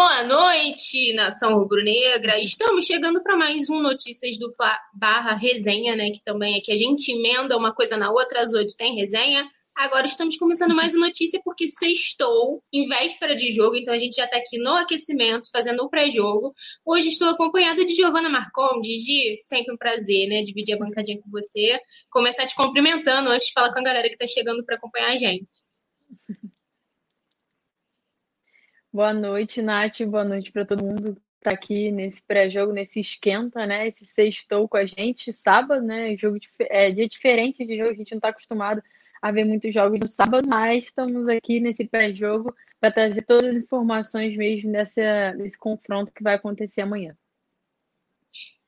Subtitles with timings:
[0.00, 2.38] Boa noite, nação rubro-negra.
[2.38, 6.12] Estamos chegando para mais um Notícias do Fla barra resenha, né?
[6.12, 9.44] Que também é que a gente emenda uma coisa na outra, às oito tem resenha.
[9.74, 14.14] Agora estamos começando mais uma notícia porque sextou em véspera de jogo, então a gente
[14.14, 16.52] já está aqui no aquecimento, fazendo o pré-jogo.
[16.86, 19.04] Hoje estou acompanhada de Giovana Marcondes.
[19.04, 20.42] Gi, sempre um prazer, né?
[20.42, 21.76] Dividir a bancadinha com você.
[22.08, 25.16] Começar te cumprimentando antes de falar com a galera que está chegando para acompanhar a
[25.16, 25.66] gente.
[28.90, 30.00] Boa noite, Nath.
[30.06, 33.86] Boa noite para todo mundo que está aqui nesse pré-jogo, nesse esquenta, né?
[33.86, 36.16] Esse sextou com a gente, sábado, né?
[36.16, 38.82] Jogo é dia diferente de jogo, a gente não está acostumado
[39.20, 43.62] a ver muitos jogos no sábado, mas estamos aqui nesse pré-jogo para trazer todas as
[43.62, 47.14] informações mesmo dessa, desse confronto que vai acontecer amanhã.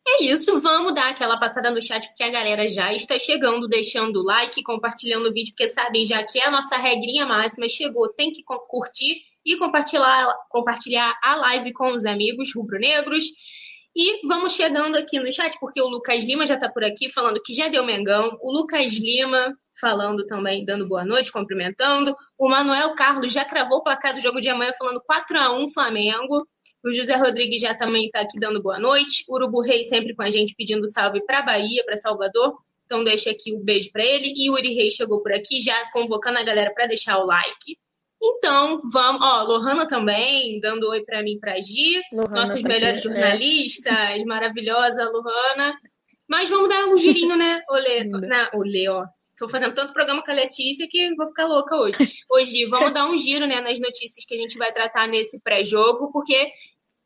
[0.06, 4.20] É isso, vamos dar aquela passada no chat, porque a galera já está chegando, deixando
[4.20, 8.12] o like, compartilhando o vídeo, porque sabem já que é a nossa regrinha máxima, chegou,
[8.12, 13.24] tem que curtir e compartilhar, compartilhar a live com os amigos rubro-negros.
[13.94, 17.42] E vamos chegando aqui no chat, porque o Lucas Lima já está por aqui falando
[17.44, 18.38] que já deu Mengão.
[18.41, 22.14] O Lucas Lima falando também, dando boa noite, cumprimentando.
[22.38, 25.68] O Manuel Carlos já cravou o placar do jogo de amanhã, falando 4 a 1
[25.70, 26.46] Flamengo.
[26.84, 29.24] O José Rodrigues já também está aqui dando boa noite.
[29.28, 32.58] O Urubu Rei sempre com a gente pedindo salve para Bahia, para Salvador.
[32.84, 34.33] Então deixa aqui o um beijo para ele.
[34.36, 37.77] E o Uri Rei chegou por aqui, já convocando a galera para deixar o like.
[38.22, 39.22] Então, vamos.
[39.22, 42.00] Ó, Lohana também, dando oi para mim para Gi.
[42.12, 43.12] Lohana nossos tá melhores aqui, é.
[43.12, 44.24] jornalistas, é.
[44.24, 45.74] maravilhosa Lohana.
[46.28, 48.05] Mas vamos dar um girinho, né, Olê?
[48.05, 49.05] Na, Olê, ó.
[49.30, 51.96] Estou fazendo tanto programa com a Letícia que vou ficar louca hoje.
[52.30, 56.12] Hoje, vamos dar um giro né, nas notícias que a gente vai tratar nesse pré-jogo,
[56.12, 56.52] porque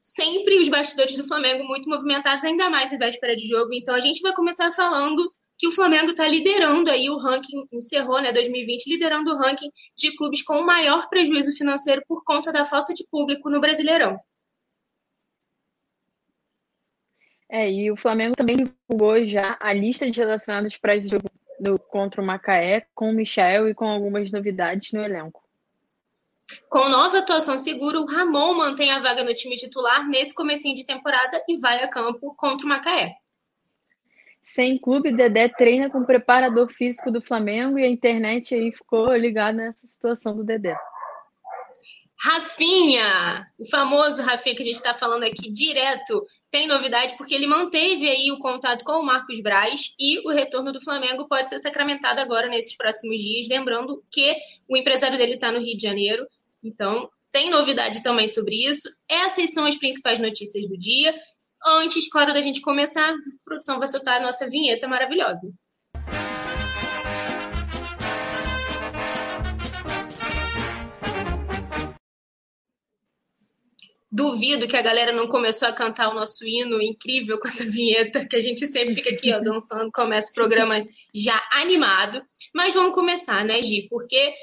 [0.01, 3.73] sempre os bastidores do Flamengo muito movimentados, ainda mais em véspera de jogo.
[3.73, 8.21] Então, a gente vai começar falando que o Flamengo está liderando aí o ranking, encerrou,
[8.21, 12.65] né, 2020, liderando o ranking de clubes com o maior prejuízo financeiro por conta da
[12.65, 14.19] falta de público no Brasileirão.
[17.49, 21.79] É, e o Flamengo também divulgou já a lista de relacionados para esse jogo do,
[21.79, 25.43] contra o Macaé, com o Michel e com algumas novidades no elenco.
[26.69, 30.85] Com nova atuação segura, o Ramon mantém a vaga no time titular nesse comecinho de
[30.85, 33.15] temporada e vai a campo contra o Macaé.
[34.45, 39.17] Sem clube, Dedé treina com o preparador físico do Flamengo e a internet aí ficou
[39.17, 40.77] ligada nessa situação do Dedé.
[42.21, 47.47] Rafinha, o famoso Rafinha que a gente está falando aqui direto, tem novidade porque ele
[47.47, 51.59] manteve aí o contato com o Marcos Braz e o retorno do Flamengo pode ser
[51.59, 53.49] sacramentado agora nesses próximos dias.
[53.49, 54.37] Lembrando que
[54.69, 56.27] o empresário dele está no Rio de Janeiro,
[56.63, 58.89] então tem novidade também sobre isso.
[59.09, 61.13] Essas são as principais notícias do dia.
[61.67, 65.51] Antes, claro, da gente começar, a produção vai soltar a nossa vinheta maravilhosa.
[74.13, 78.29] Duvido que a galera não começou a cantar o nosso hino incrível com essa vinheta,
[78.29, 82.23] que a gente sempre fica aqui, ó, dançando, começa o programa já animado.
[82.55, 83.89] Mas vamos começar, né, Gi?
[83.89, 84.35] Porque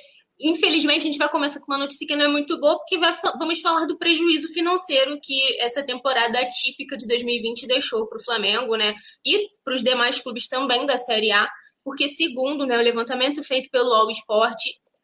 [0.44, 3.13] Infelizmente, a gente vai começar com uma notícia que não é muito boa, porque vai,
[3.38, 8.75] vamos falar do prejuízo financeiro que essa temporada atípica de 2020 deixou para o Flamengo,
[8.75, 8.96] né?
[9.25, 11.47] E para os demais clubes também da Série A,
[11.84, 14.59] porque, segundo né, o levantamento feito pelo All Sport,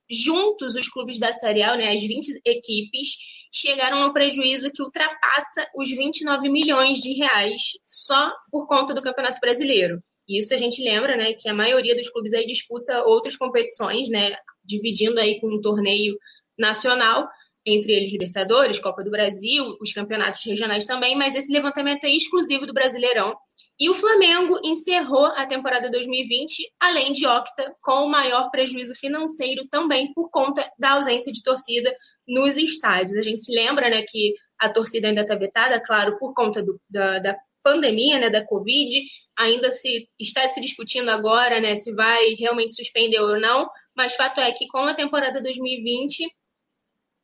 [0.09, 3.09] juntos os clubes da Série A, né, as 20 equipes,
[3.54, 9.02] chegaram a um prejuízo que ultrapassa os 29 milhões de reais só por conta do
[9.02, 10.02] Campeonato Brasileiro.
[10.28, 14.36] Isso a gente lembra, né, que a maioria dos clubes aí disputa outras competições, né,
[14.68, 16.18] dividindo aí com um torneio
[16.58, 17.28] nacional,
[17.68, 22.66] entre eles Libertadores, Copa do Brasil, os campeonatos regionais também, mas esse levantamento é exclusivo
[22.66, 23.36] do Brasileirão.
[23.80, 29.68] E o Flamengo encerrou a temporada 2020, além de Octa, com o maior prejuízo financeiro
[29.69, 31.94] também por conta da ausência de torcida
[32.25, 33.18] nos estádios.
[33.18, 36.80] A gente se lembra né, que a torcida ainda está vetada, claro, por conta do,
[36.90, 38.98] da, da pandemia, né, da Covid,
[39.38, 44.40] ainda se está se discutindo agora, né, se vai realmente suspender ou não, mas fato
[44.40, 46.32] é que com a temporada 2020,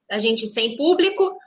[0.10, 1.38] a gente sem público,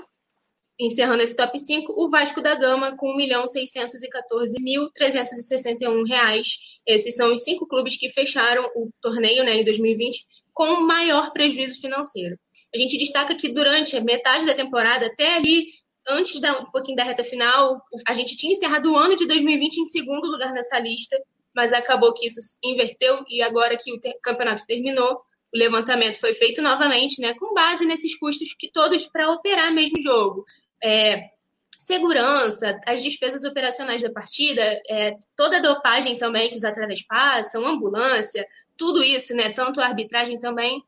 [0.79, 6.56] encerrando esse top 5, o Vasco da Gama com 1.614.361 reais.
[6.87, 11.81] Esses são os cinco clubes que fecharam o torneio né, em 2020 com maior prejuízo
[11.81, 12.39] financeiro.
[12.75, 15.69] A gente destaca que durante a metade da temporada, até ali
[16.09, 19.79] antes da, um pouquinho da reta final, a gente tinha encerrado o ano de 2020
[19.79, 21.17] em segundo lugar nessa lista,
[21.55, 25.21] mas acabou que isso inverteu e agora que o campeonato terminou,
[25.53, 30.00] o levantamento foi feito novamente, né, com base nesses custos que todos para operar mesmo
[30.00, 30.45] jogo.
[30.83, 31.31] É,
[31.79, 37.67] segurança, as despesas operacionais da partida, é, toda a dopagem também que os atletas passam,
[37.67, 38.47] ambulância,
[38.77, 40.83] tudo isso, né, tanto a arbitragem também,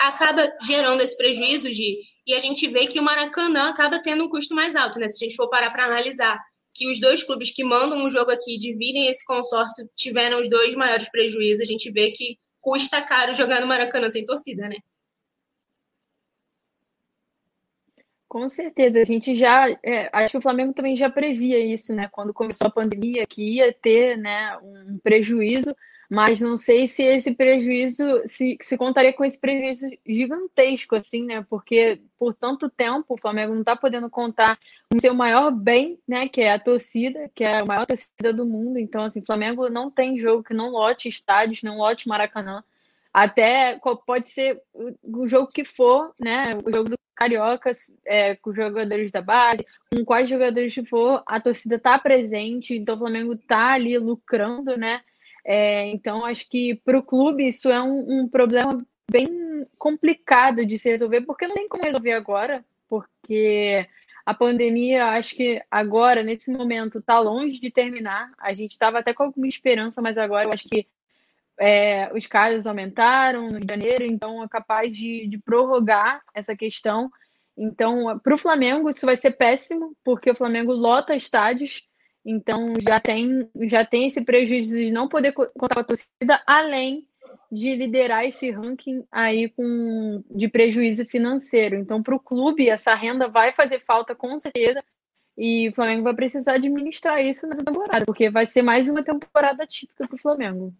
[0.00, 4.28] acaba gerando esse prejuízo de e a gente vê que o Maracanã acaba tendo um
[4.28, 5.06] custo mais alto, né?
[5.06, 6.36] Se a gente for parar para analisar
[6.74, 10.74] que os dois clubes que mandam um jogo aqui dividem esse consórcio tiveram os dois
[10.74, 12.36] maiores prejuízos, a gente vê que
[12.66, 14.78] custa caro jogar no Maracanã sem torcida, né?
[18.26, 22.08] Com certeza, a gente já, é, acho que o Flamengo também já previa isso, né?
[22.10, 25.76] Quando começou a pandemia, que ia ter, né, um prejuízo
[26.10, 31.44] mas não sei se esse prejuízo, se, se contaria com esse prejuízo gigantesco, assim, né?
[31.48, 34.58] Porque por tanto tempo o Flamengo não está podendo contar
[34.90, 36.28] com seu maior bem, né?
[36.28, 38.78] Que é a torcida, que é a maior torcida do mundo.
[38.78, 42.62] Então, assim, o Flamengo não tem jogo que não lote estádios, não lote Maracanã.
[43.12, 44.60] Até pode ser
[45.02, 46.54] o jogo que for, né?
[46.64, 47.72] O jogo do Carioca,
[48.04, 52.98] é, com jogadores da base, com quais jogadores for, a torcida está presente, então o
[52.98, 55.00] Flamengo está ali lucrando, né?
[55.48, 59.28] É, então, acho que para o clube isso é um, um, problema bem
[59.78, 63.86] complicado de se resolver, porque não tem como resolver agora, porque
[64.24, 68.32] a pandemia, acho que agora, nesse momento, está longe de terminar.
[68.40, 70.84] A gente estava até com alguma esperança, mas agora eu acho que
[71.60, 77.08] é, os casos aumentaram no janeiro, então é capaz de, de prorrogar essa questão.
[77.56, 81.86] Então, para o Flamengo, isso vai ser péssimo, porque o Flamengo lota estádios
[82.26, 87.06] então já tem, já tem esse prejuízo de não poder contar com a torcida, além
[87.50, 91.76] de liderar esse ranking aí com de prejuízo financeiro.
[91.76, 94.82] Então, para o clube, essa renda vai fazer falta com certeza.
[95.38, 99.66] E o Flamengo vai precisar administrar isso nessa temporada, porque vai ser mais uma temporada
[99.66, 100.74] típica para o Flamengo.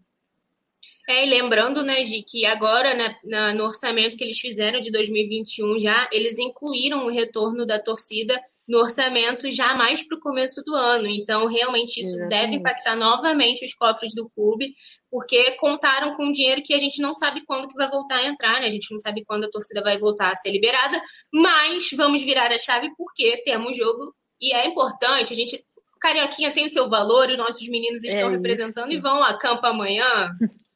[1.07, 4.91] É, e lembrando, né, Gi, que agora, né, na, no orçamento que eles fizeram de
[4.91, 10.61] 2021 já, eles incluíram o retorno da torcida no orçamento já mais para o começo
[10.63, 11.07] do ano.
[11.07, 12.29] Então, realmente, isso Exatamente.
[12.29, 14.73] deve impactar novamente os cofres do clube,
[15.09, 18.59] porque contaram com dinheiro que a gente não sabe quando que vai voltar a entrar,
[18.59, 18.67] né?
[18.67, 21.01] A gente não sabe quando a torcida vai voltar a ser liberada,
[21.33, 25.33] mas vamos virar a chave porque temos jogo e é importante.
[25.33, 25.63] A gente.
[25.99, 29.65] Carioquinha tem o seu valor e nossos meninos estão é representando e vão a campo
[29.65, 30.29] amanhã.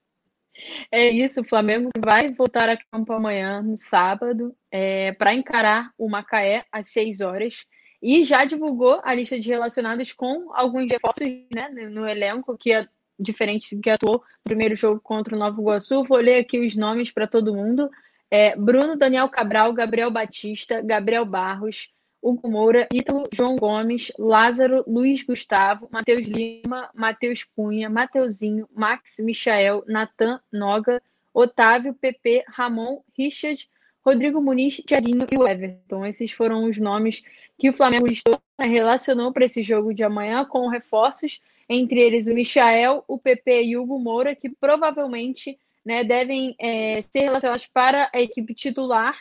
[0.92, 6.10] É isso, o Flamengo vai voltar a campo amanhã, no sábado, é, para encarar o
[6.10, 7.56] Macaé às 6 horas
[8.02, 12.88] e já divulgou a lista de relacionados com alguns reforços né, no elenco, que é
[13.20, 16.04] diferente do que atuou no primeiro jogo contra o Novo Iguaçu.
[16.04, 17.90] Vou ler aqui os nomes para todo mundo.
[18.30, 21.90] É, Bruno Daniel Cabral, Gabriel Batista, Gabriel Barros,
[22.22, 29.84] Hugo Moura, Ítalo João Gomes, Lázaro, Luiz Gustavo, Matheus Lima, Matheus Cunha, Mateuzinho, Max Michael,
[29.88, 31.02] Natan Noga,
[31.34, 33.68] Otávio, PP, Ramon, Richard,
[34.06, 36.06] Rodrigo Muniz, Thiaguinho e o Everton.
[36.06, 37.24] Esses foram os nomes
[37.58, 41.40] que o Flamengo listou, né, relacionou para esse jogo de amanhã com reforços,
[41.70, 47.02] entre eles o Michael, o PP e o Hugo Moura, que provavelmente né, devem é,
[47.02, 49.18] ser relacionados para a equipe titular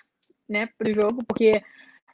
[0.49, 1.63] né, para o jogo, porque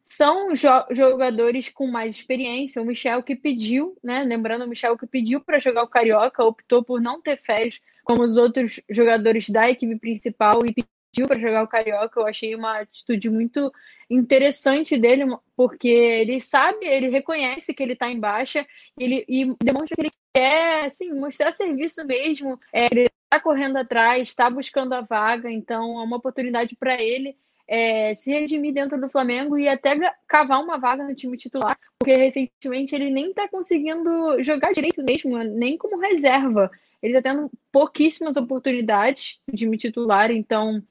[0.04, 2.80] são jo jogadores com mais experiência.
[2.80, 6.84] O Michel que pediu, né, lembrando, o Michel que pediu para jogar o Carioca, optou
[6.84, 10.72] por não ter férias como os outros jogadores da equipe principal e
[11.16, 12.20] pediu para jogar o Carioca.
[12.20, 13.72] Eu achei uma atitude muito
[14.10, 15.24] interessante dele,
[15.56, 18.66] porque ele sabe, ele reconhece que ele está em baixa
[18.98, 22.60] ele, e demonstra que ele quer assim, mostrar serviço mesmo.
[22.72, 27.36] É, ele está correndo atrás, está buscando a vaga, então é uma oportunidade para ele
[27.66, 32.14] é, se redimir dentro do Flamengo e até cavar uma vaga no time titular, porque
[32.14, 36.70] recentemente ele nem está conseguindo jogar direito mesmo, nem como reserva.
[37.02, 40.82] Ele está tendo pouquíssimas oportunidades de time titular, então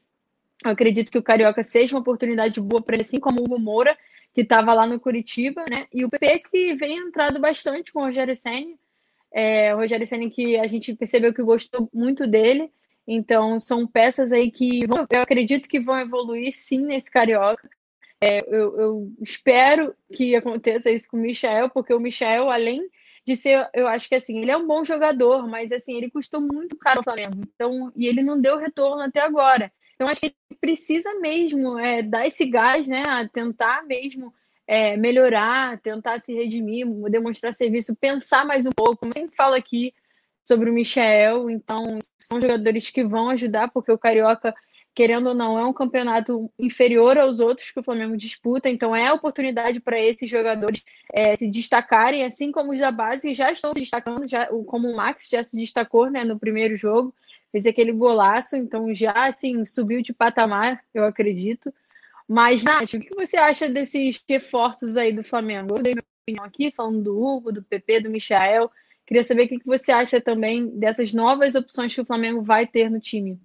[0.67, 3.59] eu acredito que o Carioca seja uma oportunidade boa para ele, assim como o Hugo
[3.59, 3.97] Moura,
[4.33, 5.87] que estava lá no Curitiba, né?
[5.93, 8.75] E o PP que vem entrado bastante com o Rogério Senna.
[9.31, 12.71] É, o Rogério Senna que a gente percebeu que gostou muito dele.
[13.07, 17.69] Então, são peças aí que vão, eu acredito que vão evoluir sim nesse Carioca.
[18.19, 22.89] É, eu, eu, espero que aconteça isso com o Michel, porque o Michel, além
[23.25, 26.41] de ser, eu acho que assim, ele é um bom jogador, mas assim, ele custou
[26.41, 27.41] muito caro ao Flamengo.
[27.53, 29.71] Então, e ele não deu retorno até agora.
[29.95, 33.03] Então, acho que precisa mesmo é, dar esse gás, né?
[33.03, 34.33] A tentar mesmo
[34.67, 39.05] é, melhorar, tentar se redimir, demonstrar serviço, pensar mais um pouco.
[39.05, 39.93] Eu sempre falo aqui
[40.43, 44.53] sobre o Michel, então são jogadores que vão ajudar, porque o Carioca,
[44.93, 49.07] querendo ou não, é um campeonato inferior aos outros que o Flamengo disputa, então é
[49.07, 53.73] a oportunidade para esses jogadores é, se destacarem, assim como os da base já estão
[53.73, 57.13] se destacando, já, como o Max já se destacou né, no primeiro jogo,
[57.55, 61.73] fez aquele golaço, então já assim subiu de patamar, eu acredito.
[62.27, 65.77] Mas, Nath, o que você acha desses reforços aí do Flamengo?
[65.77, 68.69] Eu dei minha opinião aqui, falando do Hugo, do PP, do Michael.
[69.07, 72.91] Queria saber o que você acha também dessas novas opções que o Flamengo vai ter
[72.91, 73.39] no time.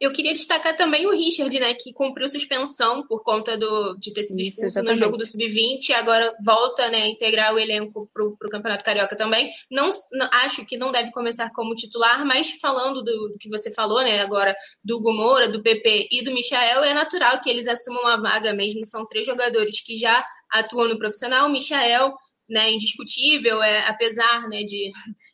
[0.00, 4.22] Eu queria destacar também o Richard, né, que cumpriu suspensão por conta do, de ter
[4.22, 8.24] sido expulso no jogo do Sub-20 e agora volta né, a integrar o elenco para
[8.24, 9.50] o Campeonato Carioca também.
[9.70, 13.72] Não, não, Acho que não deve começar como titular, mas falando do, do, que você
[13.72, 14.54] falou né, agora
[14.84, 18.84] do Gomora, do PP e do Michael, é natural que eles assumam a vaga mesmo.
[18.84, 21.48] São três jogadores que já atuam no profissional.
[21.48, 22.14] O Michael
[22.48, 24.90] né, indiscutível, é, apesar né, de,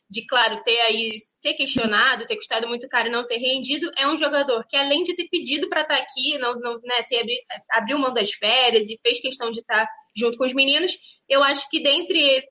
[0.09, 4.07] de, claro, ter aí ser questionado, ter custado muito caro e não ter rendido, é
[4.07, 7.19] um jogador que, além de ter pedido para estar tá aqui, não, não, né, ter
[7.19, 7.37] abri,
[7.71, 10.97] abriu mão das férias e fez questão de estar tá junto com os meninos,
[11.29, 12.43] eu acho que dentre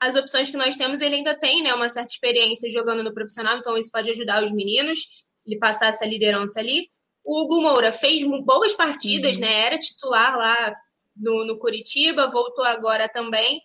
[0.00, 3.58] as opções que nós temos, ele ainda tem né, uma certa experiência jogando no profissional,
[3.58, 5.00] então isso pode ajudar os meninos,
[5.46, 6.88] ele passar essa liderança ali.
[7.22, 9.42] O Hugo Moura fez boas partidas, uhum.
[9.42, 9.66] né?
[9.66, 10.74] Era titular lá
[11.14, 13.60] no, no Curitiba, voltou agora também.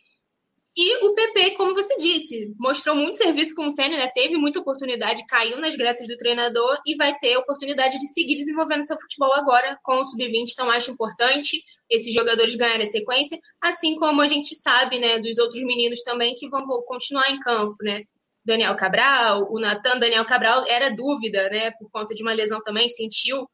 [0.78, 4.12] E o PP, como você disse, mostrou muito serviço com o Senna, né?
[4.14, 8.86] teve muita oportunidade, caiu nas graças do treinador e vai ter oportunidade de seguir desenvolvendo
[8.86, 10.52] seu futebol agora com o Sub-20.
[10.52, 15.64] Então, acho importante esses jogadores ganharem sequência, assim como a gente sabe né, dos outros
[15.64, 18.04] meninos também que vão continuar em campo, né?
[18.44, 21.72] Daniel Cabral, o Natan Daniel Cabral era dúvida, né?
[21.72, 23.48] Por conta de uma lesão também, sentiu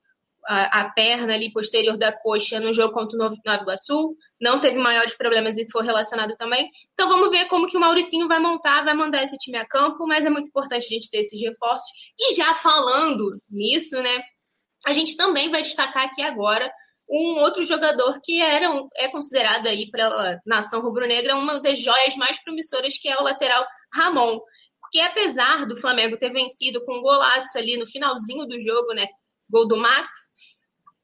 [0.48, 4.60] a, a, perna ali posterior da coxa no jogo contra o Novo, Nova Iguaçu, não
[4.60, 6.70] teve maiores problemas e foi relacionado também.
[6.94, 10.06] Então vamos ver como que o Mauricinho vai montar, vai mandar esse time a campo,
[10.08, 11.90] mas é muito importante a gente ter esses reforços.
[12.20, 14.24] E já falando nisso, né,
[14.86, 16.72] a gente também vai destacar aqui agora
[17.10, 22.42] um outro jogador que era é considerado aí pela nação rubro-negra uma das joias mais
[22.42, 24.40] promissoras, que é o lateral Ramon.
[24.80, 29.08] Porque apesar do Flamengo ter vencido com um golaço ali no finalzinho do jogo, né,
[29.52, 30.10] gol do Max,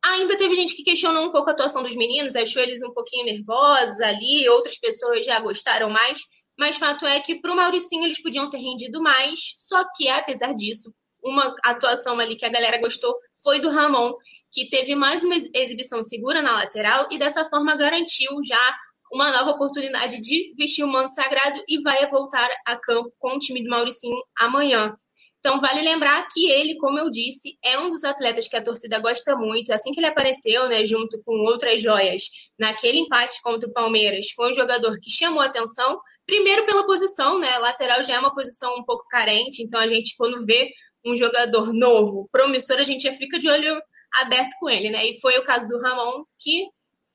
[0.04, 3.26] Ainda teve gente que questionou um pouco a atuação dos meninos, achou eles um pouquinho
[3.26, 6.22] nervosos ali, outras pessoas já gostaram mais,
[6.58, 10.54] mas fato é que para o Mauricinho eles podiam ter rendido mais, só que apesar
[10.54, 13.14] disso, uma atuação ali que a galera gostou
[13.44, 14.14] foi do Ramon,
[14.52, 18.78] que teve mais uma exibição segura na lateral e dessa forma garantiu já
[19.12, 23.40] uma nova oportunidade de vestir o manto sagrado e vai voltar a campo com o
[23.40, 24.96] time do Mauricinho amanhã.
[25.40, 29.00] Então, vale lembrar que ele, como eu disse, é um dos atletas que a torcida
[29.00, 29.72] gosta muito.
[29.72, 32.24] Assim que ele apareceu, né, junto com outras joias,
[32.60, 36.00] naquele empate contra o Palmeiras, foi um jogador que chamou atenção.
[36.26, 37.58] Primeiro pela posição, né?
[37.60, 40.70] Lateral já é uma posição um pouco carente, então a gente, quando vê
[41.06, 43.82] um jogador novo, promissor, a gente já fica de olho
[44.22, 45.06] aberto com ele, né?
[45.08, 46.68] E foi o caso do Ramon, que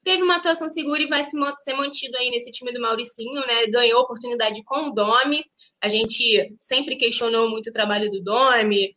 [0.03, 3.67] teve uma atuação segura e vai se ser mantido aí nesse time do Mauricinho, né?
[3.67, 5.45] Ganhou oportunidade com o Domi,
[5.83, 8.95] a gente sempre questionou muito o trabalho do Domi.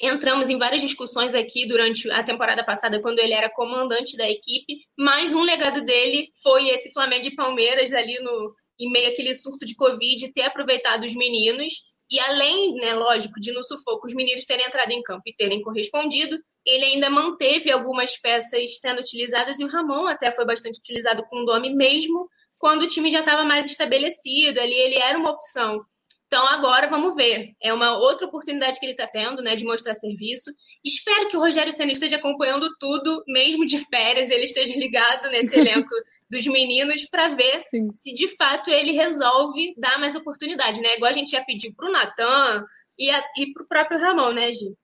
[0.00, 4.84] Entramos em várias discussões aqui durante a temporada passada, quando ele era comandante da equipe,
[4.96, 9.64] mas um legado dele foi esse Flamengo e Palmeiras ali no, em meio àquele surto
[9.64, 11.72] de Covid, ter aproveitado os meninos.
[12.08, 15.60] E além, né, lógico, de no sufoco os meninos terem entrado em campo e terem
[15.60, 21.24] correspondido, ele ainda manteve algumas peças sendo utilizadas e o Ramon até foi bastante utilizado
[21.28, 25.30] com o Domi mesmo quando o time já estava mais estabelecido, ali ele era uma
[25.30, 25.84] opção.
[26.26, 27.54] Então agora vamos ver.
[27.62, 30.50] É uma outra oportunidade que ele está tendo, né, de mostrar serviço.
[30.84, 35.56] Espero que o Rogério Senna esteja acompanhando tudo, mesmo de férias, ele esteja ligado nesse
[35.56, 35.94] elenco
[36.28, 37.90] dos meninos para ver Sim.
[37.90, 40.96] se de fato ele resolve dar mais oportunidade, né?
[40.96, 42.64] Igual a gente já pediu para o Natan
[42.98, 44.76] e, e para o próprio Ramon, né, Gi?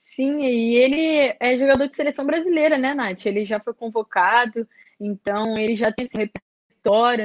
[0.00, 3.24] Sim, e ele é jogador de seleção brasileira, né, Nath?
[3.24, 4.68] Ele já foi convocado,
[5.00, 6.49] então ele já tem esse repertório,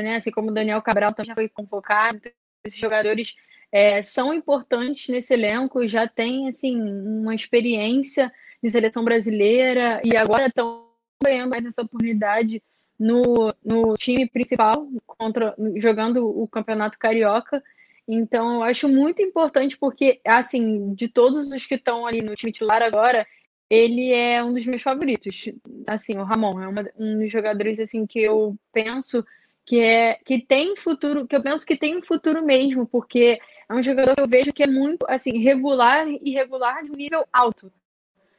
[0.01, 0.15] né?
[0.15, 2.21] Assim como o Daniel Cabral também já foi convocado.
[2.63, 3.35] Esses jogadores
[3.71, 8.31] é, são importantes nesse elenco, já tem assim uma experiência
[8.61, 10.87] de seleção brasileira e agora estão
[11.23, 12.61] ganhando mais essa oportunidade
[12.99, 17.63] no, no time principal contra jogando o campeonato carioca.
[18.07, 22.51] Então, eu acho muito importante porque, assim, de todos os que estão ali no time
[22.51, 23.25] titular agora,
[23.69, 25.49] ele é um dos meus favoritos.
[25.87, 29.25] Assim, o Ramon é uma, um dos jogadores assim que eu penso
[29.65, 33.73] que é que tem futuro, que eu penso que tem um futuro mesmo, porque é
[33.73, 37.71] um jogador que eu vejo que é muito assim regular e regular de nível alto,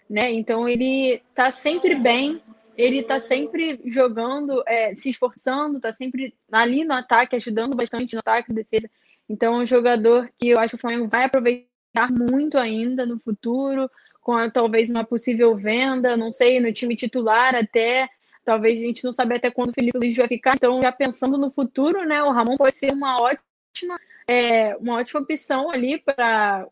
[0.09, 0.33] né?
[0.33, 2.40] Então ele tá sempre bem,
[2.76, 8.21] ele tá sempre jogando, é, se esforçando, tá sempre ali no ataque, ajudando bastante no
[8.21, 8.88] ataque, defesa.
[9.28, 13.18] Então é um jogador que eu acho que o Flamengo vai aproveitar muito ainda no
[13.18, 13.90] futuro,
[14.21, 18.09] com a, talvez uma possível venda, não sei, no time titular até.
[18.47, 20.55] Talvez a gente não sabe até quando o Felipe Luiz vai ficar.
[20.55, 23.99] Então, já pensando no futuro, né, o Ramon pode ser uma ótima,
[24.29, 26.65] é, uma ótima opção ali para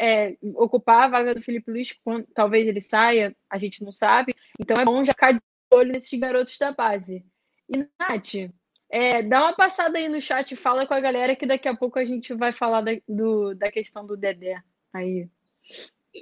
[0.00, 4.34] é, ocupar a vaga do Felipe Luiz, quando, talvez ele saia, a gente não sabe.
[4.58, 5.40] Então é bom já ficar de
[5.70, 7.24] olho nesses garotos da base.
[7.68, 8.50] E, Nath,
[8.90, 11.96] é, dá uma passada aí no chat, fala com a galera que daqui a pouco
[11.96, 14.60] a gente vai falar da, do, da questão do Dedé.
[14.92, 15.28] Aí.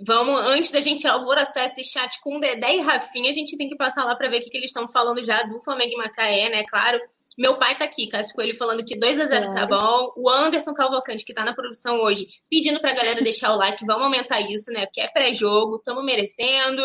[0.00, 3.76] Vamos, antes da gente alvoroçar esse chat com Dedé e Rafinha, a gente tem que
[3.76, 6.49] passar lá para ver o que, que eles estão falando já do Flamengo e Macaé,
[6.49, 6.64] né?
[6.64, 6.99] Claro.
[7.37, 10.12] Meu pai tá aqui, Cássio Coelho, falando que 2 a 0 tá bom.
[10.16, 13.84] O Anderson Calvocante, que tá na produção hoje, pedindo pra galera deixar o like.
[13.84, 14.87] Vamos aumentar isso, né?
[14.87, 16.82] Porque é pré-jogo, estamos merecendo.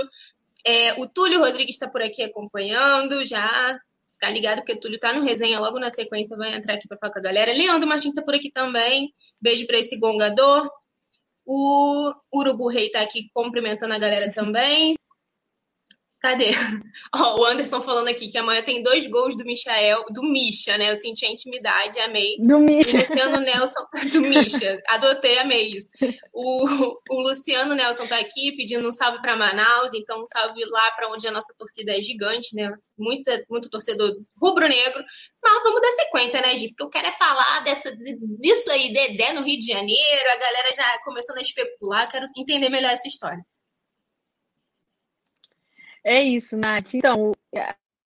[0.65, 3.79] É, o Túlio Rodrigues está por aqui acompanhando, já
[4.11, 6.97] ficar ligado, porque o Túlio tá no resenha logo na sequência, vai entrar aqui para
[6.97, 7.53] falar com a galera.
[7.53, 9.13] Leandro Martins tá por aqui também.
[9.39, 10.69] Beijo para esse gongador.
[11.47, 14.95] O Urubu Rei tá aqui cumprimentando a galera também.
[16.19, 16.49] Cadê?
[17.15, 20.89] Ó, o Anderson falando aqui que amanhã tem dois gols do Michael, do Misha, né?
[20.89, 22.37] Eu senti a intimidade, amei.
[22.39, 22.97] Do Misha.
[22.97, 25.89] O Luciano Nelson, do Misha, adotei, amei isso.
[26.33, 26.65] O,
[27.09, 31.09] o Luciano Nelson tá aqui pedindo um salve para Manaus, então um salve lá para
[31.09, 32.73] onde a nossa torcida é gigante, né?
[32.97, 35.03] Muita, muito torcedor rubro-negro.
[35.43, 36.69] Mas vamos dar sequência, né, Gi?
[36.69, 37.95] Porque eu quero é falar dessa,
[38.39, 42.69] disso aí, Dedé no Rio de Janeiro, a galera já começando a especular, quero entender
[42.69, 43.43] melhor essa história.
[46.07, 46.93] É isso, Nath.
[46.93, 47.33] Então,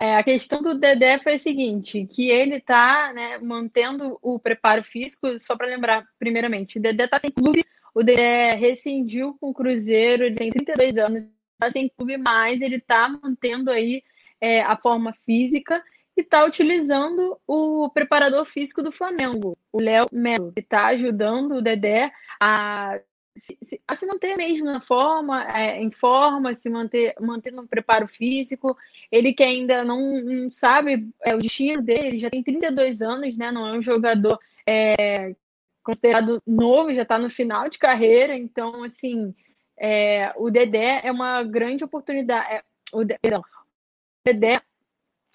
[0.01, 4.83] é, a questão do Dedé foi a seguinte, que ele está né, mantendo o preparo
[4.83, 7.63] físico, só para lembrar, primeiramente, o Dedé está sem clube,
[7.95, 12.77] o Dedé rescindiu com o Cruzeiro, ele tem 32 anos, está sem clube, mas ele
[12.77, 14.03] está mantendo aí
[14.41, 15.85] é, a forma física
[16.17, 21.63] e está utilizando o preparador físico do Flamengo, o Léo Melo, que está ajudando o
[21.63, 22.11] Dedé
[22.41, 22.99] a
[23.37, 27.67] se, se, a se manter mesmo na forma, é, em forma, se manter, manter no
[27.67, 28.77] preparo físico.
[29.11, 33.37] Ele que ainda não, não sabe é, o destino dele, ele já tem 32 anos,
[33.37, 33.51] né?
[33.51, 35.35] Não é um jogador é,
[35.83, 39.35] considerado novo, já está no final de carreira, então, assim,
[39.77, 42.55] é, o Dedé é uma grande oportunidade.
[42.55, 42.63] É,
[42.93, 44.61] o, perdão, o Dedé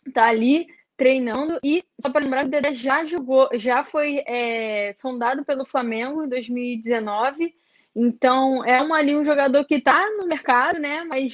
[0.05, 5.43] está ali treinando e só para lembrar o Dedé já jogou, já foi é, sondado
[5.43, 7.53] pelo Flamengo em 2019
[7.95, 11.05] então, é um, ali um jogador que está no mercado, né?
[11.05, 11.33] Mas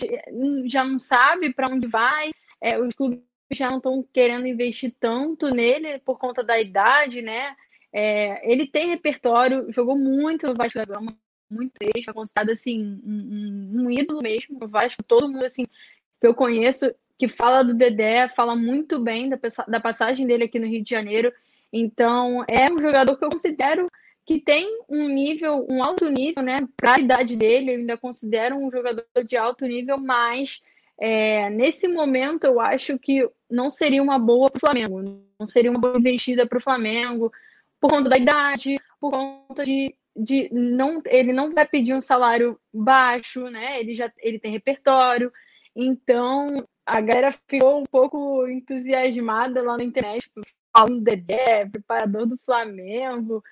[0.66, 2.32] já não sabe para onde vai.
[2.62, 3.20] É, os clubes
[3.52, 7.56] já não estão querendo investir tanto nele por conta da idade, né?
[7.92, 11.18] É, ele tem repertório, jogou muito no Vasco da Gama,
[11.50, 15.04] muito mesmo, é considerado assim um, um, um, ídolo mesmo no Vasco.
[15.04, 19.80] Todo mundo assim que eu conheço que fala do Dedé, fala muito bem da, da
[19.80, 21.34] passagem dele aqui no Rio de Janeiro.
[21.74, 23.90] Então, é um jogador que eu considero
[24.26, 26.60] que tem um nível, um alto nível, né?
[26.78, 30.62] Para a idade dele, eu ainda considero um jogador de alto nível, mas
[31.00, 35.02] é, nesse momento eu acho que não seria uma boa para o Flamengo,
[35.40, 37.32] não seria uma boa investida para o Flamengo,
[37.80, 42.60] por conta da idade, por conta de, de não, ele não vai pedir um salário
[42.72, 43.80] baixo, né?
[43.80, 45.34] Ele já ele tem repertório,
[45.76, 50.32] então a galera ficou um pouco entusiasmada lá na internet,
[50.76, 53.44] falando Dedé, preparador do Flamengo.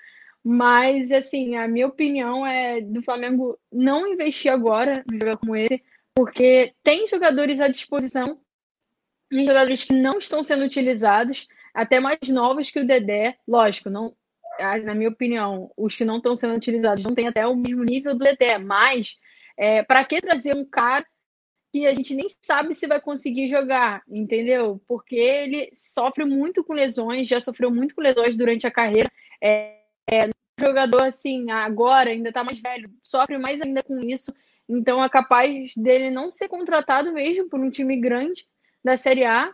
[0.44, 5.84] Mas, assim, a minha opinião é do Flamengo não investir agora num jogo como esse,
[6.16, 8.40] porque tem jogadores à disposição,
[9.32, 13.38] jogadores que não estão sendo utilizados, até mais novos que o Dedé.
[13.48, 14.16] Lógico, não,
[14.84, 18.14] na minha opinião, os que não estão sendo utilizados não têm até o mesmo nível
[18.14, 19.18] do Dedé, mas
[19.58, 21.06] é, para que trazer um cara
[21.72, 24.82] que a gente nem sabe se vai conseguir jogar, entendeu?
[24.88, 29.10] Porque ele sofre muito com lesões, já sofreu muito com lesões durante a carreira.
[29.42, 29.79] É,
[30.12, 34.34] é, jogador assim, agora ainda tá mais velho, sofre mais ainda com isso.
[34.68, 38.46] Então é capaz dele não ser contratado mesmo por um time grande
[38.84, 39.54] da Série A,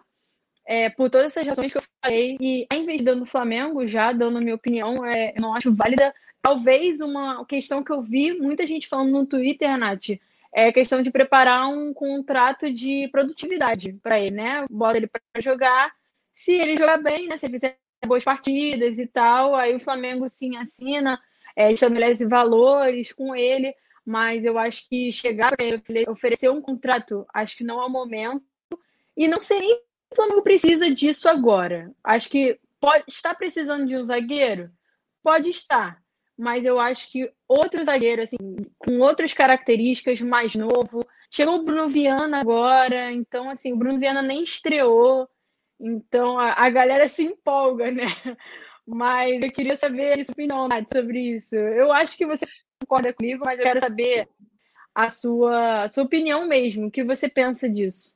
[0.66, 2.38] é, por todas essas razões que eu falei.
[2.40, 6.14] E a investida no Flamengo, já dando a minha opinião, é, eu não acho válida.
[6.42, 10.10] Talvez uma questão que eu vi muita gente falando no Twitter, Nath,
[10.54, 14.66] é a questão de preparar um contrato de produtividade para ele, né?
[14.70, 15.94] Bota ele para jogar.
[16.34, 17.38] Se ele jogar bem, né?
[17.38, 21.20] Se ele fizer boas partidas e tal, aí o Flamengo sim assina,
[21.56, 23.74] é, estabelece valores com ele,
[24.06, 27.90] mas eu acho que chegar para ele oferecer um contrato, acho que não é o
[27.90, 28.44] momento.
[29.18, 29.74] E não sei se
[30.12, 31.92] o Flamengo precisa disso agora.
[32.04, 34.70] Acho que pode estar precisando de um zagueiro?
[35.24, 36.04] Pode estar.
[36.38, 38.38] Mas eu acho que outro zagueiro, assim,
[38.78, 41.00] com outras características, mais novo.
[41.32, 45.28] Chegou o Bruno Viana agora, então, assim, o Bruno Viana nem estreou.
[45.80, 48.06] Então a, a galera se empolga, né?
[48.86, 51.56] Mas eu queria saber a sua opinião, Nath, sobre isso.
[51.56, 52.46] Eu acho que você
[52.80, 54.30] concorda comigo, mas eu quero saber
[54.94, 56.88] a sua, a sua opinião mesmo.
[56.88, 58.16] O que você pensa disso?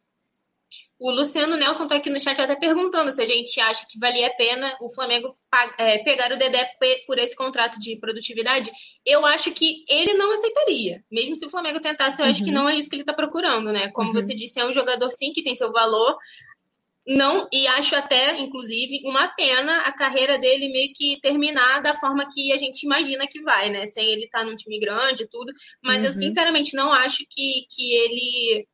[1.00, 4.28] O Luciano Nelson está aqui no chat até perguntando se a gente acha que valia
[4.28, 5.36] a pena o Flamengo
[5.78, 6.70] é, pegar o Dedé
[7.08, 8.70] por esse contrato de produtividade.
[9.06, 11.02] Eu acho que ele não aceitaria.
[11.10, 12.32] Mesmo se o Flamengo tentasse, eu uhum.
[12.32, 12.56] acho que uhum.
[12.56, 13.90] não é isso que ele está procurando, né?
[13.92, 14.14] Como uhum.
[14.14, 16.18] você disse, é um jogador sim que tem seu valor,
[17.10, 22.28] não, e acho até, inclusive, uma pena a carreira dele meio que terminar da forma
[22.32, 23.84] que a gente imagina que vai, né?
[23.88, 25.52] Sem ele estar tá num time grande e tudo.
[25.84, 26.06] Mas uhum.
[26.06, 28.68] eu, sinceramente, não acho que, que ele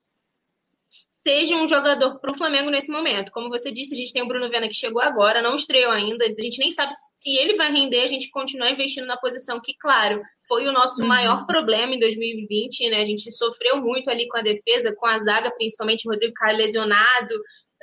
[0.86, 3.32] seja um jogador para o Flamengo nesse momento.
[3.32, 6.26] Como você disse, a gente tem o Bruno Vena que chegou agora, não estreou ainda.
[6.26, 9.74] A gente nem sabe se ele vai render, a gente continuar investindo na posição que,
[9.80, 11.08] claro, foi o nosso uhum.
[11.08, 13.02] maior problema em 2020, né?
[13.02, 16.58] A gente sofreu muito ali com a defesa, com a zaga, principalmente o Rodrigo Caio
[16.58, 17.34] lesionado,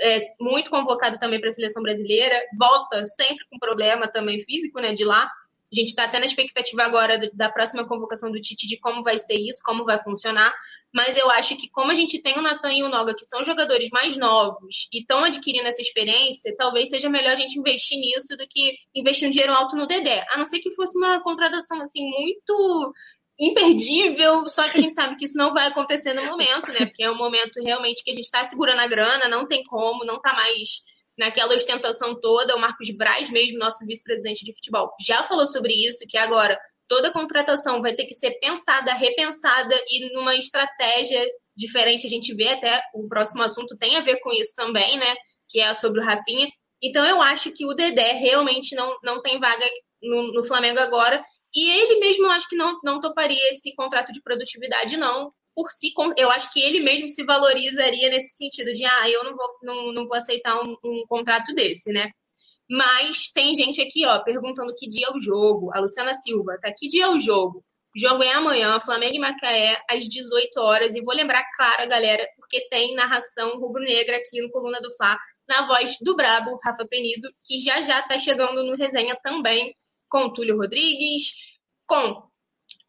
[0.01, 4.95] é, muito convocado também para a seleção brasileira, volta sempre com problema também físico, né,
[4.95, 5.31] de lá.
[5.73, 9.17] A gente está até na expectativa agora da próxima convocação do Tite de como vai
[9.17, 10.53] ser isso, como vai funcionar.
[10.93, 13.43] Mas eu acho que como a gente tem o Natan e o Noga, que são
[13.43, 18.37] jogadores mais novos e estão adquirindo essa experiência, talvez seja melhor a gente investir nisso
[18.37, 20.27] do que investir um dinheiro alto no Dedé.
[20.29, 22.93] A não ser que fosse uma contratação assim muito
[23.43, 26.87] imperdível, só que a gente sabe que isso não vai acontecer no momento, né?
[26.87, 30.05] Porque é um momento realmente que a gente está segurando a grana, não tem como,
[30.05, 30.83] não está mais
[31.19, 32.55] naquela ostentação toda.
[32.55, 36.57] O Marcos Braz, mesmo, nosso vice-presidente de futebol, já falou sobre isso, que agora
[36.89, 41.21] toda contratação vai ter que ser pensada, repensada e numa estratégia
[41.57, 42.07] diferente.
[42.07, 45.17] A gente vê até o próximo assunto tem a ver com isso também, né?
[45.49, 46.49] Que é sobre o Rafinha.
[46.81, 49.65] Então eu acho que o Dedé realmente não, não tem vaga
[50.01, 51.25] no, no Flamengo agora.
[51.55, 55.33] E ele mesmo, acho que não, não toparia esse contrato de produtividade, não.
[55.55, 59.37] Por si, eu acho que ele mesmo se valorizaria nesse sentido de, ah, eu não
[59.37, 62.11] vou, não, não vou aceitar um, um contrato desse, né?
[62.71, 65.71] Mas tem gente aqui, ó, perguntando que dia é o jogo.
[65.75, 66.73] A Luciana Silva, tá?
[66.75, 67.63] Que dia é o jogo?
[67.95, 70.95] O jogo é amanhã, Flamengo e Macaé, às 18 horas.
[70.95, 75.67] E vou lembrar, claro, galera, porque tem narração rubro-negra aqui no Coluna do Fla, na
[75.67, 79.77] voz do Brabo, Rafa Penido, que já já tá chegando no resenha também
[80.13, 81.33] com o Túlio Rodrigues,
[81.87, 82.23] com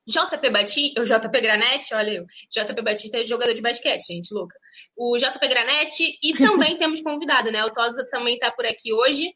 [0.05, 4.55] JP Batista, o JP Granete, olha eu, JP Batista é jogador de basquete, gente, louca.
[4.97, 7.63] O JP Granete e também temos convidado, né?
[7.63, 9.31] O Tosa também tá por aqui hoje.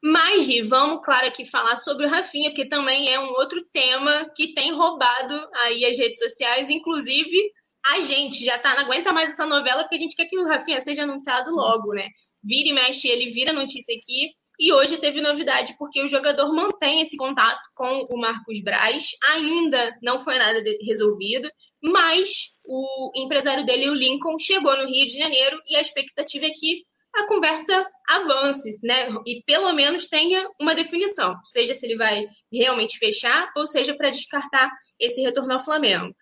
[0.00, 4.30] Mas, Gi, vamos, claro, aqui falar sobre o Rafinha, porque também é um outro tema
[4.36, 7.52] que tem roubado aí as redes sociais, inclusive
[7.86, 10.46] a gente já tá, não aguenta mais essa novela, porque a gente quer que o
[10.46, 12.08] Rafinha seja anunciado logo, né?
[12.42, 14.32] Vira e mexe, ele vira notícia aqui.
[14.60, 19.10] E hoje teve novidade, porque o jogador mantém esse contato com o Marcos Braz.
[19.30, 21.50] Ainda não foi nada resolvido,
[21.82, 26.50] mas o empresário dele, o Lincoln, chegou no Rio de Janeiro e a expectativa é
[26.50, 26.84] que
[27.14, 29.08] a conversa avance, né?
[29.26, 34.10] E pelo menos tenha uma definição, seja se ele vai realmente fechar ou seja para
[34.10, 36.14] descartar esse retorno ao Flamengo.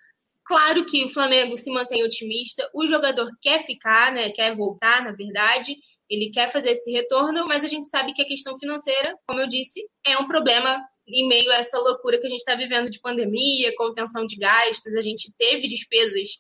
[0.45, 4.31] Claro que o Flamengo se mantém otimista, o jogador quer ficar, né?
[4.31, 5.77] Quer voltar, na verdade,
[6.11, 9.49] ele quer fazer esse retorno, mas a gente sabe que a questão financeira, como eu
[9.49, 13.01] disse, é um problema em meio a essa loucura que a gente está vivendo de
[13.01, 14.95] pandemia, contenção de gastos.
[14.95, 16.31] A gente teve despesas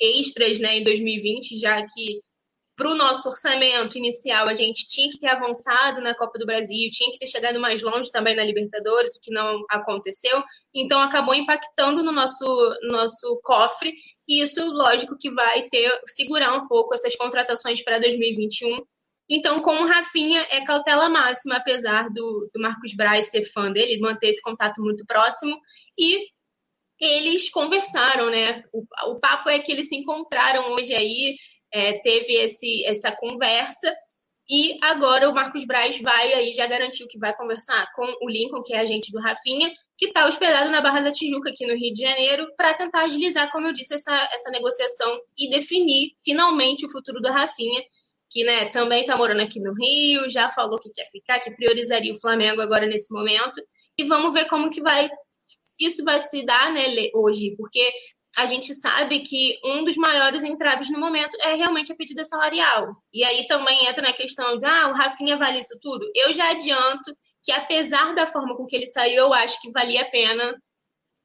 [0.00, 2.20] extras né, em 2020, já que
[2.76, 6.88] para o nosso orçamento inicial a gente tinha que ter avançado na Copa do Brasil,
[6.90, 10.42] tinha que ter chegado mais longe também na Libertadores, o que não aconteceu.
[10.74, 12.46] Então acabou impactando no nosso,
[12.82, 13.92] nosso cofre.
[14.26, 18.80] E isso, lógico, que vai ter segurar um pouco essas contratações para 2021
[19.30, 24.00] então, com o Rafinha, é cautela máxima, apesar do, do Marcos Braz ser fã dele,
[24.00, 25.56] manter esse contato muito próximo.
[25.96, 26.26] E
[27.00, 28.64] eles conversaram, né?
[28.72, 31.36] O, o papo é que eles se encontraram hoje aí,
[31.72, 33.94] é, teve esse, essa conversa.
[34.50, 38.64] E agora o Marcos Braz vai aí, já garantiu que vai conversar com o Lincoln,
[38.64, 41.94] que é agente do Rafinha, que está hospedado na Barra da Tijuca, aqui no Rio
[41.94, 46.90] de Janeiro, para tentar agilizar, como eu disse, essa, essa negociação e definir finalmente o
[46.90, 47.80] futuro do Rafinha,
[48.30, 52.12] que né, também está morando aqui no Rio, já falou que quer ficar, que priorizaria
[52.12, 53.60] o Flamengo agora nesse momento.
[53.98, 55.10] E vamos ver como que vai
[55.80, 57.90] isso vai se dar né, hoje, porque
[58.36, 62.94] a gente sabe que um dos maiores entraves no momento é realmente a pedida salarial.
[63.12, 66.06] E aí também entra na questão de, ah, o Rafinha vale isso tudo.
[66.14, 70.02] Eu já adianto que, apesar da forma com que ele saiu, eu acho que valia
[70.02, 70.54] a pena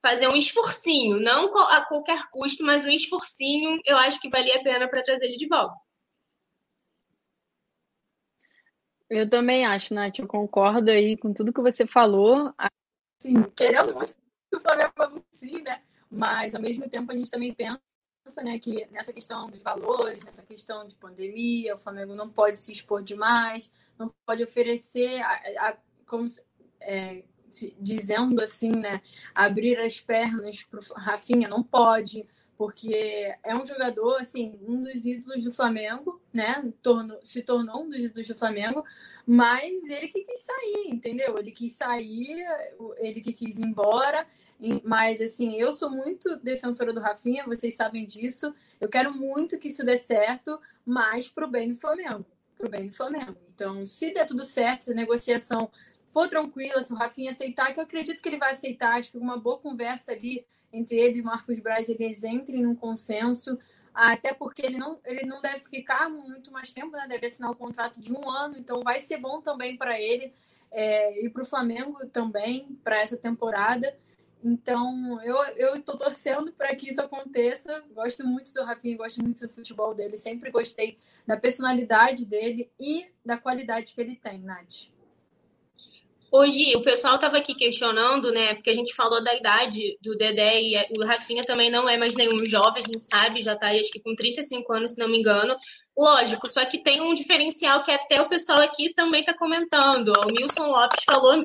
[0.02, 4.64] fazer um esforcinho, não a qualquer custo, mas um esforcinho, eu acho que valia a
[4.64, 5.76] pena para trazer ele de volta.
[9.10, 12.54] Eu também acho, Nath, eu concordo aí com tudo que você falou.
[13.22, 14.14] Sim, querendo muito
[14.54, 15.82] o Flamengo anuncie, né?
[16.10, 17.82] Mas, ao mesmo tempo, a gente também pensa
[18.44, 22.72] né, que nessa questão dos valores, nessa questão de pandemia, o Flamengo não pode se
[22.72, 26.26] expor demais, não pode oferecer, a, a, como
[26.82, 27.24] é,
[27.80, 29.02] dizendo assim, né,
[29.34, 35.06] abrir as pernas para o Rafinha, não pode, porque é um jogador, assim, um dos
[35.06, 36.72] ídolos do Flamengo, né?
[36.82, 38.84] Torno, se tornou um dos ídolos do Flamengo,
[39.26, 41.38] mas ele que quis sair, entendeu?
[41.38, 42.46] Ele quis sair,
[42.98, 44.26] ele que quis ir embora.
[44.84, 48.54] Mas, assim, eu sou muito defensora do Rafinha, vocês sabem disso.
[48.80, 52.26] Eu quero muito que isso dê certo, mas pro bem do Flamengo.
[52.58, 53.36] Pro bem do Flamengo.
[53.54, 55.70] Então, se der tudo certo, se a negociação
[56.16, 59.18] for tranquila, se o Rafinha aceitar, que eu acredito que ele vai aceitar, acho que
[59.18, 63.60] uma boa conversa ali entre ele e Marcos Braz, eles entrem num consenso,
[63.94, 67.06] até porque ele não, ele não deve ficar muito mais tempo, né?
[67.06, 70.34] deve assinar o um contrato de um ano, então vai ser bom também para ele
[70.72, 73.94] é, e para o Flamengo também, para essa temporada.
[74.42, 77.84] Então, eu estou torcendo para que isso aconteça.
[77.92, 80.18] Gosto muito do Rafinha, gosto muito do futebol dele.
[80.18, 84.96] Sempre gostei da personalidade dele e da qualidade que ele tem, Nath.
[86.38, 88.56] Hoje, o pessoal estava aqui questionando, né?
[88.56, 92.14] Porque a gente falou da idade do Dedé e o Rafinha também não é mais
[92.14, 95.18] nenhum jovem, a gente sabe, já está acho que com 35 anos, se não me
[95.18, 95.56] engano.
[95.98, 100.10] Lógico, só que tem um diferencial que até o pessoal aqui também está comentando.
[100.10, 101.42] O Milson Lopes falou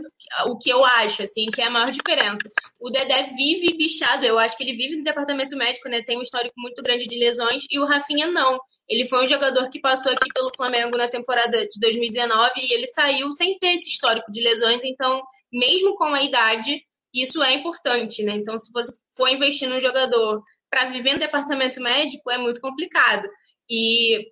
[0.46, 2.50] o que eu acho, assim, que é a maior diferença.
[2.80, 6.02] O Dedé vive bichado, eu acho que ele vive no departamento médico, né?
[6.02, 8.58] Tem um histórico muito grande de lesões, e o Rafinha não.
[8.90, 12.88] Ele foi um jogador que passou aqui pelo Flamengo na temporada de 2019 e ele
[12.88, 15.22] saiu sem ter esse histórico de lesões, então,
[15.52, 16.82] mesmo com a idade,
[17.14, 18.32] isso é importante, né?
[18.34, 23.28] Então, se você for investir num jogador para viver no departamento médico, é muito complicado.
[23.68, 24.26] E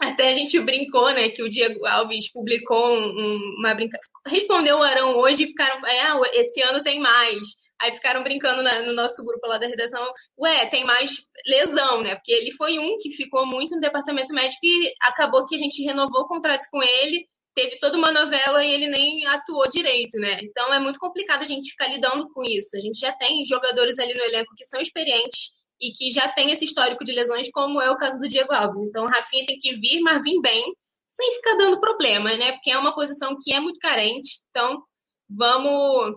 [0.00, 4.08] até a gente brincou, né, que o Diego Alves publicou um, uma brincadeira.
[4.26, 5.86] Respondeu o Arão hoje e ficaram.
[5.86, 7.67] É, ah, esse ano tem mais.
[7.80, 10.04] Aí ficaram brincando na, no nosso grupo lá da redação,
[10.38, 12.16] ué, tem mais lesão, né?
[12.16, 15.82] Porque ele foi um que ficou muito no departamento médico e acabou que a gente
[15.84, 20.38] renovou o contrato com ele, teve toda uma novela e ele nem atuou direito, né?
[20.42, 22.76] Então é muito complicado a gente ficar lidando com isso.
[22.76, 26.50] A gente já tem jogadores ali no elenco que são experientes e que já tem
[26.50, 28.82] esse histórico de lesões, como é o caso do Diego Alves.
[28.82, 30.72] Então o Rafinha tem que vir, mas vir bem,
[31.06, 32.52] sem ficar dando problema, né?
[32.52, 34.40] Porque é uma posição que é muito carente.
[34.50, 34.82] Então
[35.28, 36.16] vamos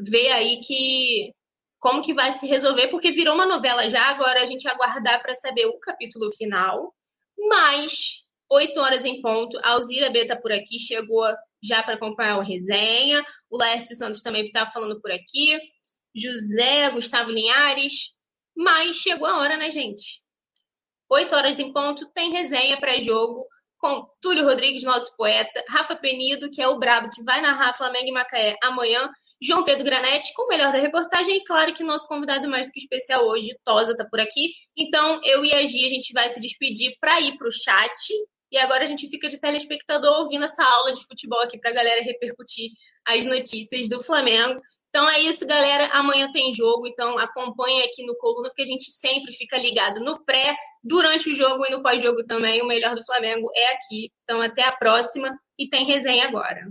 [0.00, 1.32] ver aí que
[1.78, 5.34] como que vai se resolver, porque virou uma novela já, agora a gente aguardar para
[5.34, 6.94] saber o capítulo final.
[7.36, 11.26] Mas, oito horas em ponto, a Alzira B tá por aqui, chegou
[11.60, 13.24] já para acompanhar o resenha.
[13.50, 15.58] O Laércio Santos também está falando por aqui.
[16.14, 18.16] José Gustavo Linhares.
[18.54, 20.20] Mas chegou a hora, né, gente?
[21.08, 23.46] Oito horas em ponto, tem resenha pré-jogo
[23.78, 28.06] com Túlio Rodrigues, nosso poeta, Rafa Penido, que é o brabo que vai narrar Flamengo
[28.06, 29.10] e Macaé amanhã,
[29.42, 31.36] João Pedro Granete com o melhor da reportagem.
[31.36, 34.52] E claro que nosso convidado mais do que especial hoje, Tosa, tá por aqui.
[34.76, 37.92] Então, eu e a Gi, a gente vai se despedir para ir para o chat.
[38.52, 41.74] E agora a gente fica de telespectador ouvindo essa aula de futebol aqui para a
[41.74, 42.70] galera repercutir
[43.04, 44.60] as notícias do Flamengo.
[44.90, 45.86] Então é isso, galera.
[45.86, 50.22] Amanhã tem jogo, então acompanhe aqui no Coluna, porque a gente sempre fica ligado no
[50.22, 52.60] pré, durante o jogo e no pós-jogo também.
[52.62, 54.12] O melhor do Flamengo é aqui.
[54.22, 56.70] Então até a próxima e tem resenha agora.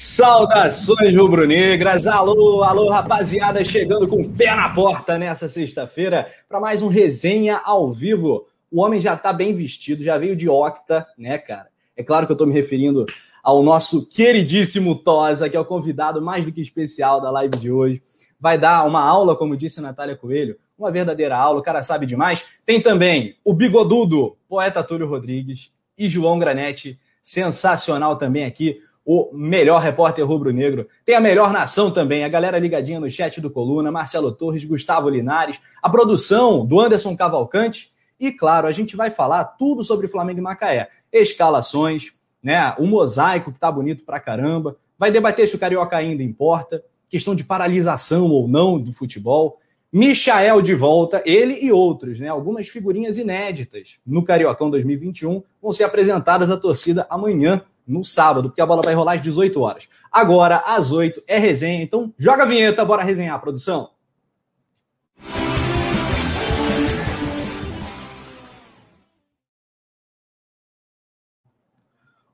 [0.00, 6.82] Saudações rubro-negras, alô, alô rapaziada, chegando com o pé na porta nessa sexta-feira para mais
[6.82, 8.46] um resenha ao vivo.
[8.70, 11.66] O homem já tá bem vestido, já veio de octa, né, cara?
[11.96, 13.06] É claro que eu estou me referindo
[13.42, 17.72] ao nosso queridíssimo Tosa, que é o convidado mais do que especial da live de
[17.72, 18.00] hoje.
[18.38, 22.44] Vai dar uma aula, como disse Natália Coelho, uma verdadeira aula, o cara sabe demais.
[22.64, 28.80] Tem também o bigodudo, poeta Túlio Rodrigues e João Granete, sensacional também aqui,
[29.10, 30.86] o melhor repórter rubro-negro.
[31.02, 35.08] Tem a melhor nação também, a galera ligadinha no chat do Coluna, Marcelo Torres, Gustavo
[35.08, 37.88] Linares, a produção do Anderson Cavalcante
[38.20, 40.90] e, claro, a gente vai falar tudo sobre Flamengo e Macaé.
[41.10, 42.74] Escalações, né?
[42.78, 44.76] O mosaico que tá bonito pra caramba.
[44.98, 49.58] Vai debater se o Carioca ainda importa, questão de paralisação ou não do futebol.
[49.90, 52.28] Michael de volta, ele e outros, né?
[52.28, 58.60] Algumas figurinhas inéditas no Cariocão 2021 vão ser apresentadas à torcida amanhã, no sábado, porque
[58.60, 59.88] a bola vai rolar às 18 horas.
[60.12, 63.90] Agora, às 8 é resenha, então joga a vinheta, bora resenhar, produção.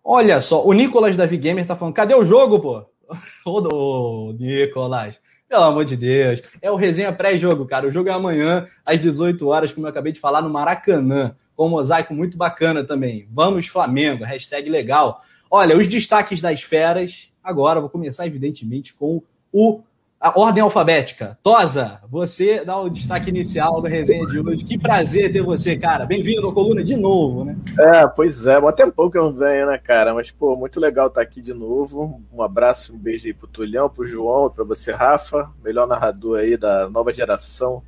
[0.02, 2.84] Olha só, o Nicolas Davi Gamer tá falando: cadê o jogo, pô?
[3.46, 6.42] Ô, Nicolas, pelo amor de Deus.
[6.60, 7.86] É o resenha pré-jogo, cara.
[7.86, 11.34] O jogo é amanhã, às 18 horas, como eu acabei de falar, no Maracanã.
[11.56, 13.28] Com um mosaico muito bacana também.
[13.30, 15.22] Vamos, Flamengo, hashtag legal.
[15.56, 17.32] Olha, os destaques das feras.
[17.40, 19.82] Agora, vou começar, evidentemente, com o
[20.20, 21.38] a ordem alfabética.
[21.44, 24.64] Tosa, você dá o destaque inicial da resenha de hoje.
[24.64, 26.04] Que prazer ter você, cara.
[26.06, 27.56] Bem-vindo à coluna de novo, né?
[27.78, 28.58] É, pois é.
[28.58, 30.12] Mó tempão que eu não venho, né, cara?
[30.12, 32.20] Mas, pô, muito legal estar aqui de novo.
[32.32, 35.52] Um abraço, um beijo aí pro Tulhão, pro João, pra você, Rafa.
[35.62, 37.80] Melhor narrador aí da nova geração.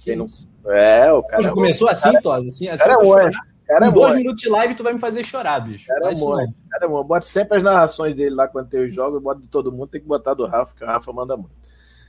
[0.00, 0.26] Quem não...
[0.66, 1.40] É, o cara...
[1.40, 2.20] Hoje começou assim, cara...
[2.20, 2.46] Tosa?
[2.46, 3.30] Assim, assim cara é bom,
[3.66, 5.88] Cara, em dois minutos de live tu vai me fazer chorar, bicho.
[5.88, 6.36] Cara, é bom.
[6.70, 6.88] Cara, é.
[6.88, 9.20] Bota sempre as narrações dele lá quando tem os jogos.
[9.20, 9.88] Bota de todo mundo.
[9.88, 11.54] Tem que botar do Rafa, que o Rafa manda muito.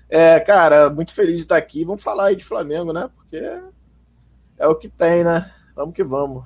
[0.10, 1.84] É, cara, muito feliz de estar aqui.
[1.84, 3.10] Vamos falar aí de Flamengo, né?
[3.16, 3.42] Porque
[4.58, 5.52] é o que tem, né?
[5.76, 6.46] Vamos que vamos.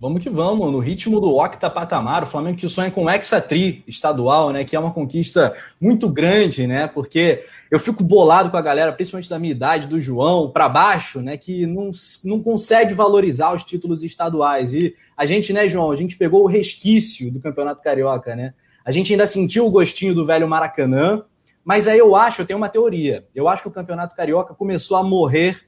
[0.00, 4.50] Vamos que vamos, no ritmo do octa patamar, o Flamengo que sonha com Hexatri estadual,
[4.50, 8.92] né, que é uma conquista muito grande, né, porque eu fico bolado com a galera,
[8.92, 11.90] principalmente da minha idade, do João, para baixo, né, que não,
[12.24, 16.48] não consegue valorizar os títulos estaduais, e a gente, né, João, a gente pegou o
[16.48, 18.52] resquício do Campeonato Carioca, né,
[18.84, 21.22] a gente ainda sentiu o gostinho do velho Maracanã,
[21.64, 23.26] mas aí eu acho, eu tenho uma teoria.
[23.34, 25.62] Eu acho que o Campeonato Carioca começou a morrer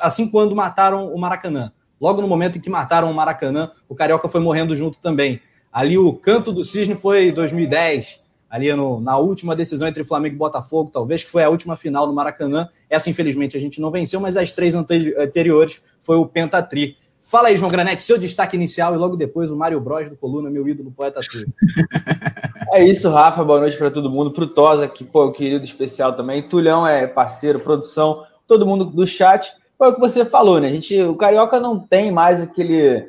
[0.00, 1.72] assim quando mataram o Maracanã.
[2.00, 5.40] Logo no momento em que mataram o Maracanã, o Carioca foi morrendo junto também.
[5.72, 10.38] Ali o canto do cisne foi 2010, ali no, na última decisão entre Flamengo e
[10.38, 12.68] Botafogo, talvez que foi a última final no Maracanã.
[12.88, 16.96] Essa, infelizmente, a gente não venceu, mas as três anteriores foi o Pentatri.
[17.22, 20.48] Fala aí, João Granete, seu destaque inicial e logo depois o Mário Bros do Coluna,
[20.48, 21.46] meu ídolo poeta tudo.
[22.70, 23.42] É isso, Rafa.
[23.42, 24.30] Boa noite para todo mundo.
[24.30, 26.46] Pro Tosa, que, pô, querido especial também.
[26.46, 29.50] Tulhão é parceiro, produção, todo mundo do chat.
[29.78, 30.66] Foi o que você falou, né?
[30.66, 33.08] A gente, o Carioca não tem mais aquele,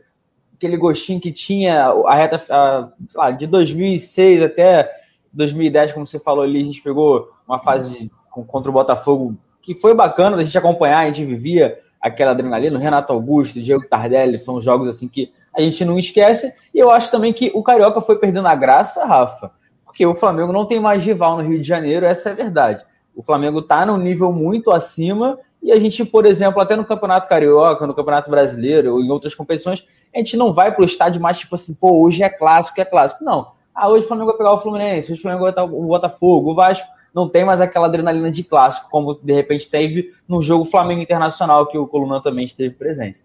[0.56, 4.88] aquele gostinho que tinha a reta a, lá, de 2006 até
[5.34, 6.62] 2010, como você falou ali.
[6.62, 11.06] A gente pegou uma fase contra o Botafogo que foi bacana da gente acompanhar, a
[11.08, 12.78] gente vivia aquela adrenalina.
[12.78, 16.54] O Renato Augusto, o Diego Tardelli são jogos assim que a gente não esquece.
[16.72, 19.52] E eu acho também que o Carioca foi perdendo a graça, Rafa,
[19.84, 22.86] porque o Flamengo não tem mais rival no Rio de Janeiro, essa é a verdade.
[23.16, 27.28] O Flamengo está num nível muito acima e a gente, por exemplo, até no Campeonato
[27.28, 31.22] Carioca, no Campeonato Brasileiro ou em outras competições, a gente não vai para o estádio
[31.22, 33.24] mais tipo assim, pô, hoje é clássico, é clássico.
[33.24, 33.52] Não.
[33.76, 36.52] Ah, hoje o Flamengo vai pegar o Fluminense, hoje o Flamengo vai pegar o Botafogo,
[36.52, 36.88] o Vasco.
[37.14, 41.66] Não tem mais aquela adrenalina de clássico, como de repente teve no jogo Flamengo Internacional,
[41.66, 43.22] que o Coluna também esteve presente.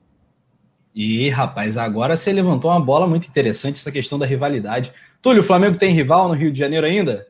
[0.94, 4.92] E, rapaz, agora você levantou uma bola muito interessante, essa questão da rivalidade.
[5.20, 7.26] Túlio, o Flamengo tem rival no Rio de Janeiro ainda?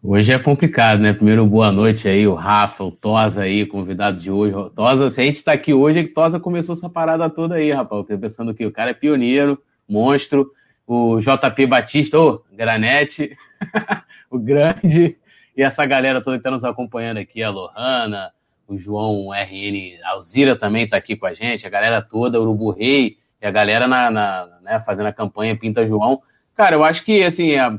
[0.00, 1.12] Hoje é complicado, né?
[1.12, 4.54] Primeiro, boa noite aí, o Rafa, o Tosa aí, convidado de hoje.
[4.72, 7.72] Tosa, se a gente tá aqui hoje, é que Tosa começou essa parada toda aí,
[7.72, 8.02] rapaz.
[8.02, 10.52] Eu tô pensando que o cara é pioneiro, monstro.
[10.86, 13.36] O JP Batista, ô, Granete,
[14.30, 15.18] o grande.
[15.56, 18.30] E essa galera toda que tá nos acompanhando aqui, a Lohana,
[18.68, 23.16] o João RN Alzira também está aqui com a gente, a galera toda, Urubu Rei,
[23.42, 26.22] e a galera na, na né, fazendo a campanha Pinta João.
[26.54, 27.78] Cara, eu acho que, assim, é,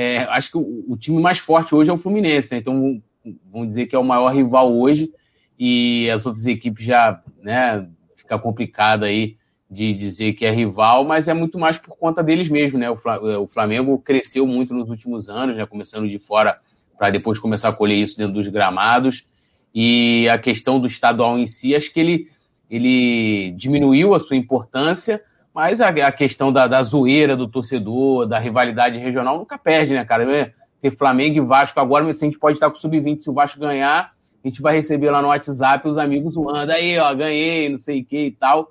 [0.00, 2.58] é, acho que o, o, time mais forte hoje é o Fluminense, né?
[2.58, 3.02] Então,
[3.50, 5.12] vamos dizer que é o maior rival hoje,
[5.58, 7.84] e as outras equipes já, né,
[8.14, 9.36] fica complicado aí
[9.68, 12.88] de dizer que é rival, mas é muito mais por conta deles mesmo, né?
[12.88, 15.66] O Flamengo cresceu muito nos últimos anos, né?
[15.66, 16.60] Começando de fora
[16.96, 19.26] para depois começar a colher isso dentro dos gramados.
[19.74, 22.28] E a questão do estadual em si, acho que ele,
[22.70, 25.20] ele diminuiu a sua importância,
[25.58, 30.04] mas a, a questão da, da zoeira do torcedor, da rivalidade regional, nunca perde, né,
[30.04, 30.22] cara?
[30.32, 33.28] É, ter Flamengo e Vasco agora, mas a gente pode estar com o sub-20, se
[33.28, 34.12] o Vasco ganhar,
[34.44, 38.02] a gente vai receber lá no WhatsApp os amigos zoando, aí, ó, ganhei, não sei
[38.02, 38.68] o que e tal.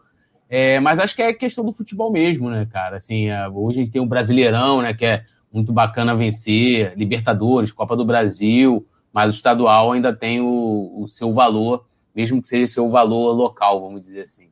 [0.50, 2.96] É, mas acho que é questão do futebol mesmo, né, cara?
[2.96, 6.94] Assim, é, hoje a gente tem o um Brasileirão, né, que é muito bacana vencer,
[6.96, 11.86] Libertadores, Copa do Brasil, mas o estadual ainda tem o, o seu valor,
[12.16, 14.48] mesmo que seja seu valor local, vamos dizer assim.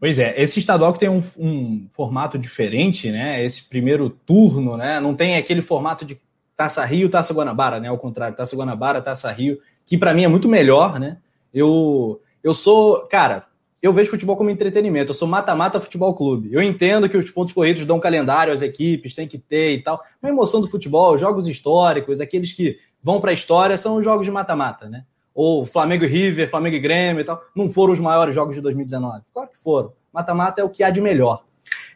[0.00, 3.44] Pois é, esse estadual que tem um, um, formato diferente, né?
[3.44, 4.98] Esse primeiro turno, né?
[4.98, 6.18] Não tem aquele formato de
[6.56, 7.88] Taça Rio, Taça Guanabara, né?
[7.88, 11.18] Ao contrário, Taça Guanabara, Taça Rio, que para mim é muito melhor, né?
[11.52, 13.44] Eu, eu sou, cara,
[13.82, 16.48] eu vejo futebol como entretenimento, eu sou mata-mata futebol clube.
[16.50, 20.02] Eu entendo que os pontos corridos dão calendário às equipes, tem que ter e tal.
[20.22, 24.24] A emoção do futebol, jogos históricos, aqueles que vão para a história, são os jogos
[24.24, 25.04] de mata-mata, né?
[25.42, 28.60] Ou Flamengo e River, Flamengo e Grêmio e tal, não foram os maiores jogos de
[28.60, 29.22] 2019.
[29.32, 29.90] Claro que foram.
[30.12, 31.44] Mata-mata é o que há de melhor.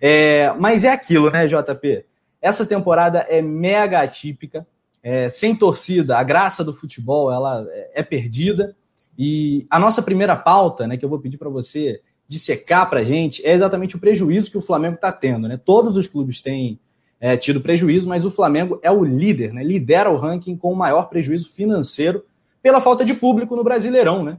[0.00, 2.06] É, mas é aquilo, né, JP?
[2.40, 4.66] Essa temporada é mega atípica,
[5.02, 8.74] é, sem torcida, a graça do futebol ela é, é perdida.
[9.18, 13.04] E a nossa primeira pauta, né, que eu vou pedir para você dissecar para a
[13.04, 15.46] gente, é exatamente o prejuízo que o Flamengo está tendo.
[15.48, 15.60] Né?
[15.62, 16.80] Todos os clubes têm
[17.20, 19.62] é, tido prejuízo, mas o Flamengo é o líder, né?
[19.62, 22.24] lidera o ranking com o maior prejuízo financeiro
[22.64, 24.38] pela falta de público no Brasileirão, né?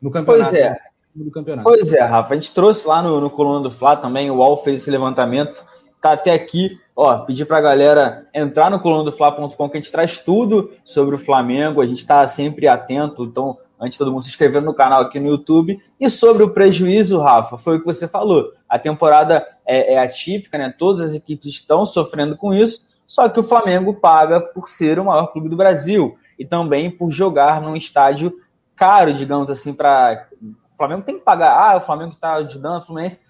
[0.00, 0.50] No campeonato.
[0.50, 0.76] Pois é.
[1.14, 1.64] Do campeonato.
[1.64, 2.34] Pois é, Rafa.
[2.34, 5.64] A gente trouxe lá no, no Coluna do Fla também, o UOL fez esse levantamento.
[6.02, 9.90] Tá até aqui, ó, pedir pra galera entrar no coluna do Fla.com que a gente
[9.90, 14.22] traz tudo sobre o Flamengo, a gente tá sempre atento, então antes de todo mundo
[14.22, 15.80] se inscrever no canal aqui no YouTube.
[15.98, 18.52] E sobre o prejuízo, Rafa, foi o que você falou.
[18.68, 20.72] A temporada é, é, atípica, né?
[20.76, 25.06] Todas as equipes estão sofrendo com isso, só que o Flamengo paga por ser o
[25.06, 28.34] maior clube do Brasil e também por jogar num estádio
[28.76, 30.28] caro, digamos assim, para.
[30.40, 31.52] O Flamengo tem que pagar.
[31.52, 33.20] Ah, o Flamengo está ajudando o Fluminense.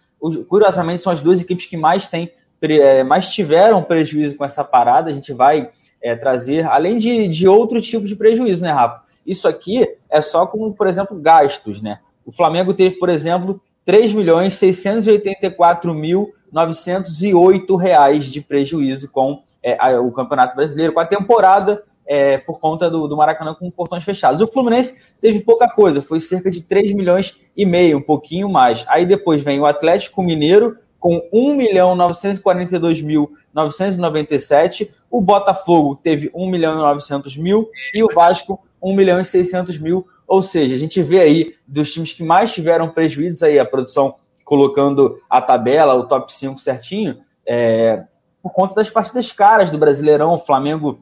[0.48, 2.30] Curiosamente, são as duas equipes que mais, tem,
[2.60, 5.10] é, mais tiveram prejuízo com essa parada.
[5.10, 5.70] A gente vai
[6.02, 9.02] é, trazer, além de, de outro tipo de prejuízo, né, Rafa?
[9.24, 12.00] Isso aqui é só com, por exemplo, gastos, né?
[12.26, 19.98] O Flamengo teve, por exemplo, 3 milhões 684 mil 908 reais de prejuízo com é,
[19.98, 24.40] o Campeonato Brasileiro, com a temporada é, por conta do, do, Maracanã com portões fechados.
[24.40, 28.84] O Fluminense teve pouca coisa, foi cerca de 3 milhões e meio, um pouquinho mais.
[28.88, 36.30] Aí depois vem o Atlético Mineiro com 1 milhão 942 mil 997, o Botafogo teve
[36.34, 40.06] 1 milhão e 900 mil e o Vasco 1 milhão e 600 mil.
[40.26, 44.16] Ou seja, a gente vê aí dos times que mais tiveram prejuízos aí, a produção
[44.44, 48.04] colocando a tabela, o top 5 certinho, é,
[48.42, 51.00] por conta das partidas caras do Brasileirão, o Flamengo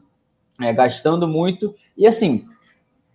[0.60, 1.74] é, gastando muito.
[1.96, 2.44] E assim,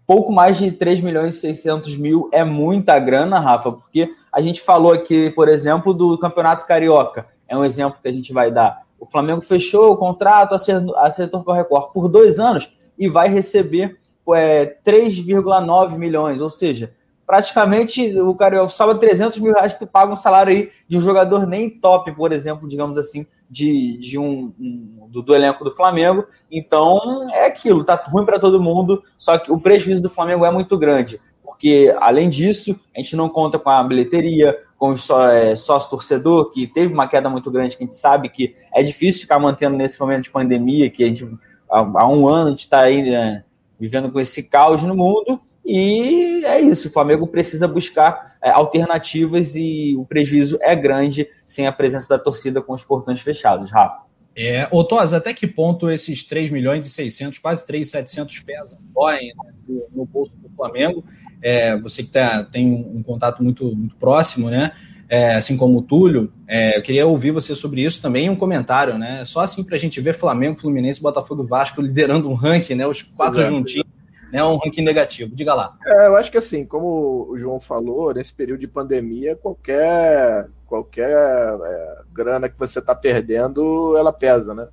[0.06, 4.62] pouco mais de 3 milhões e 600 mil é muita grana, Rafa, porque a gente
[4.62, 7.28] falou aqui, por exemplo, do Campeonato Carioca.
[7.48, 8.84] É um exemplo que a gente vai dar.
[9.00, 10.56] O Flamengo fechou o contrato,
[10.98, 13.98] acertou com o Record por dois anos e vai receber
[14.34, 16.94] é, 3,9 milhões, ou seja,
[17.32, 21.00] praticamente o Carioca sobra 300 mil reais que tu paga um salário aí de um
[21.00, 25.72] jogador nem top, por exemplo, digamos assim, de, de um, um do, do, elenco do
[25.72, 26.26] Flamengo.
[26.52, 30.52] Então é aquilo, tá ruim para todo mundo, só que o prejuízo do Flamengo é
[30.52, 35.56] muito grande, porque além disso, a gente não conta com a bilheteria, com só, é,
[35.56, 39.22] sócio torcedor, que teve uma queda muito grande, que a gente sabe que é difícil
[39.22, 41.24] ficar mantendo nesse momento de pandemia, que a gente
[41.72, 43.46] há, há um ano a gente está aí né,
[43.80, 45.40] vivendo com esse caos no mundo.
[45.66, 51.68] E é isso, o Flamengo precisa buscar é, alternativas e o prejuízo é grande sem
[51.68, 54.04] a presença da torcida com os portões fechados, Rafa.
[54.36, 59.28] É, ô Tos, até que ponto esses 3 milhões e 600, quase 3,700 pesam, doem
[59.28, 61.04] né, no, no, bolso do Flamengo?
[61.42, 64.72] É, você que tá, tem um contato muito, muito próximo, né?
[65.10, 68.98] É, assim como o Túlio, é, eu queria ouvir você sobre isso também um comentário,
[68.98, 69.26] né?
[69.26, 72.88] Só assim para a gente ver Flamengo, Fluminense, Botafogo Vasco liderando um ranking, né?
[72.88, 73.54] Os quatro Exato.
[73.54, 73.91] juntinhos
[74.32, 75.36] né, um ranking negativo.
[75.36, 75.78] Diga lá.
[75.86, 81.12] É, eu acho que assim, como o João falou, nesse período de pandemia, qualquer, qualquer
[81.12, 84.68] é, grana que você está perdendo, ela pesa, né?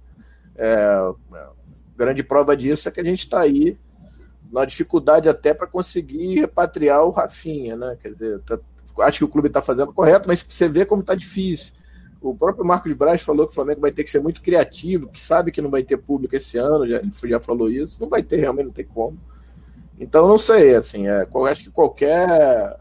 [0.56, 1.12] É,
[1.96, 3.76] grande prova disso é que a gente está aí
[4.50, 7.98] na dificuldade até para conseguir repatriar o Rafinha, né?
[8.00, 8.58] Quer dizer, tá,
[9.00, 11.72] acho que o clube está fazendo correto, mas você vê como está difícil.
[12.20, 15.20] O próprio Marcos Braz falou que o Flamengo vai ter que ser muito criativo, que
[15.20, 18.00] sabe que não vai ter público esse ano, já, já falou isso.
[18.00, 19.18] Não vai ter, realmente não tem como.
[20.00, 22.78] Então, não sei, assim, é, acho que qualquer,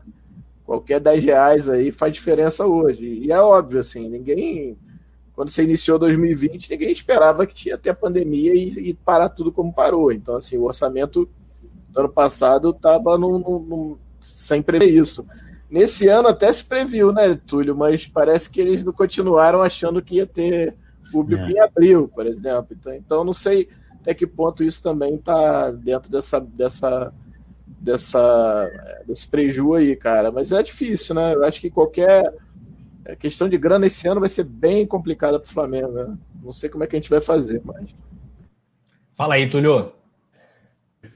[0.65, 3.05] qualquer 10 reais aí faz diferença hoje.
[3.05, 4.77] E é óbvio, assim, ninguém,
[5.33, 9.51] quando você iniciou 2020, ninguém esperava que ia ter a pandemia e, e parar tudo
[9.51, 10.11] como parou.
[10.11, 11.27] Então, assim, o orçamento
[11.89, 13.17] do ano passado estava
[14.21, 15.25] sem prever isso.
[15.69, 17.75] Nesse ano até se previu, né, Túlio?
[17.75, 20.75] Mas parece que eles não continuaram achando que ia ter
[21.11, 21.51] público é.
[21.51, 22.67] em abril, por exemplo.
[22.71, 23.67] Então, então não sei
[24.07, 27.13] até que ponto isso também está dentro dessa, dessa,
[27.67, 30.31] dessa, desse preju aí, cara.
[30.31, 31.33] Mas é difícil, né?
[31.33, 32.33] Eu acho que qualquer,
[33.05, 35.91] A questão de grana esse ano vai ser bem complicada para o Flamengo.
[35.91, 36.17] Né?
[36.41, 37.93] Não sei como é que a gente vai fazer, mas.
[39.17, 39.91] Fala aí, Tulio.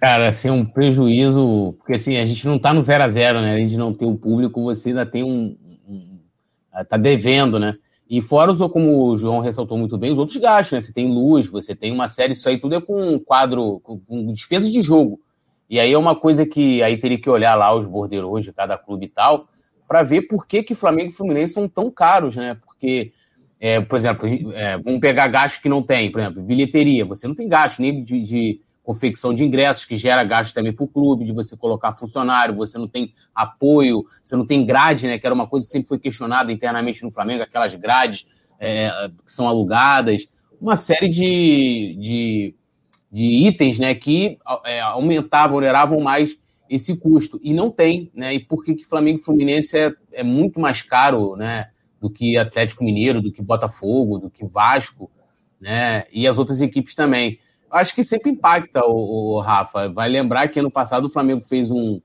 [0.02, 3.40] Cara, assim, é um prejuízo, porque assim, a gente não tá no 0 a 0
[3.40, 3.54] né?
[3.54, 6.20] A gente não tem o público, você ainda tem um, um.
[6.90, 7.78] tá devendo, né?
[8.12, 10.82] E fora, como o João ressaltou muito bem, os outros gastos, né?
[10.82, 14.34] Você tem luz, você tem uma série, isso aí tudo é com quadro, com, com
[14.34, 15.18] despesa de jogo.
[15.70, 18.78] E aí é uma coisa que aí teria que olhar lá os bordeiros de cada
[18.78, 19.48] clube e tal,
[19.88, 22.58] para ver por que, que Flamengo e Fluminense são tão caros, né?
[22.66, 23.14] Porque,
[23.58, 27.36] é, por exemplo, é, vamos pegar gastos que não tem, por exemplo, bilheteria, você não
[27.36, 31.26] tem gasto nem de, de confecção de ingressos, que gera gasto também para o clube,
[31.26, 35.20] de você colocar funcionário, você não tem apoio, você não tem grade, né?
[35.20, 38.26] Que era uma coisa que sempre foi questionada internamente no Flamengo, aquelas grades
[38.60, 38.90] é,
[39.26, 40.28] que são alugadas,
[40.60, 42.56] uma série de, de,
[43.12, 46.38] de itens né, que é, aumentavam, oneravam mais
[46.70, 47.40] esse custo.
[47.44, 48.36] E não tem, né?
[48.36, 51.70] E por que, que Flamengo e Fluminense é, é muito mais caro né,
[52.00, 55.10] do que Atlético Mineiro, do que Botafogo, do que Vasco,
[55.60, 56.06] né?
[56.12, 57.40] E as outras equipes também
[57.72, 59.90] acho que sempre impacta o, o, Rafa.
[59.90, 62.02] Vai lembrar que ano passado o Flamengo fez um,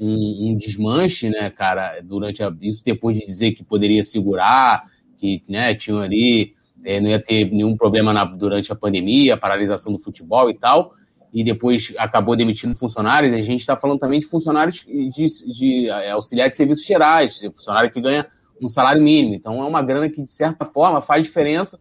[0.00, 4.84] um, um desmanche, né, cara, durante a, isso depois de dizer que poderia segurar,
[5.16, 6.54] que né, tinham ali,
[6.84, 10.54] é, não ia ter nenhum problema na, durante a pandemia, a paralisação do futebol e
[10.54, 10.94] tal,
[11.34, 13.32] e depois acabou demitindo funcionários.
[13.32, 17.38] A gente está falando também de funcionários de, de, de é, auxiliar de serviços gerais,
[17.40, 18.26] funcionário que ganha
[18.62, 19.34] um salário mínimo.
[19.34, 21.78] Então é uma grana que, de certa forma, faz diferença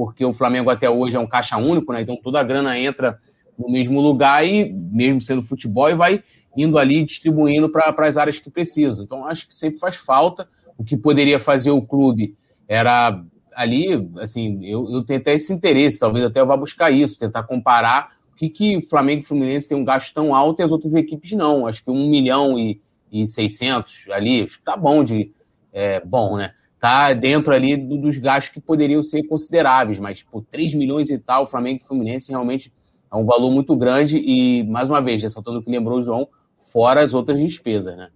[0.00, 2.00] porque o Flamengo até hoje é um caixa único, né?
[2.00, 3.18] Então toda a grana entra
[3.58, 6.24] no mesmo lugar e, mesmo sendo futebol, e vai
[6.56, 9.04] indo ali distribuindo para as áreas que precisam.
[9.04, 10.48] Então acho que sempre faz falta.
[10.78, 12.34] O que poderia fazer o clube
[12.66, 13.22] era
[13.54, 17.42] ali, assim, eu, eu tenho até esse interesse, talvez até eu vá buscar isso, tentar
[17.42, 20.62] comparar o que, que o Flamengo e o Fluminense tem um gasto tão alto e
[20.62, 21.66] as outras equipes não.
[21.66, 22.80] Acho que um milhão e,
[23.12, 25.30] e 600 ali, tá bom de.
[25.70, 26.54] É, bom, né?
[26.80, 31.18] Tá dentro ali do, dos gastos que poderiam ser consideráveis, mas por 3 milhões e
[31.18, 32.72] tal, o Flamengo e o Fluminense realmente
[33.12, 36.28] é um valor muito grande e, mais uma vez, ressaltando o que lembrou o João,
[36.58, 38.08] fora as outras despesas, né?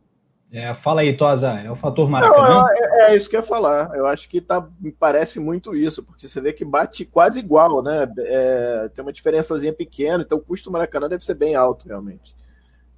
[0.53, 2.61] É, fala aí, Tosa, é o fator Maracanã?
[2.61, 3.91] Não, é, é, isso que eu ia falar.
[3.93, 7.83] Eu acho que tá, me parece muito isso, porque você vê que bate quase igual,
[7.83, 8.09] né?
[8.19, 12.37] É, tem uma diferençazinha pequena, então o custo do Maracanã deve ser bem alto, realmente.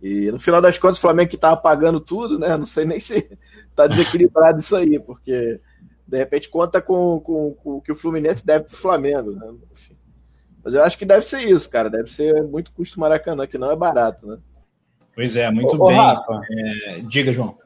[0.03, 2.57] E no final das contas, o Flamengo que estava pagando tudo, né?
[2.57, 3.37] Não sei nem se
[3.75, 5.61] tá desequilibrado isso aí, porque
[6.07, 9.53] de repente conta com, com, com o que o Fluminense deve pro Flamengo, né?
[9.73, 9.97] Enfim.
[10.63, 11.89] Mas eu acho que deve ser isso, cara.
[11.89, 14.39] Deve ser muito custo Maracanã, que não é barato, né?
[15.15, 15.97] Pois é, muito ô, bem.
[15.97, 17.57] Ô, Rafa, é, diga, João.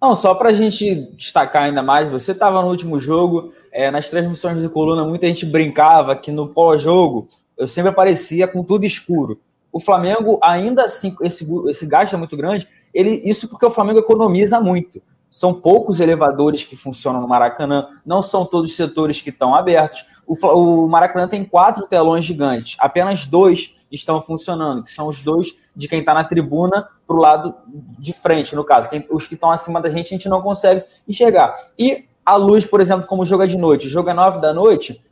[0.00, 4.08] Não, só para a gente destacar ainda mais, você estava no último jogo, é, nas
[4.08, 9.40] transmissões de coluna, muita gente brincava que no pós-jogo eu sempre aparecia com tudo escuro.
[9.72, 13.98] O Flamengo, ainda assim, esse, esse gasto é muito grande, ele, isso porque o Flamengo
[13.98, 15.02] economiza muito.
[15.30, 20.04] São poucos elevadores que funcionam no Maracanã, não são todos os setores que estão abertos.
[20.26, 25.54] O, o Maracanã tem quatro telões gigantes, apenas dois estão funcionando, que são os dois
[25.74, 27.54] de quem está na tribuna para o lado
[27.98, 28.90] de frente, no caso.
[28.90, 31.58] Quem, os que estão acima da gente, a gente não consegue enxergar.
[31.78, 35.02] E a luz, por exemplo, como joga de noite, joga nove da noite,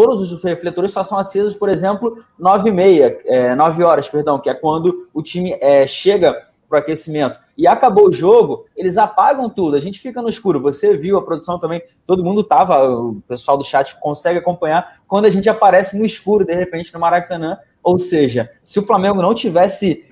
[0.00, 4.38] todos os refletores só são acesos, por exemplo, nove e meia, é, nove horas, perdão,
[4.38, 6.32] que é quando o time é, chega
[6.66, 10.58] para o aquecimento e acabou o jogo, eles apagam tudo, a gente fica no escuro.
[10.58, 15.26] Você viu a produção também, todo mundo tava, o pessoal do chat consegue acompanhar quando
[15.26, 17.58] a gente aparece no escuro de repente no Maracanã.
[17.82, 20.06] Ou seja, se o Flamengo não tivesse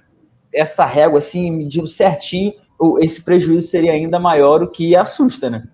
[0.52, 2.52] essa régua assim medindo certinho,
[3.00, 5.66] esse prejuízo seria ainda maior, o que assusta, né?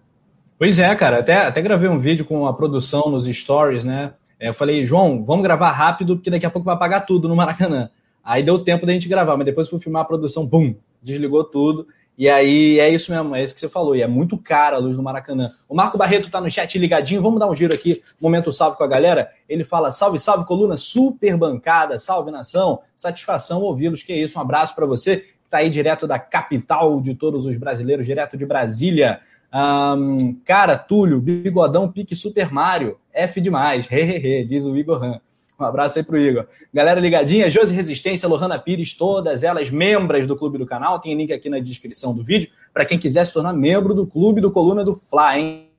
[0.59, 1.19] Pois é, cara.
[1.19, 4.15] Até, até gravei um vídeo com a produção nos stories, né?
[4.39, 7.37] É, eu falei, João, vamos gravar rápido, porque daqui a pouco vai apagar tudo no
[7.37, 7.91] Maracanã.
[8.23, 11.87] Aí deu tempo da gente gravar, mas depois fui filmar a produção, bum, desligou tudo.
[12.17, 13.97] E aí é isso mesmo, é isso que você falou.
[13.97, 15.51] E é muito cara a luz do Maracanã.
[15.69, 17.21] O Marco Barreto tá no chat ligadinho.
[17.21, 19.31] Vamos dar um giro aqui, momento salve com a galera.
[19.49, 22.81] Ele fala: salve, salve, coluna super bancada, salve nação.
[22.95, 24.03] Satisfação ouvi-los.
[24.03, 27.47] Que é isso, um abraço para você que tá aí direto da capital de todos
[27.47, 29.21] os brasileiros, direto de Brasília.
[29.55, 32.99] Um, cara, Túlio, bigodão, pique Super Mario.
[33.13, 35.21] F demais, hehehe, diz o Igor Han.
[35.59, 36.47] Um abraço aí pro Igor.
[36.73, 40.99] Galera ligadinha, Josi Resistência, Lohana Pires, todas elas membros do clube do canal.
[40.99, 44.41] Tem link aqui na descrição do vídeo para quem quiser se tornar membro do clube
[44.41, 45.71] do Coluna do Fla, hein?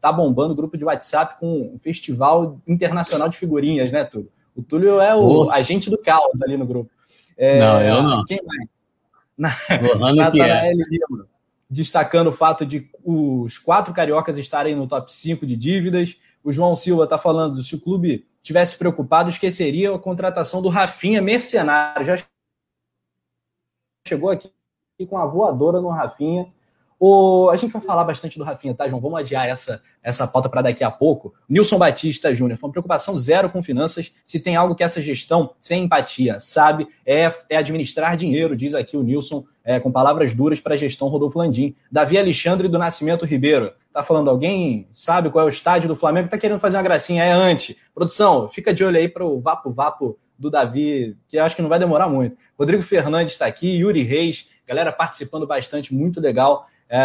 [0.00, 4.30] Tá bombando o grupo de WhatsApp com um festival internacional de figurinhas, né, Túlio?
[4.54, 5.50] O Túlio é o oh.
[5.50, 6.88] agente do caos ali no grupo.
[7.36, 8.24] É, não, eu não.
[8.24, 8.68] Quem mais?
[9.36, 9.48] Na,
[10.14, 10.72] Natanael é.
[10.72, 11.26] Lima
[11.68, 16.16] destacando o fato de os quatro cariocas estarem no top 5 de dívidas.
[16.42, 21.20] O João Silva está falando se o clube tivesse preocupado, esqueceria a contratação do Rafinha
[21.20, 22.06] mercenário.
[22.06, 22.16] Já
[24.06, 24.50] chegou aqui
[25.06, 26.50] com a voadora no Rafinha.
[27.00, 29.00] O, a gente vai falar bastante do Rafinha, tá, João?
[29.00, 31.32] Vamos adiar essa, essa pauta para daqui a pouco.
[31.48, 34.12] Nilson Batista Júnior, foi uma preocupação zero com finanças.
[34.24, 38.96] Se tem algo que essa gestão, sem empatia, sabe, é, é administrar dinheiro, diz aqui
[38.96, 41.74] o Nilson, é, com palavras duras para a gestão Rodolfo Landim.
[41.92, 46.30] Davi Alexandre do Nascimento Ribeiro, tá falando, alguém sabe qual é o estádio do Flamengo?
[46.30, 47.76] Tá querendo fazer uma gracinha, é antes.
[47.94, 51.68] Produção, fica de olho aí para o Vapo Vapo do Davi, que acho que não
[51.68, 52.34] vai demorar muito.
[52.58, 57.00] Rodrigo Fernandes está aqui, Yuri Reis, galera participando bastante, muito legal é,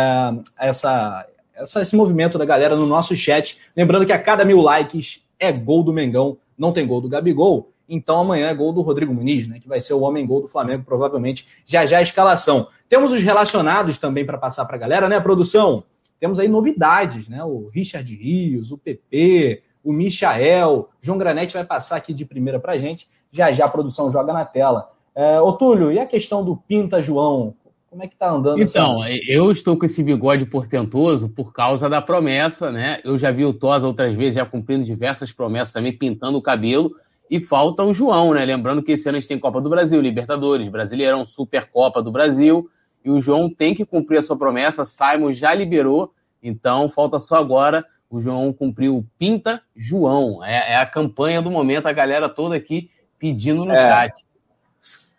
[0.58, 3.60] essa, essa, esse movimento da galera no nosso chat.
[3.76, 7.73] Lembrando que a cada mil likes é gol do Mengão, não tem gol do Gabigol.
[7.88, 10.48] Então amanhã é gol do Rodrigo Muniz, né, que vai ser o homem gol do
[10.48, 12.68] Flamengo, provavelmente já já a escalação.
[12.88, 15.84] Temos os relacionados também para passar para a galera, né, produção?
[16.20, 17.44] Temos aí novidades, né?
[17.44, 22.78] O Richard Rios, o PP, o Michael, João Granete vai passar aqui de primeira para
[22.78, 23.10] gente.
[23.30, 24.90] Já já a produção joga na tela.
[25.14, 27.54] É, ô Túlio, e a questão do Pinta João?
[27.90, 28.62] Como é que tá andando?
[28.62, 29.22] Então, essa...
[29.28, 33.02] eu estou com esse bigode portentoso por causa da promessa, né?
[33.04, 36.96] Eu já vi o Tosa outras vezes, já cumprindo diversas promessas também, pintando o cabelo.
[37.34, 38.46] E falta o João, né?
[38.46, 42.70] Lembrando que esse ano a gente tem Copa do Brasil, Libertadores, Brasileirão, Supercopa do Brasil.
[43.04, 44.86] E o João tem que cumprir a sua promessa.
[44.86, 46.14] Simon já liberou,
[46.44, 50.46] então falta só agora o João cumprir o Pinta João.
[50.46, 53.78] É, é a campanha do momento, a galera toda aqui pedindo no é.
[53.78, 54.24] chat.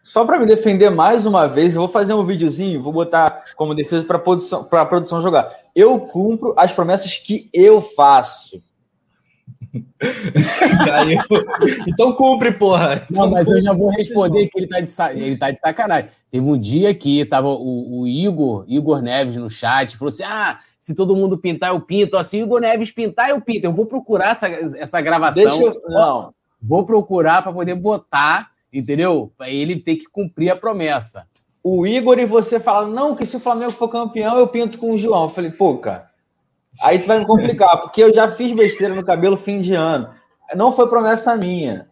[0.00, 3.74] Só para me defender mais uma vez, eu vou fazer um videozinho, vou botar como
[3.74, 5.52] defesa para produção, a produção jogar.
[5.74, 8.62] Eu cumpro as promessas que eu faço.
[11.86, 13.06] então cumpre, porra.
[13.10, 16.10] Não, mas eu já vou responder que ele tá, de, ele tá de sacanagem.
[16.30, 20.60] Teve um dia que tava o, o, Igor, Igor Neves no chat, falou assim: ah,
[20.78, 22.16] se todo mundo pintar, eu pinto.
[22.16, 23.66] Assim, Igor Neves pintar, eu pinto.
[23.66, 25.42] Eu vou procurar essa, essa gravação.
[25.42, 25.72] Deixa eu...
[25.88, 26.34] Não.
[26.60, 29.32] Vou procurar para poder botar entendeu?
[29.40, 31.26] Ele tem que cumprir a promessa.
[31.62, 34.92] O Igor e você falam, não, que se o Flamengo for campeão, eu pinto com
[34.92, 35.22] o João.
[35.22, 36.10] Eu falei, pô, cara,
[36.82, 40.08] aí tu vai me complicar, porque eu já fiz besteira no cabelo fim de ano.
[40.54, 41.86] Não foi promessa minha.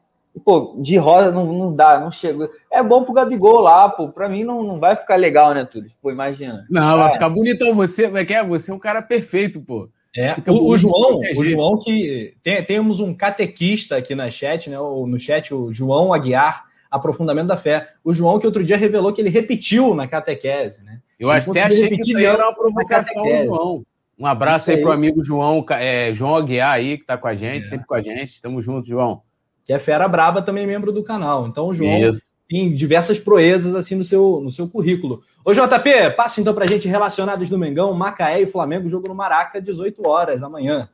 [0.44, 2.48] Pô, de rosa não, não dá, não chega.
[2.70, 4.08] É bom pro Gabigol lá, pô.
[4.08, 5.90] Pra mim não, não vai ficar legal, né, Túlio?
[6.00, 6.64] Pô, imagina.
[6.70, 6.98] Não, é.
[6.98, 7.74] vai ficar bonitão.
[7.74, 9.88] Você, é, você é um cara perfeito, pô.
[10.16, 14.76] É, o, o, João, o João que tem, temos um catequista aqui na chat, né?
[14.76, 17.88] No chat, o João Aguiar aprofundamento da fé.
[18.04, 21.00] O João, que outro dia revelou que ele repetiu na catequese, né?
[21.18, 23.82] Eu até achei que isso era uma provocação do João.
[24.22, 27.34] Um abraço aí, aí pro amigo João, é, João Aguiar aí, que tá com a
[27.34, 27.68] gente, é.
[27.68, 28.40] sempre com a gente.
[28.40, 29.22] Tamo junto, João.
[29.64, 31.48] Que é fera braba, também membro do canal.
[31.48, 32.32] Então, o João Isso.
[32.48, 35.22] tem diversas proezas assim no seu, no seu currículo.
[35.44, 39.60] Ô, JP, passa então pra gente relacionados do Mengão, Macaé e Flamengo, jogo no Maraca,
[39.60, 40.88] 18 horas amanhã.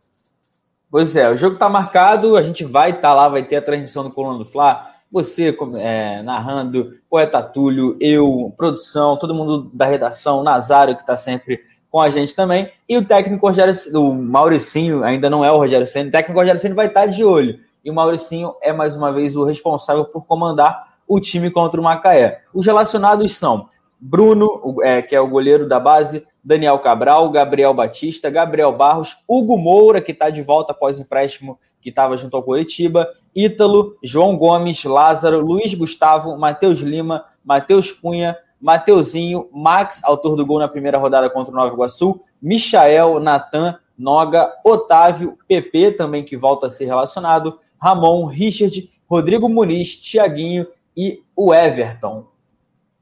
[0.90, 3.62] Pois é, o jogo tá marcado, a gente vai estar tá lá, vai ter a
[3.62, 9.86] transmissão do Coluna do Fla você é, narrando, Poeta Túlio, eu, produção, todo mundo da
[9.86, 11.60] redação, Nazário, que está sempre
[11.91, 15.86] com a gente também, e o técnico Rogério, o Mauricinho, ainda não é o Rogério
[15.86, 19.12] Senna, o técnico Rogério Senna vai estar de olho, e o Mauricinho é mais uma
[19.12, 22.43] vez o responsável por comandar o time contra o Macaé.
[22.53, 23.66] Os relacionados são
[23.99, 29.57] Bruno, é, que é o goleiro da base, Daniel Cabral, Gabriel Batista, Gabriel Barros, Hugo
[29.57, 34.36] Moura, que está de volta após o empréstimo que estava junto ao Curitiba, Ítalo, João
[34.36, 40.98] Gomes, Lázaro, Luiz Gustavo, Matheus Lima, Matheus Cunha, Mateuzinho, Max, autor do gol na primeira
[40.98, 46.86] rodada contra o Nova Iguaçu, Michael, Natan, Noga, Otávio, PP também que volta a ser
[46.86, 52.26] relacionado, Ramon, Richard, Rodrigo Muniz, Tiaguinho e o Everton.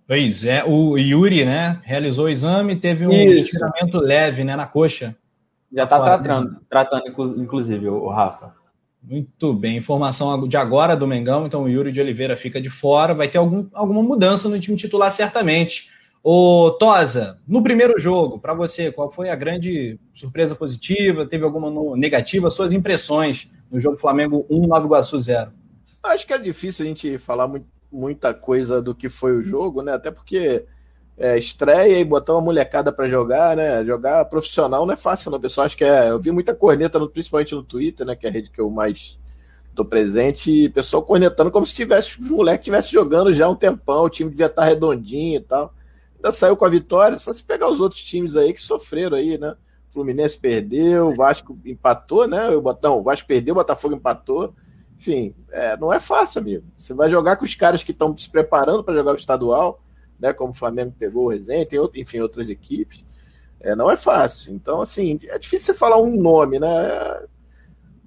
[0.07, 3.44] Pois é, o Yuri, né, realizou o exame, teve um Isso.
[3.44, 5.16] estiramento leve, né, na coxa.
[5.72, 8.54] Já está tratando, tratando, inclusive, o Rafa.
[9.09, 9.76] Muito bem.
[9.76, 13.14] Informação de agora do Mengão, então o Yuri de Oliveira fica de fora.
[13.14, 15.90] Vai ter algum, alguma mudança no time titular, certamente.
[16.24, 21.24] O Tosa, no primeiro jogo, para você, qual foi a grande surpresa positiva?
[21.24, 22.50] Teve alguma negativa?
[22.50, 25.52] Suas impressões no jogo Flamengo 1, Nova Iguaçu 0?
[26.02, 27.48] Acho que é difícil a gente falar
[27.92, 29.92] muita coisa do que foi o jogo, né?
[29.92, 30.64] Até porque
[31.18, 33.84] é, estreia e botar uma molecada para jogar, né?
[33.84, 35.66] Jogar profissional não é fácil, não, pessoal.
[35.66, 36.10] Acho que é.
[36.10, 38.14] Eu vi muita corneta, no, principalmente no Twitter, né?
[38.14, 39.18] Que é a rede que eu mais
[39.74, 43.54] tô presente, e pessoal cornetando como se tivesse os moleques estivesse jogando já há um
[43.54, 45.74] tempão, o time devia estar tá redondinho e tal.
[46.16, 49.36] Ainda saiu com a vitória, só se pegar os outros times aí que sofreram aí,
[49.36, 49.54] né?
[49.90, 52.48] Fluminense perdeu, Vasco empatou, né?
[52.50, 54.54] O, não, o Vasco perdeu, Botafogo empatou.
[54.98, 56.64] Enfim, é, não é fácil, amigo.
[56.74, 59.80] Você vai jogar com os caras que estão se preparando para jogar o estadual
[60.18, 63.04] né, como o Flamengo pegou o Resende, tem outro, enfim, outras equipes.
[63.60, 64.54] É, não é fácil.
[64.54, 66.68] Então, assim, é difícil você falar um nome, né?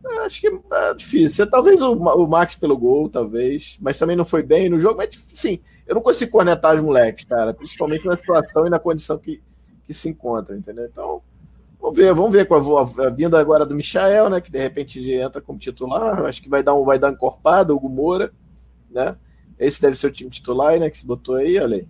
[0.06, 1.50] É, acho que é difícil.
[1.50, 4.98] Talvez o, o Max pelo gol, talvez, mas também não foi bem no jogo.
[4.98, 9.18] Mas, sim, eu não consigo conectar os moleques, cara, principalmente na situação e na condição
[9.18, 9.42] que
[9.90, 10.86] que se encontram, entendeu?
[10.86, 11.24] Então,
[11.82, 14.40] vamos ver, vamos ver com a, a vinda agora do Michael, né?
[14.40, 17.74] Que de repente entra como titular, acho que vai dar um, vai dar uma encorpada,
[17.74, 18.32] o Moura,
[18.88, 19.18] né?
[19.58, 20.92] Esse deve ser o time titular, né?
[20.92, 21.88] Que se botou aí, olha aí.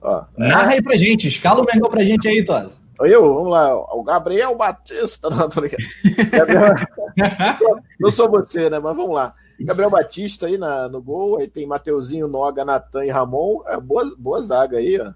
[0.00, 2.76] Ó, Narra aí pra gente, escala o Mengão pra gente aí, Tosa.
[3.00, 5.30] Eu, vamos lá, o Gabriel Batista.
[5.30, 6.74] Não, tô Gabriel...
[8.00, 8.80] não sou você, né?
[8.80, 9.34] Mas vamos lá.
[9.60, 13.62] Gabriel Batista aí na, no gol, aí tem Mateuzinho, Noga, Natan e Ramon.
[13.66, 15.12] É boa, boa zaga aí, ó.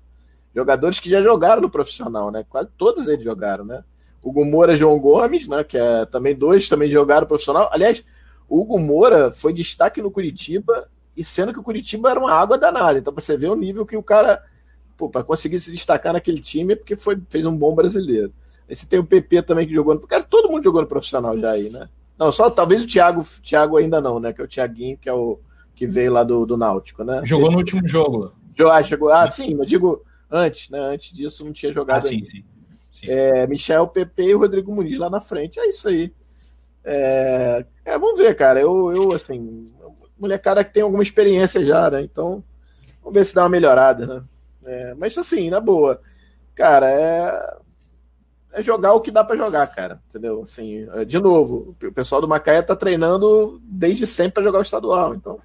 [0.55, 2.45] Jogadores que já jogaram no profissional, né?
[2.49, 3.83] Quase todos eles jogaram, né?
[4.22, 5.64] Hugo Moura, João Gomes, né?
[5.64, 7.68] Que é também dois também jogaram profissional.
[7.72, 8.05] Aliás,
[8.49, 12.59] o Hugo Moura foi destaque no Curitiba, e sendo que o Curitiba era uma água
[12.59, 12.99] danada.
[12.99, 14.43] Então, pra você ver o nível que o cara,
[15.11, 18.32] para conseguir se destacar naquele time, é porque foi, fez um bom brasileiro.
[18.68, 20.01] Aí você tem o PP também que jogou no.
[20.01, 21.88] Cara, todo mundo jogou no profissional já aí, né?
[22.18, 24.32] Não, só talvez o Thiago, Thiago ainda não, né?
[24.32, 25.38] Que é o Thiaguinho, que é o
[25.74, 27.22] que veio lá do, do Náutico, né?
[27.24, 28.32] Jogou no último jogo.
[28.70, 29.11] Ah, chegou.
[29.11, 30.78] Ah, sim, mas digo antes, né?
[30.78, 31.99] Antes disso não tinha jogado.
[31.99, 32.45] Ah, sim, sim,
[32.93, 33.07] sim.
[33.11, 35.59] É, Michel, PP e o Rodrigo Muniz lá na frente.
[35.59, 36.12] É isso aí.
[36.84, 38.61] É, é, vamos ver, cara.
[38.61, 39.70] Eu, eu assim,
[40.18, 42.03] molecada que tem alguma experiência já, né?
[42.03, 42.45] Então,
[43.03, 44.22] vamos ver se dá uma melhorada, né?
[44.64, 46.00] É, mas assim, na boa.
[46.54, 47.56] Cara, é,
[48.52, 50.00] é jogar o que dá para jogar, cara.
[50.08, 50.42] Entendeu?
[50.42, 54.62] Assim, é, de novo, o pessoal do Macaé tá treinando desde sempre para jogar o
[54.62, 55.40] estadual, então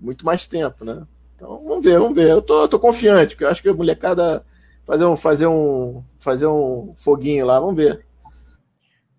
[0.00, 1.06] muito mais tempo, né?
[1.34, 2.30] Então, vamos ver, vamos ver.
[2.30, 4.44] Eu tô, tô confiante, porque eu acho que a molecada
[4.84, 8.04] fazer um fazer um fazer um foguinho lá, vamos ver.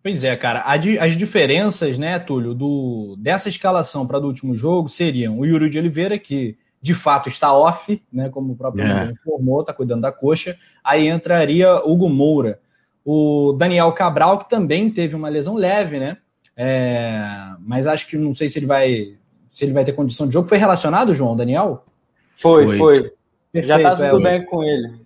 [0.01, 0.63] Pois é, cara.
[0.63, 5.79] As diferenças, né, Túlio, do, dessa escalação para do último jogo seriam o Yuri de
[5.79, 6.57] Oliveira, que
[6.87, 9.11] de fato está off, né, como o próprio é.
[9.11, 10.57] informou, está cuidando da coxa.
[10.83, 12.59] Aí entraria Hugo Moura.
[13.03, 16.17] O Daniel Cabral, que também teve uma lesão leve, né?
[16.55, 17.19] É,
[17.59, 19.17] mas acho que não sei se ele vai
[19.49, 20.47] se ele vai ter condição de jogo.
[20.47, 21.85] Foi relacionado, João, Daniel?
[22.29, 22.77] Foi, foi.
[22.77, 23.13] foi.
[23.51, 25.01] Perfeito, Já está tudo é, bem com ele.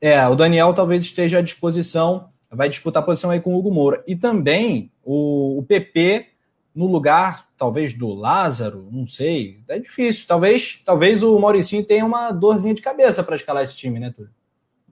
[0.00, 3.70] É, o Daniel talvez esteja à disposição, vai disputar a posição aí com o Hugo
[3.70, 4.02] Moura.
[4.06, 6.26] E também o, o PP
[6.74, 9.60] no lugar, talvez, do Lázaro, não sei.
[9.68, 10.26] É difícil.
[10.26, 14.30] Talvez, talvez o Mauricinho tenha uma dorzinha de cabeça para escalar esse time, né, Túlio?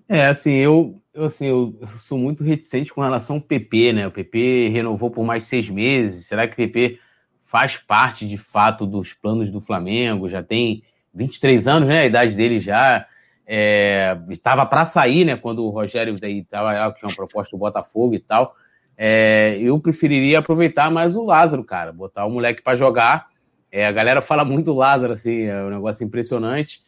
[0.09, 4.07] É, assim, eu, eu, assim, eu sou muito reticente com relação ao PP, né?
[4.07, 6.27] O PP renovou por mais seis meses.
[6.27, 6.99] Será que o PP
[7.45, 10.29] faz parte, de fato, dos planos do Flamengo?
[10.29, 10.83] Já tem
[11.15, 12.01] 23 anos, né?
[12.01, 13.07] A idade dele já
[13.47, 15.37] é, estava para sair, né?
[15.37, 18.55] Quando o Rogério daí estava tinha uma proposta do Botafogo e tal.
[19.03, 23.29] É, eu preferiria aproveitar mais o Lázaro, cara, botar o moleque para jogar.
[23.73, 26.81] É, a galera fala muito do Lázaro, assim, é um negócio impressionante.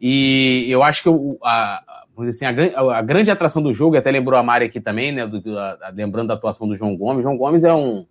[0.00, 1.80] E eu acho que a,
[2.28, 5.28] assim, a, a, grande atração do jogo, até lembrou a Mari aqui também, né?
[5.28, 7.22] Do, a, lembrando da atuação do João Gomes.
[7.22, 8.04] João Gomes é um,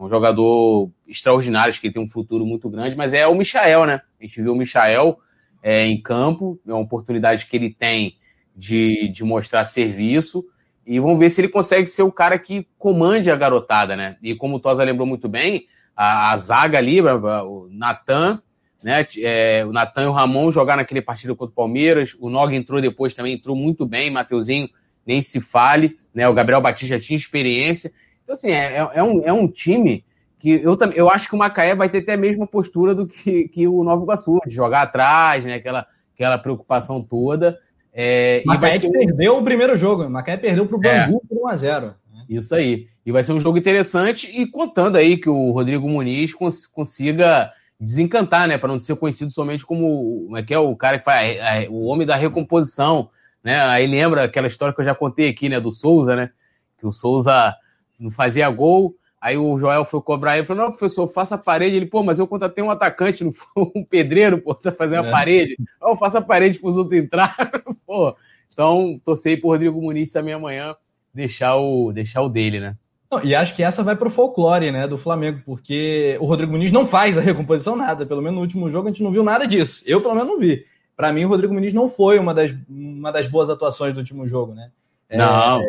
[0.00, 3.84] um jogador extraordinário, acho que ele tem um futuro muito grande, mas é o Michael,
[3.84, 4.00] né?
[4.18, 5.18] A gente viu o Michael
[5.62, 8.16] é, em campo, é uma oportunidade que ele tem
[8.56, 10.46] de, de mostrar serviço.
[10.86, 14.16] E vamos ver se ele consegue ser o cara que comande a garotada, né?
[14.22, 15.66] E como o Tosa lembrou muito bem,
[15.96, 18.40] a, a zaga ali, o Natan,
[18.82, 19.04] né?
[19.18, 22.16] É, o Natan e o Ramon jogaram naquele partido contra o Palmeiras.
[22.20, 24.12] O Nog entrou depois também, entrou muito bem.
[24.12, 24.68] Mateuzinho
[25.04, 26.28] nem se fale, né?
[26.28, 27.90] O Gabriel Batista já tinha experiência.
[28.22, 30.04] Então, assim, é, é, é um, é um time
[30.38, 33.48] que eu, eu acho que o Macaé vai ter até a mesma postura do que,
[33.48, 35.54] que o Novo Iguaçu, de jogar atrás, né?
[35.54, 35.84] Aquela,
[36.14, 37.58] aquela preocupação toda.
[37.98, 38.92] É, Macaé que um...
[38.92, 41.94] perdeu o primeiro jogo, Macaé perdeu para o Bangu é, por 1x0.
[42.28, 42.88] Isso aí.
[43.06, 47.50] E vai ser um jogo interessante e contando aí que o Rodrigo Muniz cons consiga
[47.80, 48.58] desencantar, né?
[48.58, 51.86] Para não ser conhecido somente como, como é que é o cara que faz o
[51.86, 53.08] homem da recomposição,
[53.42, 53.60] né?
[53.62, 55.58] Aí lembra aquela história que eu já contei aqui, né?
[55.58, 56.30] Do Souza, né?
[56.78, 57.54] Que o Souza
[57.98, 58.94] não fazia gol,
[59.26, 61.76] aí o Joel foi cobrar ele falou: não, professor, faça a parede.
[61.76, 65.08] Ele, pô, mas eu contratei um atacante, não foi um pedreiro, pô, tá fazendo é.
[65.08, 65.56] a parede.
[65.80, 67.36] Não, faça a parede para os outros entrar.
[67.84, 68.14] pô,
[68.52, 70.76] então torcei pro Rodrigo Muniz também amanhã
[71.12, 72.76] deixar o, deixar o dele, né?
[73.10, 76.72] Não, e acho que essa vai pro folclore, né, do Flamengo, porque o Rodrigo Muniz
[76.72, 79.46] não faz a recomposição nada, pelo menos no último jogo a gente não viu nada
[79.46, 79.82] disso.
[79.86, 80.64] Eu, pelo menos, não vi.
[80.96, 84.26] Para mim, o Rodrigo Muniz não foi uma das, uma das boas atuações do último
[84.26, 84.70] jogo, né?
[85.08, 85.62] É, não.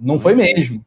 [0.00, 0.84] Não foi mesmo.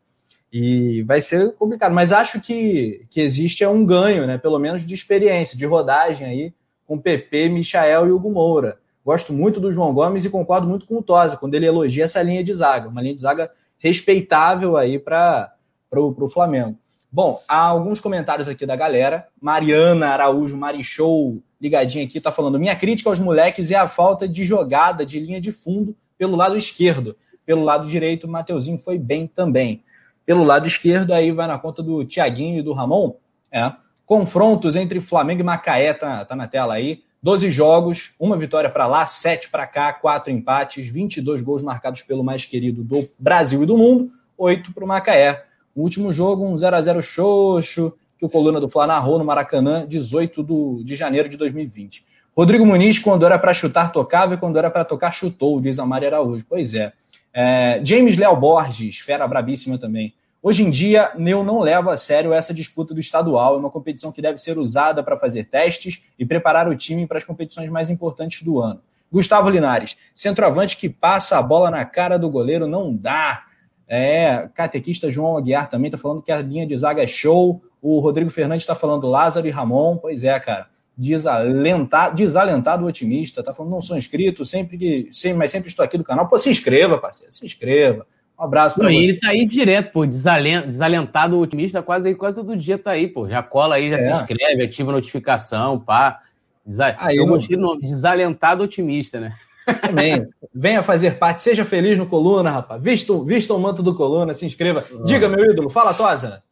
[0.52, 4.38] E vai ser complicado, mas acho que, que existe é um ganho, né?
[4.38, 6.54] Pelo menos de experiência, de rodagem aí,
[6.86, 8.80] com PP, Michael e Hugo Moura.
[9.06, 12.22] Gosto muito do João Gomes e concordo muito com o Tosa, quando ele elogia essa
[12.22, 15.54] linha de zaga, uma linha de zaga respeitável aí para
[15.94, 16.78] o Flamengo.
[17.12, 19.28] Bom, há alguns comentários aqui da galera.
[19.42, 24.44] Mariana Araújo Marichou, ligadinha aqui, tá falando: minha crítica aos moleques é a falta de
[24.44, 27.16] jogada de linha de fundo pelo lado esquerdo.
[27.46, 29.82] Pelo lado direito, o Mateuzinho foi bem também.
[30.28, 33.16] Pelo lado esquerdo, aí vai na conta do Tiaguinho e do Ramon.
[33.52, 33.72] É.
[34.06, 37.02] Confrontos entre Flamengo e Macaé, tá, tá na tela aí.
[37.24, 42.24] 12 jogos, uma vitória para lá, 7 para cá, 4 empates, 22 gols marcados pelo
[42.24, 45.46] mais querido do Brasil e do mundo, 8 para o Macaé.
[45.74, 49.26] O último jogo, um 0 a 0 xoxo, que o Coluna do Fla narrou no
[49.26, 52.04] Maracanã, 18 do, de janeiro de 2020.
[52.36, 55.86] Rodrigo Muniz, quando era para chutar, tocava, e quando era para tocar, chutou, diz a
[55.86, 56.46] Mari Araújo.
[56.48, 56.94] Pois é.
[57.34, 60.14] é James Léo Borges, fera brabíssima também.
[60.42, 64.12] Hoje em dia, Neu não leva a sério essa disputa do estadual, é uma competição
[64.12, 67.90] que deve ser usada para fazer testes e preparar o time para as competições mais
[67.90, 68.82] importantes do ano.
[69.12, 73.44] Gustavo Linares, centroavante que passa a bola na cara do goleiro, não dá.
[73.88, 77.62] É, catequista João Aguiar também está falando que a linha de zaga é show.
[77.82, 79.98] O Rodrigo Fernandes está falando Lázaro e Ramon.
[79.98, 80.68] Pois é, cara.
[80.98, 83.42] Desalentado, desalentado otimista.
[83.42, 85.10] Tá falando, não sou inscrito, sempre que.
[85.36, 86.28] Mas sempre estou aqui do canal.
[86.28, 87.32] Pô, se inscreva, parceiro.
[87.32, 88.06] Se inscreva.
[88.40, 88.96] Um abraço para você.
[88.96, 93.28] Ele tá aí direto, pô, desalentado, otimista, quase, quase todo dia tá aí, pô.
[93.28, 94.00] Já cola aí, já é.
[94.00, 96.22] se inscreve, ativa a notificação, pá.
[96.64, 96.96] Desa...
[97.00, 99.36] Aí, eu gostei do nome, desalentado otimista, né?
[99.82, 100.28] Também.
[100.54, 102.82] Venha fazer parte, seja feliz no Coluna, rapaz.
[102.82, 104.84] Vista, vista o manto do Coluna, se inscreva.
[105.04, 106.44] Diga, meu ídolo, fala, Tosa.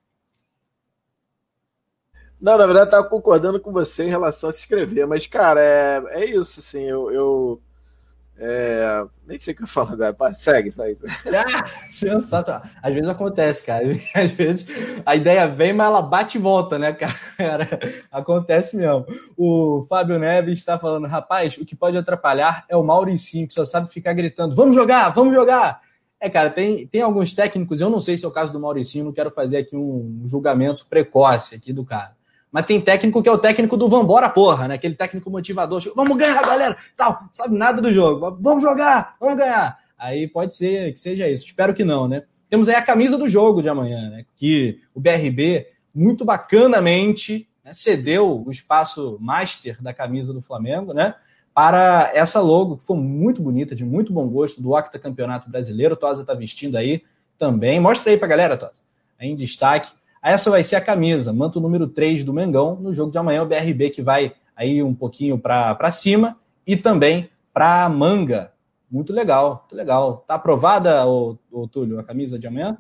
[2.41, 5.61] Não, na verdade, eu tava concordando com você em relação a se inscrever, mas, cara,
[5.61, 7.61] é, é isso, assim, eu, eu
[8.37, 9.05] é...
[9.25, 10.33] Nem sei o que eu falo agora.
[10.33, 10.99] Segue, segue.
[11.35, 12.63] Ah, sensacional.
[12.81, 13.85] Às vezes acontece, cara.
[14.13, 14.67] Às vezes
[15.05, 17.67] a ideia vem, mas ela bate e volta, né, cara?
[18.11, 19.05] Acontece mesmo.
[19.37, 23.65] O Fábio Neves está falando, rapaz, o que pode atrapalhar é o Mauricinho, que só
[23.65, 25.81] sabe ficar gritando: vamos jogar, vamos jogar.
[26.19, 29.05] É, cara, tem, tem alguns técnicos, eu não sei se é o caso do Mauricinho,
[29.05, 32.14] não quero fazer aqui um julgamento precoce aqui do cara
[32.55, 34.75] mas tem técnico que é o técnico do vambora, porra, né?
[34.75, 39.37] Aquele técnico motivador, tipo, vamos ganhar, galera, tal, sabe nada do jogo, vamos jogar, vamos
[39.37, 39.77] ganhar.
[39.99, 42.23] Aí pode ser que seja isso, espero que não, né?
[42.49, 44.25] Temos aí a camisa do jogo de amanhã, né?
[44.37, 51.13] Que o BRB, muito bacanamente, né, cedeu o espaço master da camisa do Flamengo, né?
[51.53, 55.97] Para essa logo, que foi muito bonita, de muito bom gosto, do Octa Campeonato Brasileiro.
[55.97, 57.03] Tosa está vestindo aí
[57.37, 57.81] também.
[57.81, 58.81] Mostra aí para a galera, Tosa.
[59.19, 59.91] Em destaque
[60.31, 62.75] essa vai ser a camisa, manto número 3 do Mengão.
[62.75, 67.29] No jogo de amanhã, o BRB que vai aí um pouquinho para cima e também
[67.53, 68.51] para manga.
[68.89, 70.23] Muito legal, muito legal.
[70.27, 72.77] Tá aprovada, ô, ô Túlio, a camisa de amanhã?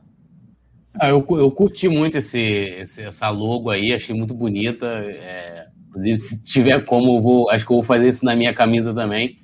[0.99, 4.85] Ah, eu, eu curti muito esse, esse, essa logo aí, achei muito bonita.
[4.85, 8.93] É, inclusive, se tiver como, vou, acho que eu vou fazer isso na minha camisa
[8.93, 9.37] também,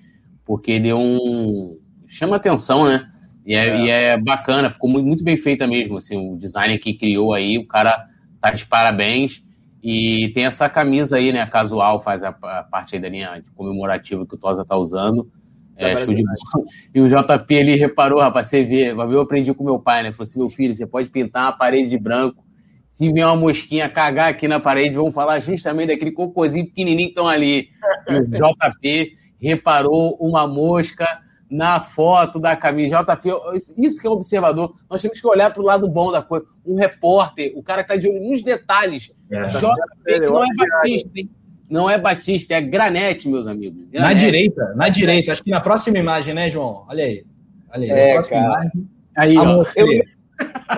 [0.45, 1.77] porque ele é um.
[2.07, 3.11] chama atenção, né?
[3.51, 3.81] E é, é.
[3.81, 7.57] E é bacana, ficou muito, muito bem feita mesmo, assim, o design que criou aí,
[7.57, 8.07] o cara
[8.39, 9.43] tá de parabéns.
[9.83, 14.25] E tem essa camisa aí, né, casual, faz a, a parte aí da linha comemorativa
[14.25, 15.29] que o Tosa tá usando.
[15.75, 16.65] É, show de bola.
[16.95, 20.13] E o JP ele reparou, rapaz, você vê, eu aprendi com meu pai, né?
[20.13, 22.45] Falou assim, meu filho, você pode pintar uma parede de branco.
[22.87, 27.11] Se vier uma mosquinha cagar aqui na parede, vão falar justamente daquele cocôzinho pequenininho que
[27.11, 27.69] estão ali.
[28.07, 29.09] E o JP
[29.41, 31.05] reparou uma mosca
[31.51, 33.03] na foto da camisa.
[33.03, 33.29] JP,
[33.77, 34.73] isso que é um observador.
[34.89, 36.45] Nós temos que olhar para o lado bom da coisa.
[36.65, 39.11] Um repórter, o cara que está de olho nos detalhes.
[39.29, 39.47] É.
[39.47, 41.29] JP não é Batista, hein?
[41.69, 43.83] Não é Batista, é Granete, meus amigos.
[43.89, 44.13] Granete.
[44.13, 45.31] Na direita, na direita.
[45.33, 46.85] Acho que na próxima imagem, né, João?
[46.87, 47.25] Olha aí.
[47.73, 47.99] Olha aí.
[47.99, 48.45] É, cara.
[48.45, 48.89] Imagem.
[49.17, 49.71] Aí, Amor, ó.
[49.75, 49.91] Eu...
[49.91, 50.05] É.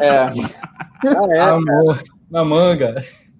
[0.01, 0.31] ah,
[1.31, 2.95] é, Amor, na manga.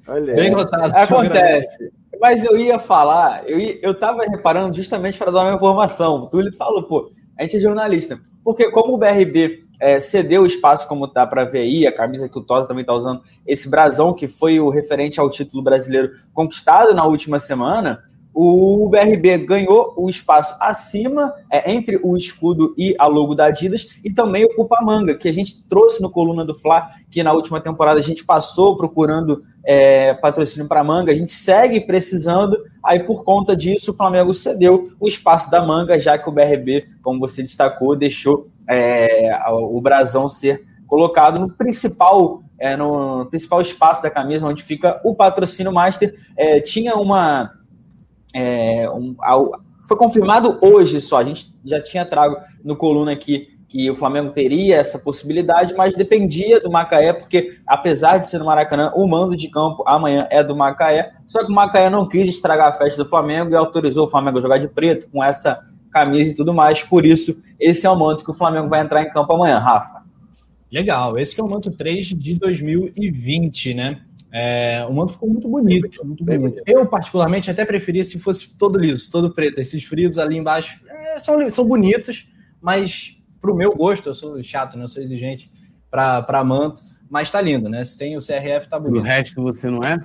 [0.07, 0.93] Olha Bem notado.
[0.95, 1.91] Acontece.
[2.21, 6.21] Mas eu ia falar, eu, ia, eu tava reparando justamente para dar uma informação.
[6.21, 8.19] O Túlio falou, pô, a gente é jornalista.
[8.43, 12.29] Porque como o BRB é, cedeu o espaço como tá para ver aí, a camisa
[12.29, 16.11] que o Tosa também está usando, esse brasão que foi o referente ao título brasileiro
[16.33, 18.03] conquistado na última semana,
[18.33, 23.89] o BRB ganhou o espaço acima, é, entre o escudo e a logo da Adidas,
[24.03, 27.31] e também ocupa a manga, que a gente trouxe no Coluna do Fla, que na
[27.31, 33.01] última temporada a gente passou procurando é, patrocínio para manga, a gente segue precisando, aí
[33.01, 37.19] por conta disso o Flamengo cedeu o espaço da manga, já que o BRB, como
[37.19, 44.09] você destacou, deixou é, o brasão ser colocado no principal é, no principal espaço da
[44.09, 46.15] camisa, onde fica o patrocínio master.
[46.37, 47.51] É, tinha uma
[48.33, 49.15] é, um,
[49.87, 51.17] foi confirmado hoje só.
[51.17, 55.95] A gente já tinha trago no coluna aqui que o Flamengo teria essa possibilidade, mas
[55.95, 60.43] dependia do Macaé, porque apesar de ser no Maracanã, o mando de campo amanhã é
[60.43, 61.11] do Macaé.
[61.25, 64.37] Só que o Macaé não quis estragar a festa do Flamengo e autorizou o Flamengo
[64.37, 65.59] a jogar de preto com essa
[65.91, 66.83] camisa e tudo mais.
[66.83, 70.03] Por isso, esse é o manto que o Flamengo vai entrar em campo amanhã, Rafa.
[70.71, 74.01] Legal, esse é o manto 3 de 2020, né?
[74.35, 76.63] É, o manto ficou muito bonito, muito bonito.
[76.65, 79.61] Eu, particularmente, até preferia se fosse todo liso, todo preto.
[79.61, 82.27] Esses frisos ali embaixo é, são, são bonitos,
[82.59, 84.85] mas pro meu gosto, eu sou chato, né?
[84.85, 85.51] Eu sou exigente
[85.91, 87.85] para manto, mas tá lindo, né?
[87.85, 89.01] Se tem o CRF, tá bonito.
[89.01, 89.99] O resto você não é?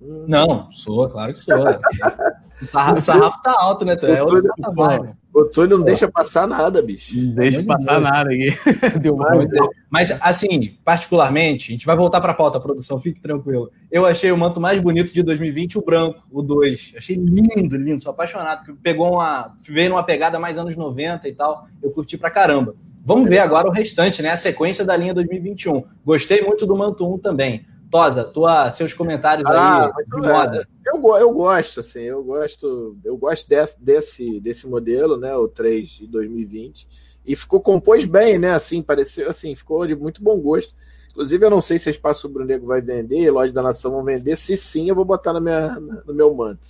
[0.00, 1.54] Não, sou, claro que sou.
[2.60, 4.16] O sarrafo tá alto, né, Túlio?
[4.16, 5.16] É outro patamar.
[5.38, 7.16] O Túlio não deixa passar nada, bicho.
[7.16, 8.48] Não deixa passar nada aqui.
[8.98, 9.48] Deu mais,
[9.88, 13.70] Mas, assim, particularmente, a gente vai voltar para a pauta, produção, fique tranquilo.
[13.88, 16.94] Eu achei o manto mais bonito de 2020, o branco, o 2.
[16.96, 19.54] Achei lindo, lindo, sou apaixonado, porque pegou uma.
[19.62, 21.68] veio numa pegada mais anos 90 e tal.
[21.80, 22.74] Eu curti pra caramba.
[23.04, 24.30] Vamos ver agora o restante, né?
[24.30, 25.84] A sequência da linha 2021.
[26.04, 27.64] Gostei muito do manto 1 também.
[27.90, 30.68] Tosa, tua, seus comentários ah, aí de é, moda.
[30.84, 35.34] Eu, eu gosto, assim, eu gosto, eu gosto desse, desse, desse modelo, né?
[35.34, 36.86] O 3 de 2020.
[37.24, 38.52] E ficou compôs bem, né?
[38.52, 40.74] Assim, pareceu assim, ficou de muito bom gosto.
[41.10, 44.36] Inclusive, eu não sei se a Espaço Brunego vai vender, Loja da Nação vão vender.
[44.36, 46.68] Se sim, eu vou botar na minha, no meu manto.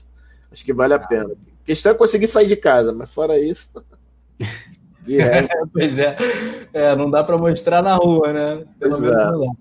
[0.50, 1.32] Acho que vale a pena.
[1.32, 3.70] A questão é conseguir sair de casa, mas fora isso.
[5.16, 6.16] É, pois é.
[6.72, 6.96] é.
[6.96, 8.64] não dá para mostrar na rua, né?
[8.78, 9.52] Pelo menos não dá.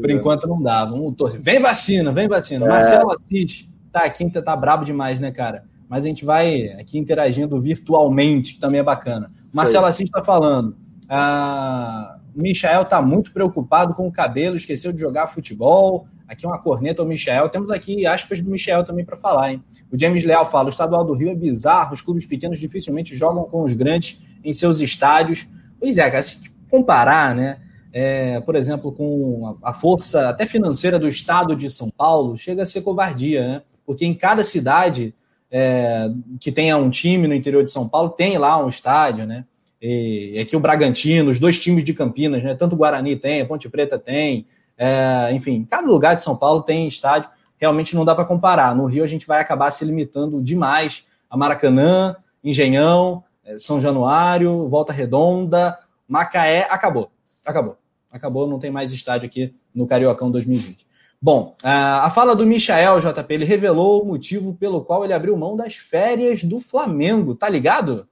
[0.00, 0.12] Por é.
[0.12, 0.84] enquanto não dá.
[0.84, 1.40] Vamos torcer.
[1.40, 2.66] Vem vacina, vem vacina.
[2.66, 2.68] É.
[2.68, 5.64] Marcelo Assis tá aqui, tá brabo demais, né, cara?
[5.88, 9.30] Mas a gente vai aqui interagindo virtualmente, que também é bacana.
[9.52, 10.76] Marcelo Assis está falando.
[11.08, 16.06] Ah, o Michael está muito preocupado com o cabelo, esqueceu de jogar futebol.
[16.26, 17.48] Aqui uma corneta ao Michel.
[17.48, 19.62] Temos aqui aspas do Michel também para falar, hein?
[19.92, 23.44] O James Leal fala: o estadual do Rio é bizarro, os clubes pequenos dificilmente jogam
[23.44, 25.46] com os grandes em seus estádios.
[25.78, 27.58] Pois é, cara, se comparar, né?
[27.92, 32.66] É, por exemplo, com a força até financeira do estado de São Paulo, chega a
[32.66, 33.62] ser covardia, né?
[33.86, 35.14] Porque em cada cidade
[35.50, 36.10] é,
[36.40, 39.44] que tenha um time no interior de São Paulo, tem lá um estádio, né?
[39.80, 42.54] E aqui o Bragantino, os dois times de Campinas, né?
[42.54, 44.46] Tanto o Guarani tem, a Ponte Preta tem,
[44.76, 48.74] é, enfim, cada lugar de São Paulo tem estádio, realmente não dá para comparar.
[48.74, 54.68] No Rio a gente vai acabar se limitando demais a Maracanã, Engenhão, é, São Januário,
[54.68, 57.10] Volta Redonda, Macaé, acabou.
[57.44, 57.76] Acabou.
[58.10, 60.86] Acabou, não tem mais estádio aqui no Cariocão 2020.
[61.20, 65.56] Bom, a fala do Michael, JP, ele revelou o motivo pelo qual ele abriu mão
[65.56, 68.06] das férias do Flamengo, tá ligado?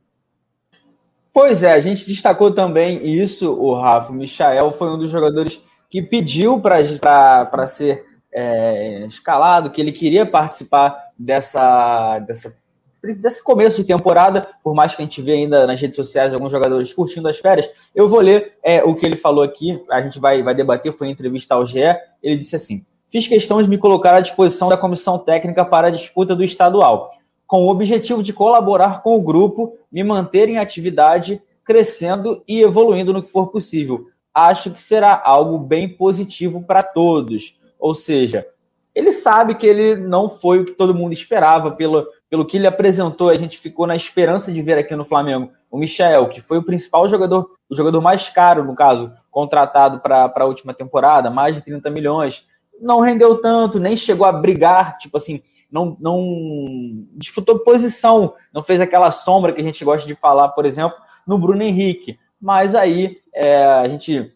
[1.30, 4.12] Pois é, a gente destacou também isso, o Rafa.
[4.12, 5.60] O Michael foi um dos jogadores
[5.92, 12.56] que pediu para ser é, escalado, que ele queria participar dessa, dessa,
[13.02, 16.50] desse começo de temporada, por mais que a gente vê ainda nas redes sociais alguns
[16.50, 17.70] jogadores curtindo as férias.
[17.94, 21.08] Eu vou ler é, o que ele falou aqui, a gente vai, vai debater, foi
[21.08, 21.80] em entrevista ao GE.
[22.22, 25.90] Ele disse assim: Fiz questão de me colocar à disposição da comissão técnica para a
[25.90, 27.10] disputa do estadual,
[27.46, 33.12] com o objetivo de colaborar com o grupo, me manter em atividade, crescendo e evoluindo
[33.12, 37.58] no que for possível acho que será algo bem positivo para todos.
[37.78, 38.46] Ou seja,
[38.94, 42.66] ele sabe que ele não foi o que todo mundo esperava pelo, pelo que ele
[42.66, 43.30] apresentou.
[43.30, 46.62] A gente ficou na esperança de ver aqui no Flamengo o Michel, que foi o
[46.62, 51.64] principal jogador, o jogador mais caro, no caso, contratado para a última temporada, mais de
[51.64, 52.46] 30 milhões.
[52.80, 58.80] Não rendeu tanto, nem chegou a brigar, tipo assim, não, não disputou posição, não fez
[58.80, 63.18] aquela sombra que a gente gosta de falar, por exemplo, no Bruno Henrique mas aí
[63.32, 64.34] é, a gente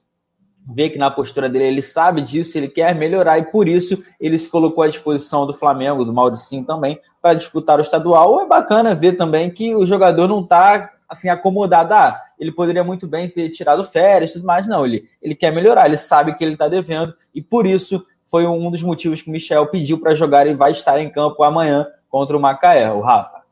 [0.73, 4.39] vê que na postura dele ele sabe disso, ele quer melhorar e por isso ele
[4.39, 8.41] se colocou à disposição do Flamengo, do Mauricinho também, para disputar o estadual.
[8.41, 11.95] É bacana ver também que o jogador não está assim acomodado.
[11.95, 14.69] Ah, ele poderia muito bem ter tirado férias, tudo mais.
[14.69, 18.47] Não, ele, ele quer melhorar, ele sabe que ele está devendo e por isso foi
[18.47, 21.87] um dos motivos que o Michel pediu para jogar e vai estar em campo amanhã
[22.09, 23.43] contra o Macaé, o Rafa.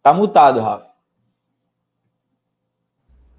[0.00, 0.91] Tá mutado, Rafa.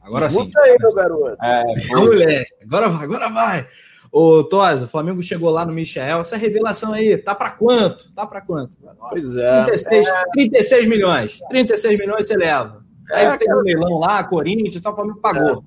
[0.04, 0.52] Agora sim.
[0.58, 1.38] aí, meu garoto.
[1.42, 1.64] É,
[1.96, 2.54] moleque.
[2.62, 3.68] Agora vai, agora vai.
[4.12, 6.20] Ô, Tosa, o Flamengo chegou lá no Michel.
[6.20, 8.12] Essa revelação aí, tá para quanto?
[8.14, 8.78] Tá para quanto?
[9.10, 9.64] Pois é.
[9.64, 10.24] 36, é.
[10.34, 11.40] 36 milhões.
[11.50, 12.84] 36 milhões você leva.
[13.12, 15.60] Aí é, tem um leilão lá, Corinthians, tal, o Flamengo pagou.
[15.60, 15.64] É.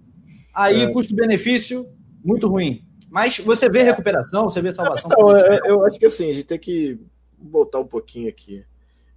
[0.55, 0.93] Aí, é.
[0.93, 1.89] custo-benefício,
[2.25, 2.85] muito ruim.
[3.11, 5.11] Mas você vê recuperação, você vê salvação.
[5.11, 7.01] Então, eu, eu acho que assim, a gente tem que
[7.39, 8.65] voltar um pouquinho aqui.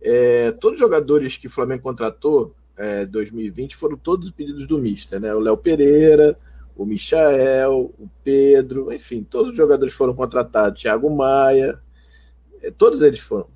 [0.02, 5.20] É, todos os jogadores que o Flamengo contratou, é, 2020 foram todos pedidos do Mister,
[5.20, 5.36] né?
[5.36, 6.40] O Léo Pereira,
[6.78, 11.78] o Michael, o Pedro, enfim, todos os jogadores foram contratados, Thiago Maia,
[12.64, 13.48] é, todos eles foram.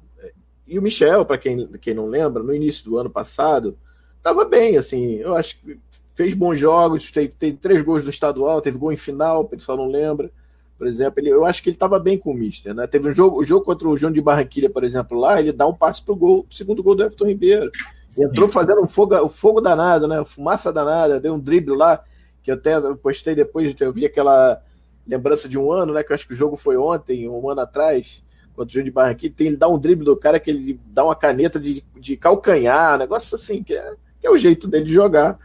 [0.68, 3.78] E o Michel, para quem, quem não lembra, no início do ano passado,
[4.18, 5.80] estava bem, assim, eu acho que
[6.16, 9.78] fez bons jogos, teve, teve três gols do estadual, teve gol em final, o pessoal
[9.78, 10.30] não lembra.
[10.78, 12.86] Por exemplo, ele, eu acho que ele estava bem com o Mister, né?
[12.88, 15.66] Teve um jogo, o jogo contra o João de Barranquilha, por exemplo, lá, ele dá
[15.66, 17.72] um passe pro gol, pro segundo gol do Everton Ribeiro.
[18.18, 20.24] Entrou fazendo um fogo, um fogo danado, né?
[20.24, 22.04] Fumaça danada, deu um drible lá,
[22.42, 24.62] que eu até postei depois, eu vi aquela
[25.06, 26.04] lembrança de um ano, né?
[26.04, 28.24] Que eu acho que o jogo foi ontem, um ano atrás,
[28.56, 29.34] contra o Júlio de Barranquilla.
[29.36, 32.98] Tem, ele dá um drible do cara que ele dá uma caneta de, de calcanhar,
[32.98, 35.40] negócio assim, que é, que é o jeito dele de jogar.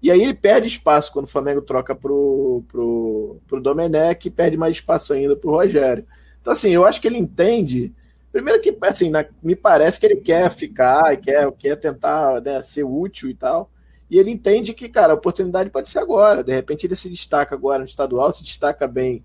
[0.00, 4.76] E aí ele perde espaço quando o Flamengo troca pro, pro, pro Domenech perde mais
[4.76, 6.06] espaço ainda pro Rogério.
[6.40, 7.92] Então, assim, eu acho que ele entende
[8.32, 12.84] Primeiro que, assim, na, me parece que ele quer ficar, quer, quer tentar né, ser
[12.84, 13.70] útil e tal.
[14.10, 16.42] E ele entende que, cara, a oportunidade pode ser agora.
[16.42, 19.22] De repente ele se destaca agora no estadual, se destaca bem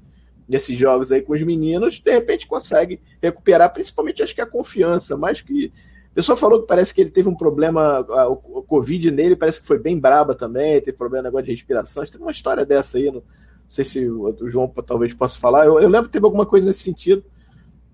[0.47, 5.15] nesses jogos aí com os meninos, de repente consegue recuperar, principalmente acho que a confiança,
[5.15, 5.71] mais que.
[6.11, 9.65] A pessoa falou que parece que ele teve um problema, o Covid nele parece que
[9.65, 12.05] foi bem braba também, teve problema negócio de respiração.
[12.05, 13.23] Tem uma história dessa aí, não, não
[13.67, 15.65] sei se o João talvez possa falar.
[15.65, 17.23] Eu, eu lembro que teve alguma coisa nesse sentido,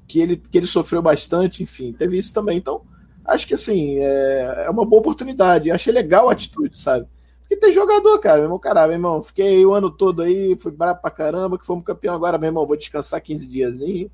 [0.09, 2.57] que ele, que ele sofreu bastante, enfim, teve isso também.
[2.57, 2.81] Então,
[3.23, 5.69] acho que assim, é, é uma boa oportunidade.
[5.69, 7.07] Achei legal a atitude, sabe?
[7.41, 10.71] Porque tem jogador, cara, meu irmão, caralho, meu irmão, fiquei o ano todo aí, fui
[10.71, 14.09] brabo pra caramba, que fomos campeão agora, meu irmão, vou descansar 15 diazinho,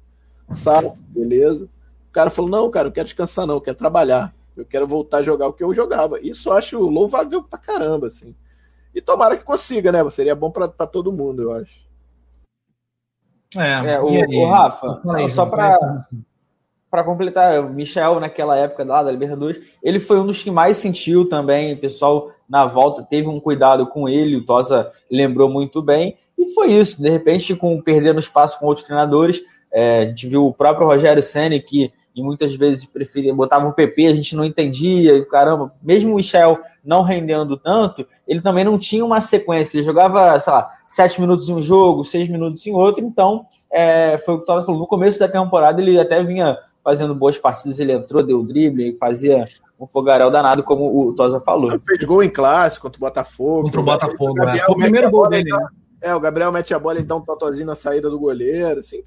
[0.51, 0.91] sabe?
[1.07, 1.69] Beleza.
[2.09, 4.35] O cara falou, não, cara, eu quero descansar não, eu quero trabalhar.
[4.55, 6.19] Eu quero voltar a jogar o que eu jogava.
[6.21, 8.33] Isso eu acho louvável pra caramba, assim.
[8.93, 10.09] E tomara que consiga, né?
[10.09, 11.84] Seria bom pra, pra todo mundo, eu acho.
[13.55, 15.77] É, é o, o, Rafa, só pra,
[16.89, 20.77] para completar, o Michel, naquela época lá da Libertadores, ele foi um dos que mais
[20.77, 21.73] sentiu também.
[21.73, 26.17] O pessoal na volta teve um cuidado com ele, o Tosa lembrou muito bem.
[26.37, 27.01] E foi isso.
[27.01, 29.41] De repente, com perdendo espaço com outros treinadores,
[29.71, 33.73] é, a gente viu o próprio Rogério Senna, que e muitas vezes preferia, botava o
[33.73, 38.63] PP, a gente não entendia, e caramba, mesmo o Michel não rendendo tanto, ele também
[38.63, 42.65] não tinha uma sequência, ele jogava, sei lá, sete minutos em um jogo, seis minutos
[42.65, 45.99] em outro, então é, foi o que o Tosa falou, no começo da temporada ele
[45.99, 49.45] até vinha fazendo boas partidas, ele entrou, deu drible, fazia
[49.79, 51.71] um fogaréu danado, como o Tosa falou.
[51.71, 53.63] Ele fez gol em classe contra o Botafogo.
[53.63, 54.59] Contra o Botafogo, o, é.
[54.59, 55.67] Foi o primeiro gol dele, né?
[56.01, 59.01] É, o Gabriel mete a bola, ele dá um totozinho na saída do goleiro, assim.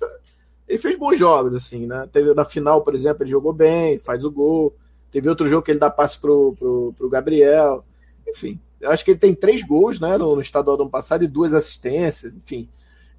[0.66, 2.09] Ele fez bons jogos, assim, né?
[2.12, 4.74] Teve na final, por exemplo, ele jogou bem, faz o gol.
[5.11, 7.85] Teve outro jogo que ele dá passe pro, pro, pro Gabriel.
[8.29, 11.29] Enfim, acho que ele tem três gols, né, no, no estadual do ano passado e
[11.29, 12.68] duas assistências, enfim.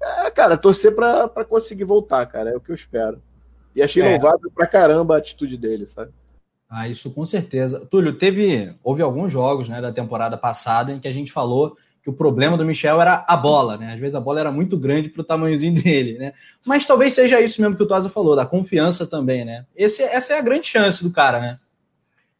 [0.02, 3.20] É, cara, torcer para conseguir voltar, cara, é o que eu espero.
[3.74, 4.10] E achei é.
[4.10, 6.10] louvável pra caramba a atitude dele, sabe?
[6.68, 7.84] Ah, isso com certeza.
[7.90, 8.72] Túlio, teve.
[8.82, 12.56] Houve alguns jogos né, da temporada passada em que a gente falou que o problema
[12.56, 13.92] do Michel era a bola, né?
[13.92, 16.32] Às vezes a bola era muito grande para o tamanhozinho dele, né?
[16.64, 19.66] Mas talvez seja isso mesmo que o Tosa falou, da confiança também, né?
[19.76, 21.58] Esse, essa é a grande chance do cara, né?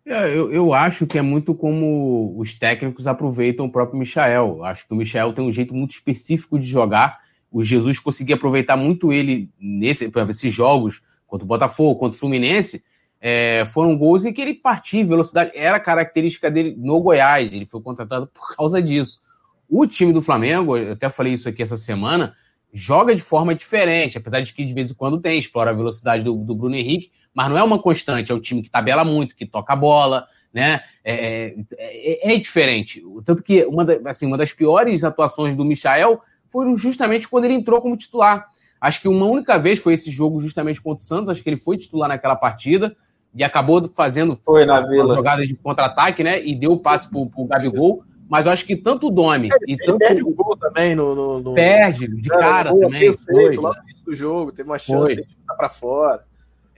[0.05, 4.65] É, eu, eu acho que é muito como os técnicos aproveitam o próprio Michel.
[4.65, 7.21] Acho que o Michel tem um jeito muito específico de jogar.
[7.51, 12.83] O Jesus conseguia aproveitar muito ele nesse, esses jogos contra o Botafogo, contra o Fluminense,
[13.21, 15.53] é, foram gols em que ele partia velocidade.
[15.55, 19.21] Era característica dele no Goiás, ele foi contratado por causa disso.
[19.69, 22.35] O time do Flamengo, eu até falei isso aqui essa semana,
[22.73, 26.25] joga de forma diferente, apesar de que de vez em quando tem, explora a velocidade
[26.25, 29.37] do, do Bruno Henrique, mas não é uma constante, é um time que tabela muito,
[29.37, 30.81] que toca a bola, né?
[31.05, 33.03] É, é, é diferente.
[33.25, 36.21] Tanto que uma, da, assim, uma das piores atuações do Michael
[36.51, 38.47] foi justamente quando ele entrou como titular.
[38.81, 41.61] Acho que uma única vez foi esse jogo justamente contra o Santos, acho que ele
[41.61, 42.97] foi titular naquela partida
[43.35, 45.15] e acabou fazendo foi na vila.
[45.15, 46.45] jogadas de contra-ataque, né?
[46.45, 48.03] E deu o passe pro, pro Gabigol.
[48.29, 49.99] Mas eu acho que tanto o Domi e tanto.
[49.99, 51.17] Perde o gol também no.
[51.17, 51.55] no, no...
[51.55, 53.13] Perde, de é, cara também.
[53.13, 55.17] Foi, lá no início do jogo, teve uma chance foi.
[55.17, 56.25] de ficar pra fora.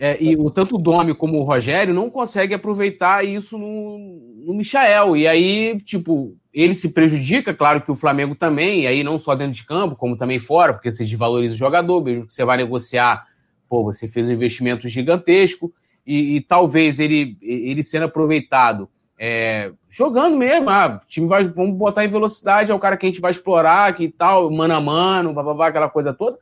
[0.05, 4.53] É, e o, tanto o Domi como o Rogério não conseguem aproveitar isso no, no
[4.53, 5.17] Michael.
[5.17, 9.37] E aí, tipo, ele se prejudica, claro que o Flamengo também, e aí não só
[9.37, 12.57] dentro de campo, como também fora, porque você desvaloriza o jogador, mesmo que você vai
[12.57, 13.25] negociar,
[13.69, 15.73] pô, você fez um investimento gigantesco,
[16.05, 22.05] e, e talvez ele, ele sendo aproveitado é, jogando mesmo, ah, time vai, vamos botar
[22.05, 25.33] em velocidade, é o cara que a gente vai explorar, que tal, mano a mano,
[25.33, 26.39] blá, aquela coisa toda.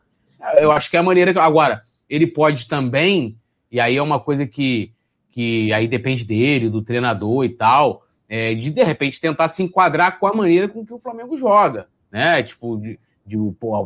[0.59, 1.39] Eu acho que é a maneira que.
[1.39, 3.37] Agora, ele pode também,
[3.71, 4.93] e aí é uma coisa que,
[5.31, 10.21] que aí depende dele, do treinador e tal é, de de repente tentar se enquadrar
[10.21, 12.41] com a maneira com que o Flamengo joga, né?
[12.45, 13.37] Tipo, de, de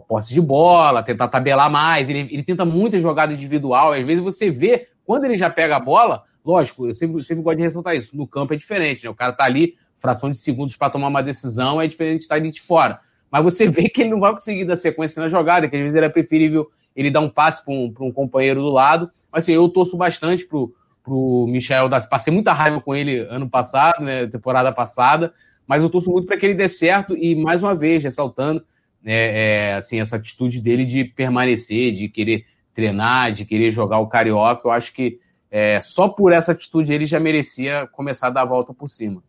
[0.06, 2.10] posse de bola, tentar tabelar mais.
[2.10, 3.94] Ele, ele tenta muita jogada individual.
[3.94, 7.56] Às vezes você vê, quando ele já pega a bola, lógico, eu sempre, sempre gosto
[7.56, 8.14] de ressaltar isso.
[8.14, 9.10] No campo é diferente, né?
[9.10, 12.34] O cara tá ali, fração de segundos para tomar uma decisão, é diferente de estar
[12.34, 13.00] ali de fora.
[13.30, 15.96] Mas você vê que ele não vai conseguir dar sequência na jogada, que às vezes
[15.96, 19.10] era preferível ele dar um passe para um, um companheiro do lado.
[19.34, 23.50] Mas assim, eu torço bastante pro, pro Michel das Passei muita raiva com ele ano
[23.50, 25.34] passado, né, temporada passada,
[25.66, 28.64] mas eu torço muito para que ele dê certo e, mais uma vez, ressaltando
[29.04, 34.06] é, é, assim, essa atitude dele de permanecer, de querer treinar, de querer jogar o
[34.06, 35.18] Carioca, eu acho que
[35.50, 39.20] é, só por essa atitude ele já merecia começar a dar a volta por cima.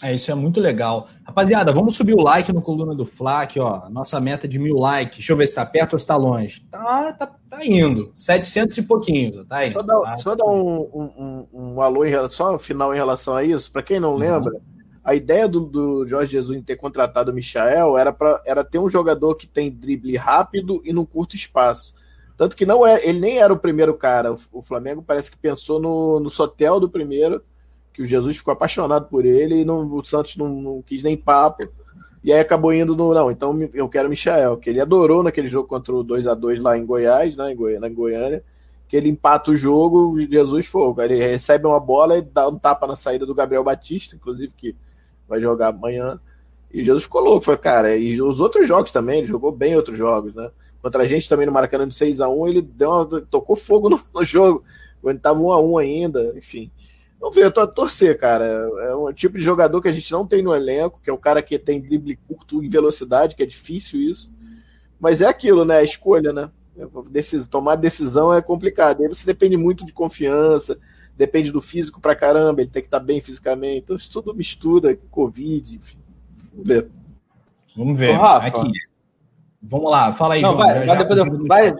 [0.00, 1.08] É, isso é muito legal.
[1.24, 3.88] Rapaziada, vamos subir o like no Coluna do Fla, aqui, ó.
[3.88, 5.18] Nossa meta de mil likes.
[5.18, 6.64] Deixa eu ver se tá perto ou se tá longe.
[6.70, 8.12] Tá, tá, tá indo.
[8.16, 9.74] 700 e pouquinho, tá indo.
[9.74, 10.18] Só dar, tá?
[10.18, 13.70] só dar um, um, um, alô, em só um final em relação a isso.
[13.70, 14.18] Para quem não uhum.
[14.18, 14.52] lembra,
[15.04, 18.78] a ideia do, do, Jorge Jesus em ter contratado o Michael era, pra, era ter
[18.78, 21.94] um jogador que tem drible rápido e num curto espaço.
[22.36, 24.34] Tanto que não é, ele nem era o primeiro cara.
[24.52, 27.42] O, Flamengo parece que pensou no, no Sotel do primeiro,
[27.92, 31.16] que o Jesus ficou apaixonado por ele e não, o Santos não, não quis nem
[31.16, 31.68] papo.
[32.24, 33.12] E aí acabou indo no.
[33.12, 36.34] Não, então eu quero o Michael, que ele adorou naquele jogo contra o 2 a
[36.34, 38.44] 2 lá em Goiás, né, em Goiânia, em Goiânia,
[38.88, 41.02] que ele empata o jogo, Jesus fogo.
[41.02, 44.76] Ele recebe uma bola e dá um tapa na saída do Gabriel Batista, inclusive, que
[45.28, 46.20] vai jogar amanhã.
[46.72, 49.98] E Jesus ficou louco, foi, cara, e os outros jogos também, ele jogou bem outros
[49.98, 50.50] jogos, né?
[50.80, 53.90] Contra a gente também no Maracanã de 6 a 1 ele deu uma, tocou fogo
[53.90, 54.64] no, no jogo,
[55.00, 56.70] quando tava 1 a 1 ainda, enfim.
[57.22, 58.44] Vamos ver, eu tô a torcer, cara.
[58.44, 61.18] É um tipo de jogador que a gente não tem no elenco, que é o
[61.18, 64.32] cara que tem drible curto e velocidade, que é difícil isso.
[64.98, 65.76] Mas é aquilo, né?
[65.76, 66.50] A escolha, né?
[67.08, 69.02] Decis, tomar decisão é complicado.
[69.02, 70.76] Aí você depende muito de confiança,
[71.16, 73.84] depende do físico pra caramba, ele tem que estar tá bem fisicamente.
[73.84, 75.98] Então isso tudo mistura, Covid, enfim.
[76.52, 76.88] Vamos ver.
[77.76, 78.18] Vamos ver.
[78.18, 78.72] Ô, Aqui.
[79.62, 80.66] Vamos lá, fala aí, não, João.
[80.66, 81.74] Vai, já, vai, depois eu, vai,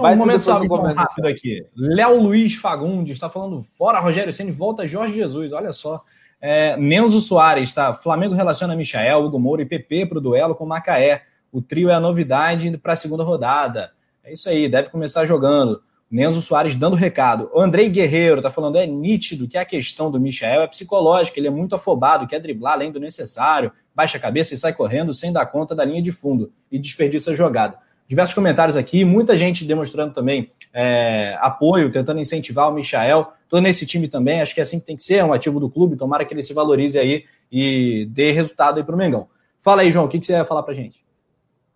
[0.00, 1.66] Vai um momento salve rápido aqui.
[1.76, 5.52] Léo Luiz Fagundes está falando fora Rogério Ceni volta Jorge Jesus.
[5.52, 6.02] Olha só.
[6.40, 7.92] É, Nenzo Soares tá.
[7.92, 11.22] Flamengo relaciona Michael, Hugo Moura e PP para o duelo com Macaé.
[11.50, 13.92] O trio é a novidade para a segunda rodada.
[14.22, 15.82] É isso aí, deve começar jogando.
[16.10, 17.50] Nenzo Soares dando recado.
[17.52, 21.48] O Andrei Guerreiro tá falando: é nítido que a questão do Michael é psicológica, ele
[21.48, 25.32] é muito afobado, quer driblar além do necessário, baixa a cabeça e sai correndo sem
[25.32, 29.66] dar conta da linha de fundo e desperdiça a jogada diversos comentários aqui, muita gente
[29.66, 33.32] demonstrando também é, apoio, tentando incentivar o Michael.
[33.44, 35.60] Estou nesse time também, acho que é assim que tem que ser, é um ativo
[35.60, 39.28] do clube, tomara que ele se valorize aí e dê resultado aí para o Mengão.
[39.60, 41.04] Fala aí, João, o que, que você vai falar para gente?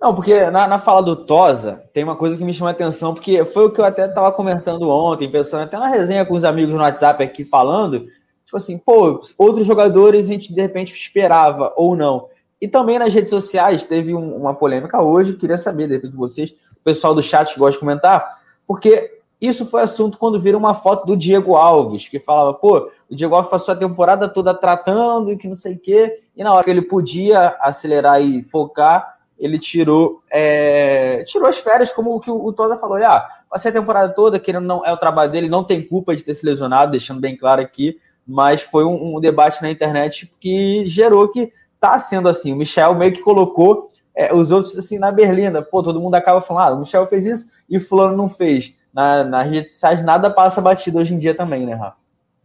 [0.01, 3.15] Não, porque na, na, fala do Tosa, tem uma coisa que me chama a atenção,
[3.15, 6.45] porque foi o que eu até estava comentando ontem, pensando até na resenha com os
[6.45, 8.07] amigos no WhatsApp aqui falando,
[8.45, 12.29] tipo assim, pô, outros jogadores a gente de repente esperava ou não.
[12.63, 16.17] E também nas redes sociais teve um, uma polêmica hoje, queria saber, de repente, de
[16.17, 18.31] vocês, o pessoal do chat que gosta de comentar,
[18.65, 23.17] porque isso foi assunto quando viram uma foto do Diego Alves, que falava, pô, o
[23.17, 26.53] Diego Alves passou a temporada toda tratando e que não sei o quê, e na
[26.53, 32.21] hora que ele podia acelerar e focar, ele tirou é, tirou as férias, como o
[32.21, 35.49] que o, Toda falou, ah, passei a temporada toda, que não é o trabalho dele,
[35.49, 39.21] não tem culpa de ter se lesionado, deixando bem claro aqui, mas foi um, um
[39.21, 41.53] debate na internet que gerou que
[41.83, 42.53] tá sendo assim.
[42.53, 45.61] O Michel meio que colocou é, os outros assim na berlinda.
[45.61, 48.75] Pô, todo mundo acaba falando, ah, o Michel fez isso e fulano não fez.
[48.95, 51.97] Na, nas redes sociais nada passa batido hoje em dia também, né, Rafa?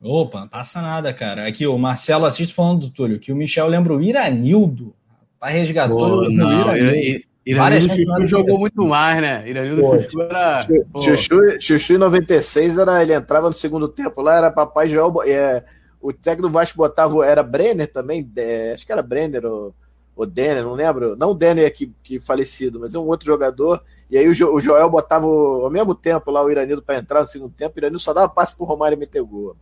[0.02, 1.48] Opa, passa nada, cara.
[1.48, 4.96] Aqui o Marcelo assiste falando do Túlio, que o Michel lembra o Iranildo.
[5.40, 7.28] Tá resgatando o Iranildo.
[7.46, 9.48] Iranildo Chuchu jogou muito mais, né?
[9.48, 10.68] Iranildo Chuchu era.
[11.02, 15.14] Chuchu, Chuchu em 96 era, ele entrava no segundo tempo lá, era papai Joel.
[15.26, 15.64] É,
[16.02, 19.74] o técnico do Vasco botava, era Brenner também, é, acho que era Brenner ou,
[20.16, 21.16] ou Denner, não lembro.
[21.16, 23.84] Não o Denner aqui que falecido, mas é um outro jogador.
[24.10, 26.98] E aí o, jo, o Joel botava o, ao mesmo tempo lá o Iranildo para
[26.98, 27.76] entrar no segundo tempo.
[27.76, 29.56] O Iranildo só dava passe pro Romário e meter gol.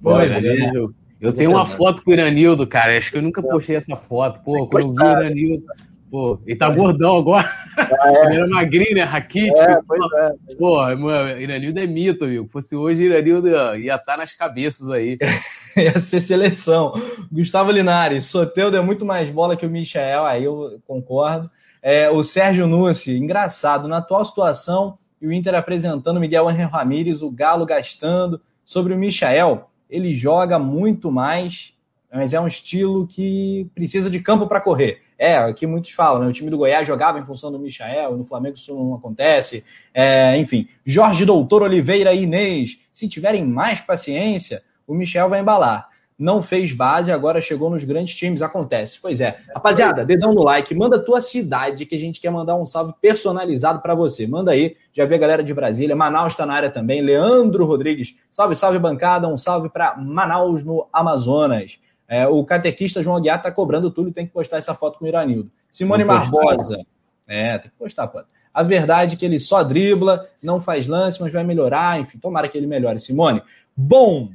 [0.00, 2.96] Pois é, eu, eu tenho uma foto com o Iranildo, cara.
[2.96, 4.40] Acho que eu nunca postei essa foto.
[4.44, 5.64] Pô, quando eu vi o Iranildo.
[6.12, 7.50] Pô, ele tá gordão agora.
[7.74, 8.26] Ah, é.
[8.28, 9.02] Ele era magrinho, né?
[9.02, 9.58] Raquítico.
[9.58, 10.54] É, pois é.
[10.58, 12.44] Pô, mano, Iranildo é mito, viu?
[12.44, 15.16] Se fosse hoje, Iranildo ia estar tá nas cabeças aí.
[15.74, 16.92] ia ser seleção.
[17.32, 21.50] Gustavo Linares, Soteudo é muito mais bola que o Michel, aí eu concordo.
[21.80, 27.22] É, o Sérgio Nussi, engraçado, na atual situação, e o Inter apresentando Miguel Henrique Ramírez,
[27.22, 28.38] o Galo gastando.
[28.66, 31.74] Sobre o Michael, ele joga muito mais,
[32.12, 35.00] mas é um estilo que precisa de campo para correr.
[35.18, 36.28] É, aqui muitos falam, né?
[36.28, 39.64] O time do Goiás jogava em função do Michael, no Flamengo isso não acontece.
[39.94, 45.88] É, enfim, Jorge Doutor Oliveira e Inês, se tiverem mais paciência, o Michel vai embalar.
[46.18, 48.98] Não fez base, agora chegou nos grandes times, acontece.
[49.00, 49.38] Pois é.
[49.54, 52.92] Rapaziada, dedão no like, manda a tua cidade que a gente quer mandar um salve
[53.00, 54.26] personalizado para você.
[54.26, 58.14] Manda aí, já vê a galera de Brasília, Manaus está na área também, Leandro Rodrigues,
[58.30, 61.78] salve, salve bancada, um salve para Manaus no Amazonas.
[62.12, 65.08] É, o catequista João Aguiar está cobrando tudo, tem que postar essa foto com o
[65.08, 65.50] Iranildo.
[65.70, 66.84] Simone Barbosa.
[67.26, 68.22] É, tem que postar, pô.
[68.52, 71.98] A verdade é que ele só dribla, não faz lance, mas vai melhorar.
[71.98, 73.00] Enfim, tomara que ele melhore.
[73.00, 73.40] Simone.
[73.74, 74.28] Bom,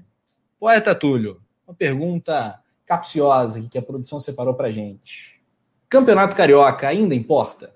[0.59, 5.39] poeta Túlio, uma pergunta capciosa que a produção separou pra gente.
[5.87, 7.75] Campeonato Carioca ainda importa?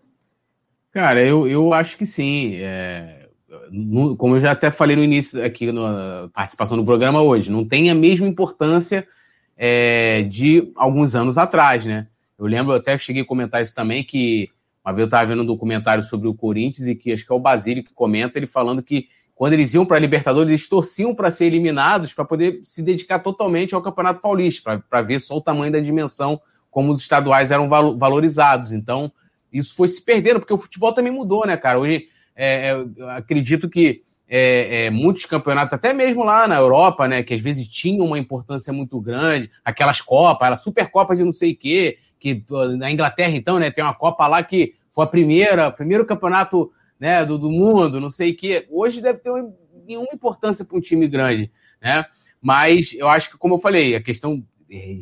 [0.92, 2.56] Cara, eu, eu acho que sim.
[2.56, 3.28] É,
[3.70, 7.64] no, como eu já até falei no início aqui na participação do programa hoje, não
[7.64, 9.08] tem a mesma importância
[9.64, 12.08] é, de alguns anos atrás, né?
[12.38, 14.50] Eu lembro, eu até cheguei a comentar isso também, que
[14.84, 17.36] uma vez eu estava vendo um documentário sobre o Corinthians e que acho que é
[17.36, 21.14] o Basílio que comenta, ele falando que quando eles iam para a Libertadores, eles torciam
[21.14, 25.42] para ser eliminados para poder se dedicar totalmente ao Campeonato Paulista, para ver só o
[25.42, 28.74] tamanho da dimensão, como os estaduais eram valorizados.
[28.74, 29.12] Então,
[29.54, 31.78] isso foi se perdendo, porque o futebol também mudou, né, cara?
[31.78, 32.86] Hoje é, é
[33.16, 34.02] acredito que
[34.34, 38.18] é, é, muitos campeonatos, até mesmo lá na Europa, né, que às vezes tinham uma
[38.18, 42.42] importância muito grande, aquelas Copas, a Supercopa de não sei o quê, que
[42.78, 47.26] na Inglaterra, então, né, tem uma Copa lá que foi a primeira, primeiro campeonato né,
[47.26, 48.66] do, do mundo, não sei o quê.
[48.72, 49.32] Hoje deve ter
[49.86, 51.52] nenhuma importância para um time grande,
[51.82, 52.06] né?
[52.42, 54.42] Mas eu acho que, como eu falei, a questão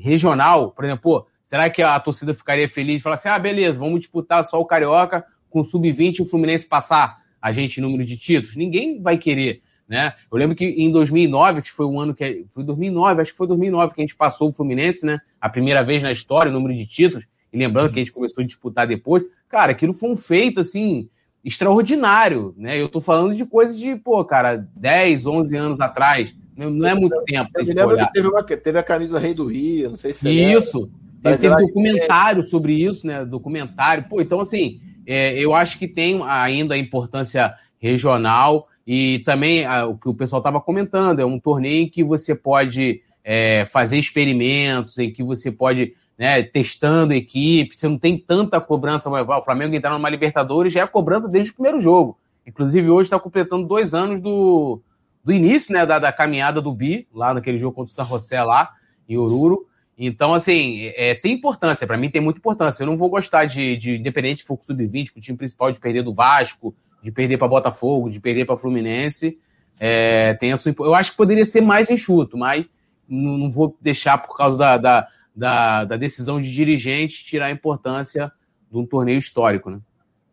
[0.01, 3.79] regional, por exemplo, pô, será que a torcida ficaria feliz e falar assim: ah, beleza,
[3.79, 7.19] vamos disputar só o Carioca com o Sub-20 e o Fluminense passar?
[7.41, 8.55] A gente número de títulos?
[8.55, 10.13] Ninguém vai querer, né?
[10.31, 13.47] Eu lembro que em 2009, que foi um ano que foi 2009, acho que foi
[13.47, 15.19] 2009 que a gente passou o Fluminense, né?
[15.39, 17.25] A primeira vez na história, o número de títulos.
[17.51, 21.09] E lembrando que a gente começou a disputar depois, cara, aquilo foi um feito assim
[21.43, 22.79] extraordinário, né?
[22.79, 26.35] Eu tô falando de coisas de, pô, cara, 10, 11 anos atrás.
[26.55, 27.49] Não é muito tempo.
[27.55, 30.29] Eu me lembro que teve, uma, teve a camisa Rei do Rio, não sei se
[30.29, 30.91] Isso.
[31.23, 33.25] Teve, teve documentário sobre isso, né?
[33.25, 34.05] Documentário.
[34.09, 34.79] Pô, então assim,
[35.11, 40.13] é, eu acho que tem ainda a importância regional e também a, o que o
[40.13, 45.23] pessoal estava comentando, é um torneio em que você pode é, fazer experimentos, em que
[45.23, 49.09] você pode né, testando equipe, você não tem tanta cobrança.
[49.09, 52.19] O Flamengo entrar numa Libertadores já é cobrança desde o primeiro jogo.
[52.45, 54.79] Inclusive, hoje está completando dois anos do,
[55.23, 58.43] do início né, da, da caminhada do Bi, lá naquele jogo contra o San José,
[58.43, 58.73] lá
[59.07, 59.65] em Oruro.
[60.01, 61.85] Então, assim, é, tem importância.
[61.85, 62.81] Para mim, tem muita importância.
[62.81, 66.03] Eu não vou gostar de, de independente de for sub-20, o time principal, de perder
[66.03, 66.73] do Vasco,
[67.03, 69.37] de perder para Botafogo, de perder para Fluminense.
[69.77, 72.65] É, tem a sua, eu acho que poderia ser mais enxuto, mas
[73.07, 77.51] não, não vou deixar por causa da, da, da, da, decisão de dirigente tirar a
[77.51, 78.31] importância
[78.71, 79.79] de um torneio histórico, né?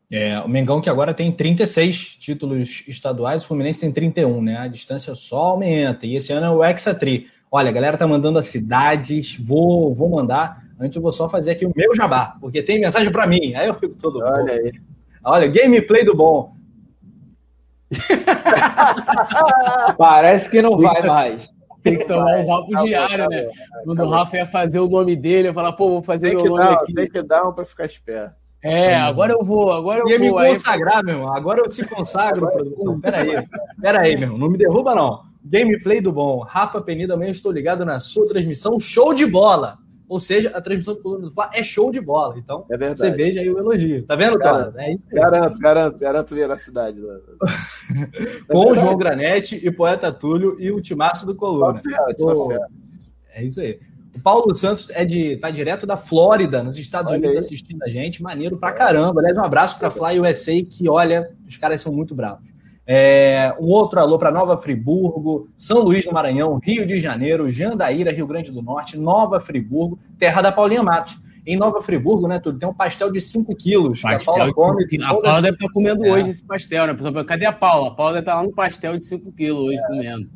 [0.09, 4.59] É, o Mengão que agora tem 36 títulos estaduais, o Fluminense tem 31, né?
[4.59, 6.07] A distância só aumenta.
[6.07, 7.29] E esse ano é o Hexatri.
[7.51, 10.65] Olha, a galera tá mandando as cidades, vou, vou mandar.
[10.79, 13.55] Antes eu vou só fazer aqui o meu jabá, porque tem mensagem para mim.
[13.55, 14.21] Aí eu fico todo.
[14.21, 14.51] Olha bom.
[14.51, 14.73] aí.
[15.25, 16.55] Olha, gameplay do bom.
[19.97, 21.55] Parece que não vai mais.
[21.83, 23.49] Tem que tomar um rabo diário, né?
[23.85, 26.47] Quando o Rafa ia fazer o nome dele, eu falar, pô, vou fazer tem meu
[26.47, 26.93] nome dar, aqui.
[26.93, 28.35] Tem que dar um pra ficar esperto.
[28.63, 30.41] É, agora eu vou, agora eu Ia vou.
[30.41, 31.33] me consagrar, meu irmão.
[31.33, 33.01] Agora eu se consagro, produção.
[33.01, 33.47] Pera aí.
[33.81, 34.39] Pera aí, meu irmão.
[34.39, 35.23] Não me derruba, não.
[35.49, 36.41] Gameplay do bom.
[36.41, 38.79] Rafa Penida, amanhã estou ligado na sua transmissão.
[38.81, 39.79] Show de bola!
[40.09, 42.39] Ou seja, a transmissão do Coluna do Fla é show de bola.
[42.39, 44.05] Então, é você veja aí o elogio.
[44.05, 44.73] Tá vendo, cara?
[44.77, 45.15] É isso aí.
[45.15, 47.01] Garanto, garanto, garanto veracidade.
[48.49, 51.81] Com o João Granete e Poeta Túlio e o Timaço do Coluna.
[53.33, 53.81] É isso aí.
[54.15, 57.41] O Paulo Santos é de tá direto da Flórida, nos Estados olha Unidos, aí.
[57.41, 58.23] assistindo a gente.
[58.23, 59.21] Maneiro pra caramba.
[59.21, 62.47] Aliás, um abraço pra Fly USA, que olha, os caras são muito bravos.
[62.87, 68.13] É, um outro alô para Nova Friburgo, São Luís do Maranhão, Rio de Janeiro, Jandaíra,
[68.13, 71.19] Rio Grande do Norte, Nova Friburgo, terra da Paulinha Matos.
[71.45, 74.01] Em Nova Friburgo, né, tudo tem um pastel de 5 quilos.
[74.01, 76.13] Pastel a Paula, come, a Paula deve estar comendo é.
[76.13, 76.95] hoje esse pastel, né?
[76.95, 77.89] Pessoal, cadê a Paula?
[77.89, 79.87] A Paula deve estar lá no pastel de 5 quilos hoje é.
[79.87, 80.29] comendo.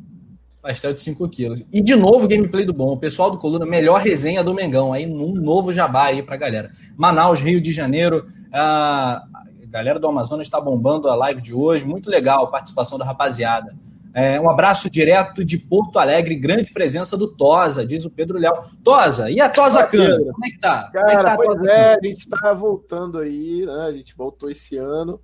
[0.61, 1.65] Pastel de 5 quilos.
[1.71, 2.93] E de novo, gameplay do bom.
[2.93, 4.93] O pessoal do Coluna, melhor resenha do Mengão.
[4.93, 6.71] Aí num novo jabá aí pra galera.
[6.95, 8.27] Manaus, Rio de Janeiro.
[8.47, 9.31] Uh,
[9.71, 11.85] galera do Amazonas está bombando a live de hoje.
[11.85, 13.73] Muito legal a participação da rapaziada.
[14.13, 18.53] É, um abraço direto de Porto Alegre, grande presença do Tosa, diz o Pedro Léo.
[18.83, 20.33] Tosa, e a Tosa Câmara?
[20.33, 20.89] Como é que tá?
[20.91, 23.85] Cara, é que tá pois é, a gente tá voltando aí, né?
[23.87, 25.21] A gente voltou esse ano.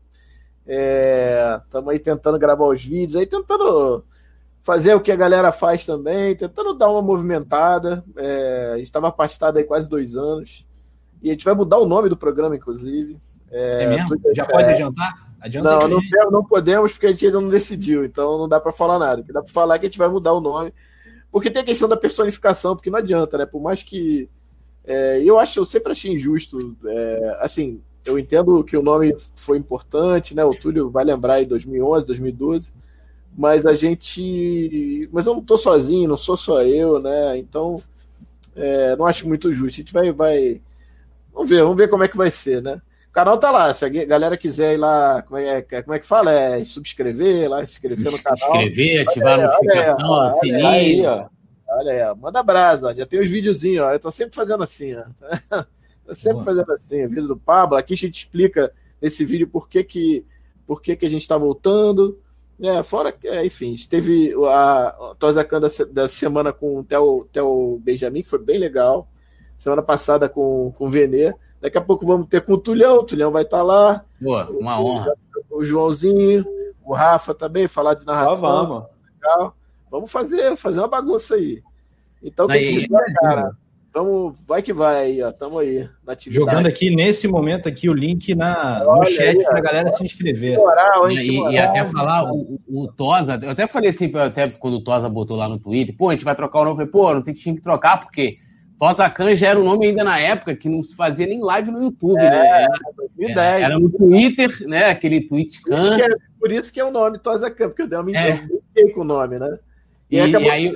[0.65, 4.05] Estamos é, aí tentando gravar os vídeos, aí tentando
[4.61, 8.01] fazer o que a galera faz também, tentando dar uma movimentada.
[8.15, 10.65] É, a gente estava afastado aí quase dois anos.
[11.21, 13.17] E a gente vai mudar o nome do programa, inclusive.
[13.51, 14.19] É, é mesmo?
[14.33, 15.27] Já pode adiantar?
[15.39, 18.59] Adianta não, não, tem, não, podemos porque a gente ainda não decidiu, então não dá
[18.59, 19.21] para falar nada.
[19.21, 20.73] O que dá para falar é que a gente vai mudar o nome.
[21.31, 23.45] Porque tem a questão da personificação, porque não adianta, né?
[23.45, 24.29] Por mais que.
[24.83, 26.75] É, eu acho, eu sempre achei injusto.
[26.85, 30.43] É, assim, eu entendo que o nome foi importante, né?
[30.43, 32.71] O Túlio vai lembrar em 2011, 2012.
[33.37, 35.07] Mas a gente.
[35.11, 37.37] Mas eu não tô sozinho, não sou só eu, né?
[37.37, 37.83] Então,
[38.55, 39.75] é, não acho muito justo.
[39.75, 40.61] A gente vai, vai.
[41.31, 42.81] Vamos ver, vamos ver como é que vai ser, né?
[43.17, 43.73] Canal tá lá.
[43.73, 46.31] Se a galera quiser ir lá, como é, como é que fala?
[46.31, 48.61] É subscrever lá, se inscrever no canal.
[48.61, 50.67] Inscrever, ativar a notificação, olha, sininho.
[50.67, 51.27] Aí, ó.
[51.69, 52.15] Olha aí, ó.
[52.15, 53.91] manda brasa, já tem os videozinhos, ó.
[53.91, 55.03] Eu tô sempre fazendo assim, ó.
[56.05, 56.43] tô sempre Boa.
[56.43, 57.75] fazendo assim, o vídeo do Pablo.
[57.75, 58.71] Aqui a gente explica
[59.01, 60.23] nesse vídeo por que que,
[60.67, 62.19] por que, que a gente tá voltando.
[62.61, 67.27] É, fora que, é, enfim, teve a, a Tozacan da, da semana com o Theo,
[67.33, 69.07] Theo Benjamin, que foi bem legal.
[69.57, 71.33] Semana passada com, com o Venê.
[71.61, 74.05] Daqui a pouco vamos ter com o Tulhão, o Tulhão vai estar tá lá.
[74.21, 75.13] Boa, uma o, honra.
[75.49, 76.45] O, Joãozinho,
[76.83, 78.33] o Rafa também, falar de narração.
[78.33, 78.83] Ah, vamos.
[79.13, 79.55] Legal.
[79.89, 81.63] Vamos fazer, fazer uma bagunça aí.
[82.21, 83.51] Então, quem aí, quiser, cara,
[83.97, 85.31] Tamo, vai que vai aí, ó.
[85.31, 86.35] Tamo aí na atividade.
[86.35, 90.55] Jogando aqui nesse momento aqui o link na, no chat para a galera se inscrever.
[90.55, 94.75] Moral, hein, e, e, até falar, o, o, Tosa, eu até falei assim, até quando
[94.75, 96.73] o Tosa botou lá no Twitter, pô, a gente vai trocar o nome.
[96.73, 98.37] Eu falei, pô, não tem que trocar, porque
[98.77, 101.71] Tosa Khan já era um nome ainda na época que não se fazia nem live
[101.71, 102.63] no YouTube, é, né?
[102.63, 103.63] Era, 2010.
[103.63, 104.85] Era, no Twitter, né?
[104.85, 105.75] Aquele tweet Khan.
[105.75, 107.99] Por isso que é, por isso que é o nome Tosa Khan, porque eu dei
[107.99, 108.47] uma é.
[108.93, 109.57] com o nome, né?
[110.09, 110.73] E, e, e aí,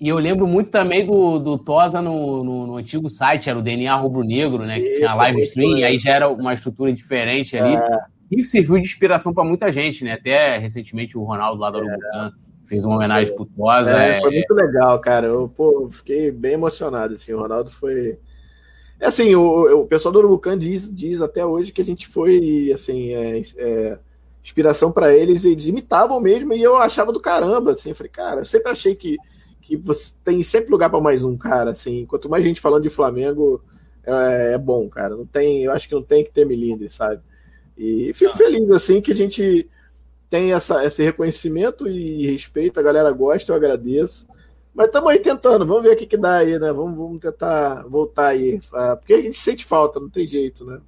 [0.00, 3.62] e eu lembro muito também do, do Tosa no, no, no antigo site, era o
[3.62, 4.78] DNA Rubro Negro, né?
[4.78, 7.74] Que tinha live stream, aí já era uma estrutura diferente ali.
[7.74, 7.98] É.
[8.30, 10.12] E serviu de inspiração para muita gente, né?
[10.12, 12.47] Até recentemente o Ronaldo lá do Uruguaiana é.
[12.68, 13.90] Fez uma homenagem pro Tosa.
[13.90, 15.26] É, foi muito legal, cara.
[15.26, 17.14] Eu pô, fiquei bem emocionado.
[17.14, 18.18] Assim, o Ronaldo foi.
[19.00, 22.70] É assim, o, o pessoal do Urugucan diz, diz até hoje que a gente foi
[22.74, 23.98] assim, é, é,
[24.42, 27.72] inspiração para eles, eles imitavam mesmo e eu achava do caramba.
[27.72, 29.16] Assim, eu falei, cara, eu sempre achei que
[29.60, 31.72] que você tem sempre lugar para mais um, cara.
[31.72, 33.62] Assim, quanto mais gente falando de Flamengo,
[34.04, 35.14] é, é, bom, cara.
[35.14, 37.20] Não tem, eu acho que não tem que ter milindre, sabe?
[37.76, 38.36] E fico ah.
[38.36, 39.68] feliz assim que a gente
[40.28, 44.26] tem essa, esse reconhecimento e respeito, a galera gosta, eu agradeço.
[44.74, 46.72] Mas estamos aí tentando, vamos ver o que, que dá aí, né?
[46.72, 48.60] Vamos, vamos tentar voltar aí.
[48.72, 50.80] Ah, porque a gente sente falta, não tem jeito, né?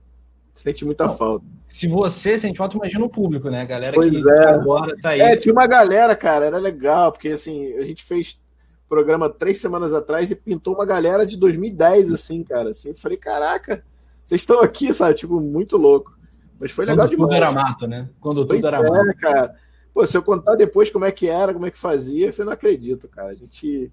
[0.55, 1.45] Sente muita não, falta.
[1.67, 3.63] Se você sente falta, imagina o público, né?
[3.63, 4.49] A galera pois que é.
[4.49, 5.21] agora tá aí.
[5.21, 8.39] É, tinha uma galera, cara, era legal, porque assim, a gente fez
[8.89, 12.71] programa três semanas atrás e pintou uma galera de 2010, assim, cara.
[12.71, 13.83] Assim, eu falei, caraca,
[14.25, 15.15] vocês estão aqui, sabe?
[15.15, 16.20] Tipo, muito louco.
[16.61, 17.31] Mas foi legal Quando demais.
[17.31, 18.09] Tudo era mato, né?
[18.21, 19.17] Quando tudo era é, mato.
[19.17, 19.57] cara.
[19.93, 22.53] Pô, se eu contar depois como é que era, como é que fazia, você não
[22.53, 23.29] acredita, cara.
[23.29, 23.91] A gente.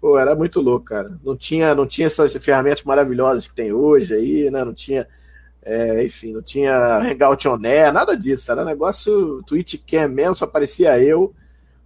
[0.00, 1.18] Pô, era muito louco, cara.
[1.24, 4.64] Não tinha, não tinha essas ferramentas maravilhosas que tem hoje aí, né?
[4.64, 5.06] Não tinha.
[5.62, 8.50] É, enfim, não tinha Hangout On Air, nada disso.
[8.50, 11.34] Era negócio Twitch Cam mesmo, só aparecia eu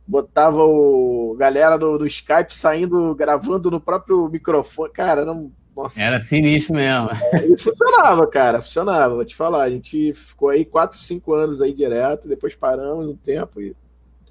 [0.07, 4.93] botava o galera do, do Skype saindo, gravando no próprio microfone.
[4.93, 5.51] Cara, não.
[5.77, 6.01] Nossa.
[6.01, 7.09] Era sinistro mesmo.
[7.11, 9.63] É, e funcionava, cara, funcionava, vou te falar.
[9.63, 13.61] A gente ficou aí 4, 5 anos aí direto, depois paramos um tempo.
[13.61, 13.75] E...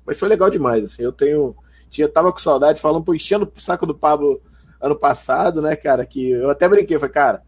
[0.05, 1.03] Mas foi legal demais, assim.
[1.03, 1.55] Eu tenho.
[1.89, 4.41] Tinha, tava com saudade, falando, pô, enchendo o saco do Pablo
[4.79, 6.05] ano passado, né, cara?
[6.05, 7.41] Que eu até brinquei, falei, cara,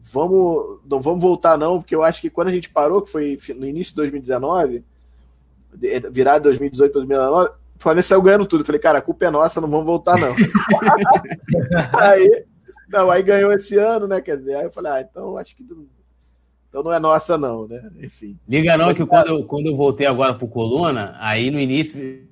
[0.00, 0.80] vamos.
[0.88, 3.66] Não vamos voltar, não, porque eu acho que quando a gente parou, que foi no
[3.66, 4.84] início de 2019,
[6.10, 8.60] virado 2018 2019, o Flamengo saiu ganhando tudo.
[8.60, 10.34] Eu falei, cara, a culpa é nossa, não vamos voltar, não.
[12.00, 12.44] aí,
[12.92, 14.20] não, aí ganhou esse ano, né?
[14.20, 15.64] Quer dizer, aí eu falei, ah, então acho que
[16.68, 17.90] então não é nossa, não, né?
[18.00, 18.38] Enfim.
[18.48, 22.26] Liga não, que quando eu, quando eu voltei agora pro Coluna, aí no início.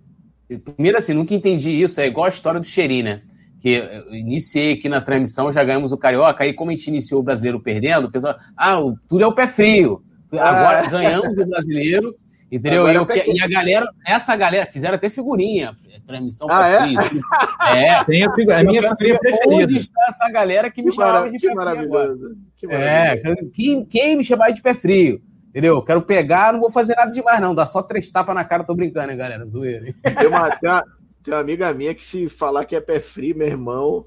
[0.64, 2.00] Primeiro assim, nunca entendi isso.
[2.00, 3.20] É igual a história do Xeri, né?
[3.60, 7.20] Que eu iniciei aqui na transmissão, já ganhamos o Carioca, aí como a gente iniciou
[7.20, 8.80] o brasileiro perdendo, o pessoal, ah,
[9.10, 10.02] tudo é o pé frio.
[10.32, 10.88] Agora ah.
[10.88, 12.16] ganhamos o brasileiro,
[12.50, 12.88] Entendeu?
[12.88, 15.76] E, eu, e, a galera, essa galera, fizeram até figurinha,
[16.10, 16.68] transmissão ah,
[17.72, 17.84] é?
[17.84, 19.64] é, tem a, figura, a minha figurinha preferida.
[19.64, 22.36] Onde está essa galera que me que chamava de pé frio?
[22.56, 23.22] Que é,
[23.54, 25.22] quem, quem me chamava de pé frio?
[25.48, 25.82] Entendeu?
[25.82, 27.54] Quero pegar, não vou fazer nada demais, não.
[27.54, 29.44] Dá só três tapas na cara, tô brincando, hein, galera?
[29.46, 29.92] Zoeira.
[30.02, 30.84] Tem uma, tem, uma,
[31.24, 34.06] tem uma amiga minha que se falar que é pé frio, meu irmão.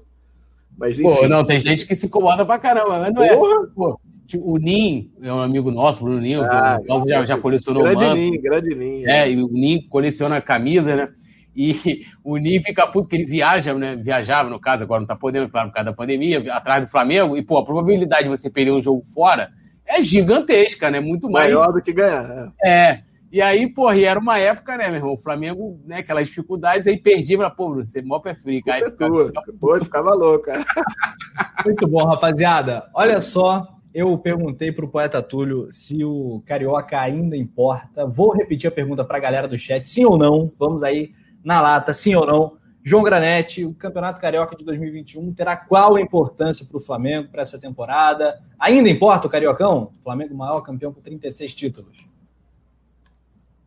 [0.76, 3.36] Mas, enfim, Pô, não, tem gente que se incomoda pra caramba, mas não é.
[3.36, 3.62] Porra.
[3.62, 3.66] é.
[3.74, 4.00] Pô,
[4.38, 8.16] o Nin é um amigo nosso, Bruno Nin, ah, o já, já colecionou grande manto.
[8.16, 9.04] Nin, grande Nin.
[9.04, 11.08] É, é, e o Nin coleciona camisa, né?
[11.56, 13.96] E o Nin fica puto que ele viaja, né?
[13.96, 17.36] Viajava, no caso, agora não tá podendo, claro, por causa da pandemia, atrás do Flamengo,
[17.36, 19.50] e, pô, a probabilidade de você perder um jogo fora
[19.86, 21.00] é gigantesca, né?
[21.00, 21.52] Muito mais.
[21.52, 22.52] Maior do que ganhar.
[22.62, 22.70] É.
[22.70, 23.00] é.
[23.30, 25.14] E aí, pô, e era uma época, né, meu irmão?
[25.14, 29.26] O Flamengo, né, aquelas dificuldades, aí perdia, pra, pô, você mó pé frio, aí ficava,
[29.26, 29.46] ficava...
[29.58, 30.64] Pô, ficava louco, cara.
[31.64, 32.88] Muito bom, rapaziada.
[32.94, 38.06] Olha só, eu perguntei para o poeta Túlio se o Carioca ainda importa.
[38.06, 40.52] Vou repetir a pergunta para a galera do chat, sim ou não?
[40.56, 41.10] Vamos aí
[41.44, 42.64] na lata, sim ou não?
[42.86, 47.40] João Granete, o Campeonato Carioca de 2021 terá qual a importância para o Flamengo para
[47.40, 48.38] essa temporada?
[48.58, 49.90] Ainda importa o Cariocão?
[49.98, 52.06] O Flamengo maior campeão com 36 títulos.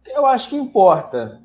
[0.06, 1.41] Eu acho que importa.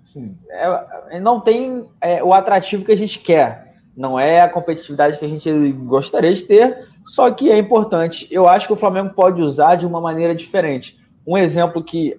[0.50, 3.76] é, não tem é, o atrativo que a gente quer.
[3.96, 8.28] Não é a competitividade que a gente gostaria de ter, só que é importante.
[8.30, 10.98] Eu acho que o Flamengo pode usar de uma maneira diferente.
[11.26, 12.18] Um exemplo que,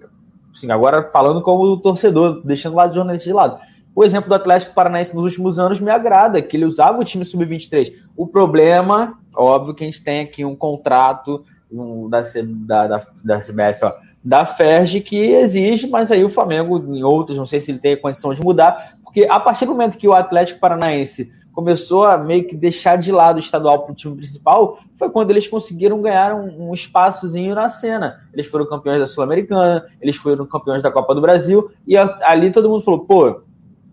[0.52, 3.60] assim, agora falando como torcedor, deixando o lado do jornalista de lado.
[3.94, 7.24] O exemplo do Atlético Paranaense nos últimos anos me agrada, que ele usava o time
[7.24, 7.92] sub-23.
[8.16, 13.40] O problema, óbvio que a gente tem aqui um contrato um, da, da, da, da
[13.40, 13.92] CBF, ó,
[14.24, 17.92] da FERJ que exige, mas aí o Flamengo, em outros, não sei se ele tem
[17.92, 22.18] a condição de mudar, porque a partir do momento que o Atlético Paranaense começou a
[22.18, 26.02] meio que deixar de lado o estadual para o time principal, foi quando eles conseguiram
[26.02, 28.18] ganhar um, um espaçozinho na cena.
[28.32, 32.50] Eles foram campeões da Sul-Americana, eles foram campeões da Copa do Brasil, e a, ali
[32.50, 33.42] todo mundo falou, pô,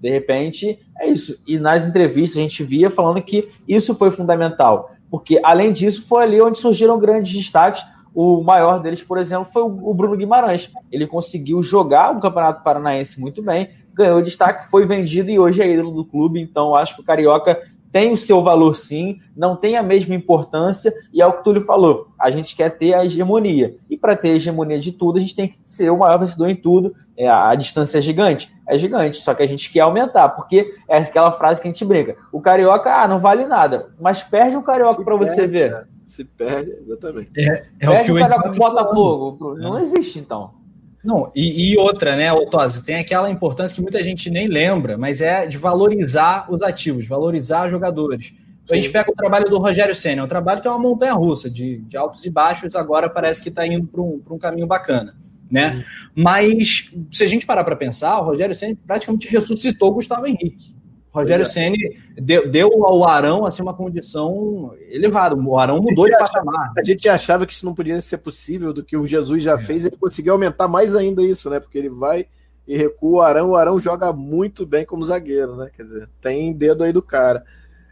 [0.01, 1.39] de repente é isso.
[1.47, 4.91] E nas entrevistas a gente via falando que isso foi fundamental.
[5.11, 7.83] porque além disso foi ali onde surgiram grandes destaques.
[8.15, 10.71] O maior deles, por exemplo, foi o Bruno Guimarães.
[10.91, 15.69] Ele conseguiu jogar o Campeonato Paranaense muito bem, ganhou destaque, foi vendido e hoje é
[15.69, 16.41] ídolo do clube.
[16.41, 17.61] Então, acho que o Carioca
[17.91, 21.43] tem o seu valor sim, não tem a mesma importância, e é o que o
[21.43, 23.75] Túlio falou, a gente quer ter a hegemonia.
[23.89, 26.49] E para ter a hegemonia de tudo, a gente tem que ser o maior vencedor
[26.49, 26.95] em tudo.
[27.17, 28.51] É, a distância é gigante?
[28.67, 31.83] É gigante, só que a gente quer aumentar, porque é aquela frase que a gente
[31.83, 32.15] brinca.
[32.31, 35.71] O carioca, ah, não vale nada, mas perde o carioca para você ver.
[35.71, 35.83] Né?
[36.05, 37.31] Se perde, exatamente.
[37.37, 39.55] É, é perde o, o carioca pro Botafogo.
[39.57, 40.60] Não existe, então.
[41.03, 45.19] Não, e, e, outra, né, Otose, tem aquela importância que muita gente nem lembra, mas
[45.19, 48.33] é de valorizar os ativos, valorizar jogadores.
[48.63, 50.79] Então, a gente pega o trabalho do Rogério Senna, é um trabalho que é uma
[50.79, 54.37] montanha russa, de, de altos e baixos, agora parece que está indo para um, um
[54.37, 55.15] caminho bacana.
[55.49, 55.83] Né?
[56.15, 60.80] Mas, se a gente parar para pensar, o Rogério Senna praticamente ressuscitou o Gustavo Henrique.
[61.13, 61.45] Rogério é.
[61.45, 65.35] Ceni deu, deu, ao Arão assim, uma condição elevada.
[65.35, 66.71] O Arão mudou de patamar.
[66.77, 69.57] A gente achava que isso não podia ser possível, do que o Jesus já é.
[69.57, 71.59] fez, ele conseguiu aumentar mais ainda isso, né?
[71.59, 72.25] Porque ele vai
[72.67, 75.69] e recua o Arão, o Arão joga muito bem como zagueiro, né?
[75.75, 77.43] Quer dizer, tem dedo aí do cara.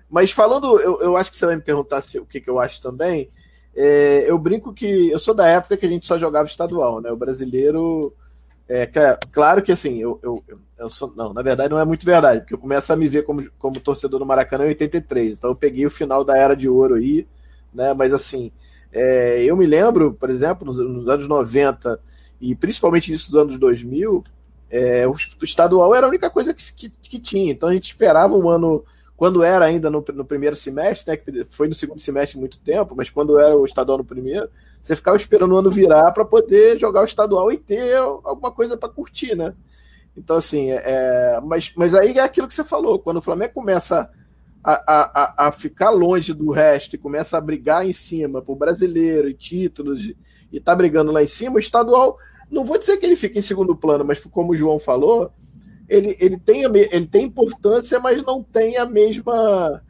[0.10, 2.60] Mas falando, eu, eu acho que você vai me perguntar se, o que, que eu
[2.60, 3.30] acho também.
[3.76, 7.12] É, eu brinco que eu sou da época que a gente só jogava estadual, né?
[7.12, 8.14] O brasileiro
[8.70, 8.88] é,
[9.32, 10.44] claro que assim, eu, eu,
[10.78, 11.12] eu sou.
[11.16, 13.80] Não, na verdade não é muito verdade, porque eu começo a me ver como, como
[13.80, 15.40] torcedor do Maracanã em 83.
[15.40, 17.28] Então eu peguei o final da era de ouro aí,
[17.74, 17.96] né?
[17.96, 18.52] Mas assim,
[18.94, 22.00] é, eu me lembro, por exemplo, nos, nos, anos 90
[22.40, 24.24] e principalmente início dos anos 2000,
[24.70, 27.52] é, o, o, estadual era a única coisa que, que, que, tinha.
[27.52, 28.86] Então a gente esperava o ano,
[29.18, 31.18] quando era ainda no, no primeiro semestre, né?
[31.18, 34.48] Que foi no segundo semestre muito tempo, mas quando era o estadual no primeiro
[34.82, 38.78] você ficava esperando o ano virar para poder jogar o estadual e ter alguma coisa
[38.78, 39.54] para curtir, né?
[40.16, 43.54] Então, assim, é, é, mas, mas aí é aquilo que você falou, quando o Flamengo
[43.54, 44.10] começa
[44.64, 44.74] a,
[45.46, 49.34] a, a ficar longe do resto e começa a brigar em cima por brasileiro e
[49.34, 50.14] títulos
[50.52, 52.18] e tá brigando lá em cima, o estadual,
[52.52, 55.32] não vou dizer que ele fica em segundo plano, mas como o João falou,
[55.88, 59.82] ele, ele, tem, ele tem importância, mas não tem a mesma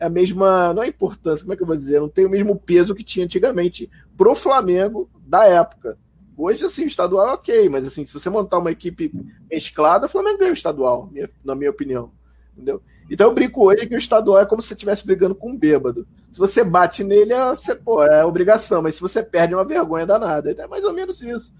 [0.00, 2.56] a mesma, não é importância, como é que eu vou dizer, não tem o mesmo
[2.56, 3.90] peso que tinha antigamente
[4.20, 5.96] pro Flamengo da época.
[6.36, 9.10] Hoje, assim, o estadual é ok, mas assim, se você montar uma equipe
[9.50, 11.10] mesclada, o Flamengo ganha o estadual,
[11.42, 12.12] na minha opinião.
[12.52, 12.82] Entendeu?
[13.10, 15.58] Então eu brinco hoje que o estadual é como se você estivesse brigando com um
[15.58, 16.06] bêbado.
[16.30, 19.64] Se você bate nele, é, você, pô, é obrigação, mas se você perde, é uma
[19.64, 20.50] vergonha danada.
[20.50, 21.50] É mais ou menos isso.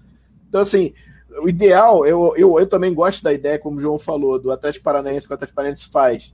[0.47, 0.93] Então, assim,
[1.41, 4.85] o ideal, eu, eu, eu também gosto da ideia, como o João falou, do Atlético
[4.85, 6.31] Paranaense que o Atlético Paranaense faz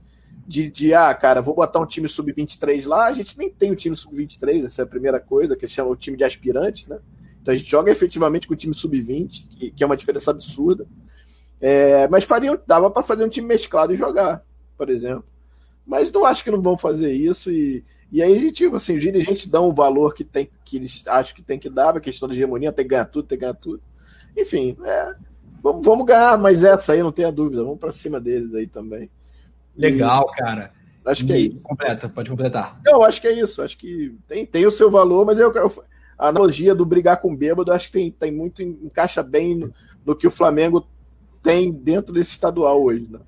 [0.48, 3.04] de, de, ah, cara, vou botar um time sub-23 lá.
[3.04, 5.96] A gente nem tem o time sub-23, essa é a primeira coisa, que chama o
[5.96, 6.98] time de aspirantes, né?
[7.42, 10.86] Então a gente joga efetivamente com o time sub-20, que, que, é uma diferença absurda.
[11.60, 14.42] É, mas faria, dava para fazer um time mesclado e jogar,
[14.74, 15.24] por exemplo.
[15.86, 17.50] Mas não acho que não vão fazer isso.
[17.50, 21.06] E, e aí a gente, assim, os dirigentes dão o valor que, tem, que eles
[21.06, 23.42] acham que tem que dar, a questão da hegemonia, tem que ganhar tudo, tem que
[23.42, 23.82] ganhar tudo.
[24.34, 25.14] Enfim, é,
[25.62, 29.10] vamos, vamos ganhar, mas essa aí não tenha dúvida, vamos para cima deles aí também.
[29.78, 30.72] Legal, cara.
[31.06, 31.60] Acho que é isso.
[31.62, 32.78] Completa, pode completar.
[32.86, 33.62] Eu acho que é isso.
[33.62, 35.72] Acho que tem, tem o seu valor, mas eu, eu
[36.18, 39.72] a analogia do brigar com bêbado, acho que tem, tem muito, encaixa bem no,
[40.04, 40.84] no que o Flamengo
[41.42, 43.20] tem dentro desse estadual hoje, né?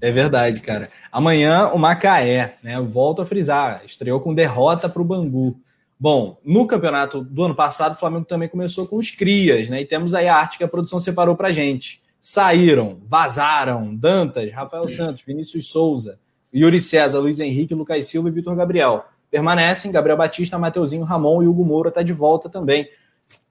[0.00, 0.88] É verdade, cara.
[1.10, 2.76] Amanhã o Macaé, né?
[2.76, 5.56] Eu volto a frisar, estreou com derrota para o Bangu.
[5.98, 9.80] Bom, no campeonato do ano passado, o Flamengo também começou com os crias, né?
[9.80, 14.86] E temos aí a arte que a produção separou para gente saíram, vazaram Dantas, Rafael
[14.86, 16.20] Santos, Vinícius Souza,
[16.54, 19.04] Yuri César, Luiz Henrique, Lucas Silva e Vitor Gabriel.
[19.28, 22.88] Permanecem Gabriel Batista, Mateuzinho, Ramon e Hugo Moura está de volta também.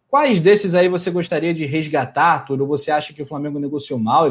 [0.07, 2.65] Quais desses aí você gostaria de resgatar, Túlio?
[2.67, 4.25] Você acha que o Flamengo negociou mal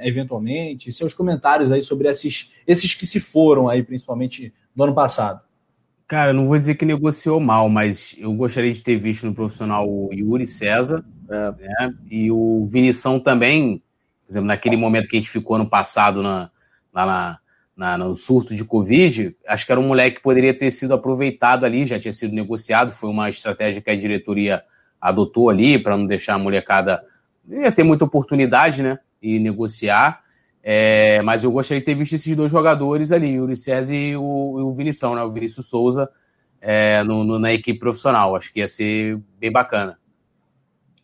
[0.00, 0.92] eventualmente?
[0.92, 5.40] Seus comentários aí sobre esses, esses que se foram aí, principalmente no ano passado.
[6.06, 9.88] Cara, não vou dizer que negociou mal, mas eu gostaria de ter visto no profissional
[9.88, 11.50] o Yuri César é.
[11.50, 11.94] né?
[12.10, 13.82] e o Vinição também
[14.26, 16.50] por exemplo, naquele momento que a gente ficou no passado na,
[16.92, 17.38] lá na,
[17.76, 21.64] na, no surto de Covid, acho que era um moleque que poderia ter sido aproveitado
[21.64, 24.62] ali, já tinha sido negociado, foi uma estratégia que a diretoria
[25.00, 27.04] adotou ali para não deixar a molecada.
[27.48, 28.98] ia ter muita oportunidade, né?
[29.22, 30.24] E negociar.
[30.60, 34.16] É, mas eu gostaria de ter visto esses dois jogadores ali, o Yuri César e
[34.16, 35.22] o, e o Vinição, né?
[35.22, 36.10] O Vinícius Souza
[36.60, 38.34] é, no, no, na equipe profissional.
[38.34, 39.96] Acho que ia ser bem bacana.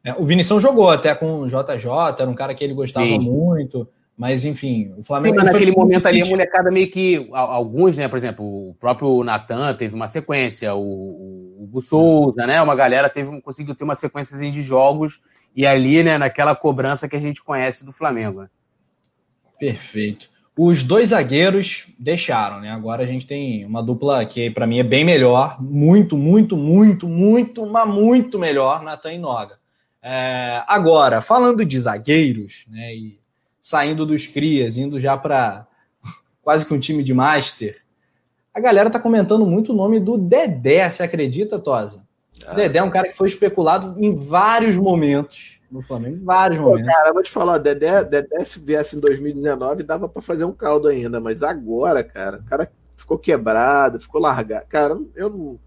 [0.05, 1.87] É, o Vinição jogou até com o JJ,
[2.19, 3.19] era um cara que ele gostava Sim.
[3.19, 3.89] muito.
[4.17, 5.35] Mas, enfim, o Flamengo.
[5.35, 7.29] Sim, mas naquele momento ali, a molecada meio que.
[7.33, 8.09] Alguns, né?
[8.09, 12.61] Por exemplo, o próprio Natan teve uma sequência, o, Hugo Souza, né?
[12.61, 15.21] Uma galera teve, conseguiu ter uma sequência de jogos
[15.57, 18.43] e ali, né, naquela cobrança que a gente conhece do Flamengo.
[18.43, 18.49] Né?
[19.59, 20.31] Perfeito.
[20.59, 22.71] Os dois zagueiros deixaram, né?
[22.71, 27.09] Agora a gente tem uma dupla que para mim é bem melhor, muito, muito, muito,
[27.09, 29.62] muito, mas muito melhor, Natan e Noga.
[30.03, 32.95] É, agora, falando de zagueiros, né?
[32.95, 33.21] E
[33.61, 35.67] saindo dos crias, indo já para
[36.43, 37.81] quase que um time de master,
[38.53, 42.05] a galera tá comentando muito o nome do Dedé, você acredita, Tosa?
[42.47, 42.55] Ah.
[42.55, 46.71] Dedé é um cara que foi especulado em vários momentos no Flamengo, em vários Pô,
[46.71, 46.93] momentos.
[46.93, 50.89] Cara, vou te falar, Dedé, Dedé se viesse em 2019 dava para fazer um caldo
[50.89, 54.67] ainda, mas agora, cara, o cara ficou quebrado, ficou largado.
[54.69, 55.59] Cara, eu não.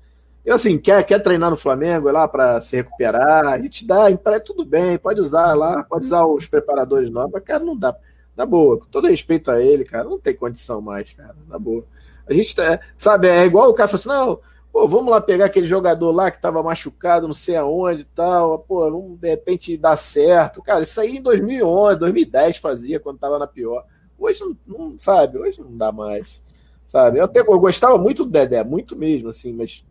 [0.45, 4.05] Eu assim, quer, quer treinar no Flamengo lá para se recuperar, a gente dá,
[4.39, 7.95] tudo bem, pode usar lá, pode usar os preparadores novos, mas, cara, não dá.
[8.37, 11.83] Na boa, com todo respeito a ele, cara, não tem condição mais, cara, na boa.
[12.27, 14.39] A gente, tá, sabe, é igual o cara falou assim, não,
[14.75, 18.59] Pô, vamos lá pegar aquele jogador lá que estava machucado, não sei aonde e tal.
[18.59, 20.61] Pô, vamos de repente dar certo.
[20.61, 23.85] Cara, isso aí em 2011, 2010 fazia, quando estava na pior.
[24.19, 26.43] Hoje não, não, sabe, hoje não dá mais.
[26.87, 27.19] Sabe?
[27.19, 29.85] Eu até eu gostava muito do Dedé, muito mesmo, assim, mas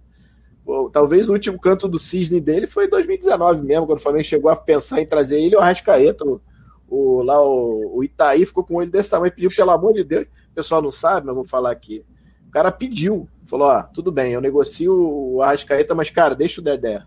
[0.93, 4.51] talvez o último canto do cisne dele foi em 2019 mesmo, quando o Flamengo chegou
[4.51, 6.24] a pensar em trazer ele o Arrascaeta.
[6.24, 6.41] O,
[6.89, 10.27] o, lá o, o Itaí ficou com ele desse tamanho, pediu, pelo amor de Deus.
[10.53, 12.05] O pessoal não sabe, mas vou falar aqui.
[12.49, 16.65] O cara pediu Falou: ó, tudo bem, eu negocio o Arrascaeta, mas, cara, deixa o
[16.65, 17.03] Dedé.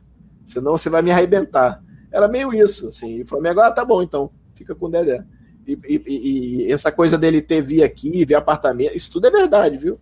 [0.46, 1.84] Senão você vai me arrebentar.
[2.12, 3.18] Era meio isso, assim.
[3.18, 5.24] E o Flamengo, ah, tá bom, então, fica com o Dedé.
[5.66, 9.78] E, e, e, essa coisa dele ter vir aqui, vir apartamento, isso tudo é verdade,
[9.78, 10.00] viu?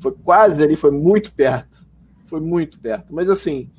[0.00, 1.83] Foi quase ali, foi muito perto.
[2.24, 3.14] Foi muito perto.
[3.14, 3.70] Mas assim,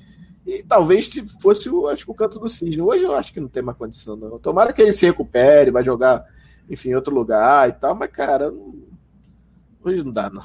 [0.46, 1.10] e talvez
[1.42, 2.82] fosse o, acho o canto do cisne.
[2.82, 4.38] Hoje eu acho que não tem mais condição, não.
[4.38, 6.24] Tomara que ele se recupere, vai jogar,
[6.70, 8.54] enfim, em outro lugar e tal, mas, cara,
[9.84, 10.44] hoje não dá, não.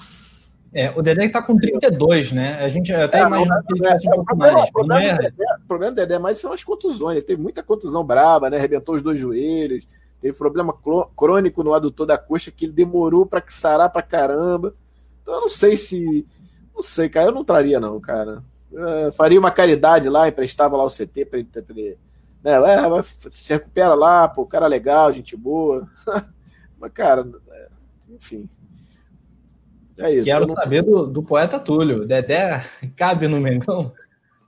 [0.73, 2.55] É, o Dedé está com 32, né?
[2.65, 4.69] A gente até é, imagina que ele tivesse um pouco mais.
[4.69, 5.17] O problema, é...
[5.17, 7.17] Dedé, o problema do Dedé mais são as contusões.
[7.17, 8.57] Ele teve muita contusão braba, né?
[8.57, 9.87] Arrebentou os dois joelhos,
[10.23, 10.73] teve problema
[11.17, 14.73] crônico no adutor da coxa que ele demorou para sarar pra caramba.
[15.23, 16.25] Então eu não sei se.
[16.75, 17.29] Não sei, cara.
[17.29, 18.43] Eu não traria, não, cara.
[18.73, 21.99] Eu faria uma caridade lá, emprestava lá o CT para ele, ele.
[22.43, 22.53] Né?
[22.53, 25.89] É, se recupera lá, pô, cara legal, gente boa.
[26.79, 27.69] Mas, cara, é,
[28.11, 28.49] enfim.
[29.99, 30.25] É isso.
[30.25, 30.55] Quero não...
[30.55, 32.07] saber do, do poeta Túlio.
[32.07, 32.63] Dedé
[32.97, 33.93] cabe no Mengão?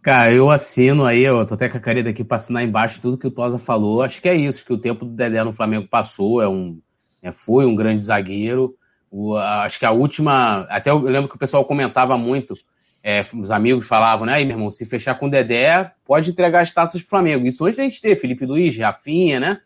[0.02, 3.18] Cara, eu assino aí, eu tô até com a careta aqui pra assinar embaixo tudo
[3.18, 4.02] que o Tosa falou.
[4.02, 6.80] Acho que é isso, que o tempo do Dedé no Flamengo passou, é um,
[7.22, 8.74] é, foi um grande zagueiro.
[9.12, 10.62] O, acho que a última.
[10.70, 12.54] Até eu lembro que o pessoal comentava muito,
[13.02, 14.36] é, os amigos falavam, né?
[14.36, 17.46] Aí, meu irmão, se fechar com o Dedé, pode entregar as taças pro Flamengo.
[17.46, 19.60] Isso antes da gente ter Felipe Luiz, Rafinha, né?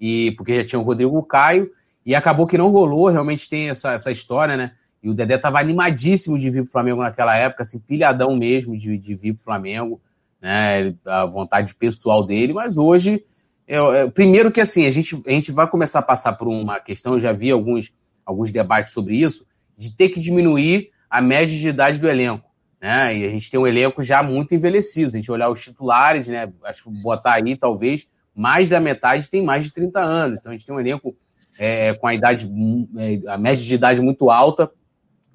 [0.00, 1.68] E porque já tinha o Rodrigo Caio,
[2.06, 4.72] e acabou que não rolou, realmente tem essa, essa história, né?
[5.02, 8.76] E o Dedé estava animadíssimo de vir para o Flamengo naquela época, assim, pilhadão mesmo
[8.76, 10.00] de, de vir para o Flamengo,
[10.40, 10.94] né?
[11.04, 13.24] A vontade pessoal dele, mas hoje,
[13.66, 16.78] eu, eu, primeiro que assim, a gente, a gente vai começar a passar por uma
[16.78, 17.92] questão, eu já vi alguns,
[18.24, 19.46] alguns debates sobre isso,
[19.76, 22.48] de ter que diminuir a média de idade do elenco.
[22.80, 23.18] Né?
[23.18, 25.10] E a gente tem um elenco já muito envelhecido.
[25.10, 26.52] Se a gente olhar os titulares, né?
[26.64, 30.40] Acho botar aí, talvez, mais da metade tem mais de 30 anos.
[30.40, 31.14] Então a gente tem um elenco
[31.58, 32.50] é, com a idade,
[32.96, 34.70] é, a média de idade muito alta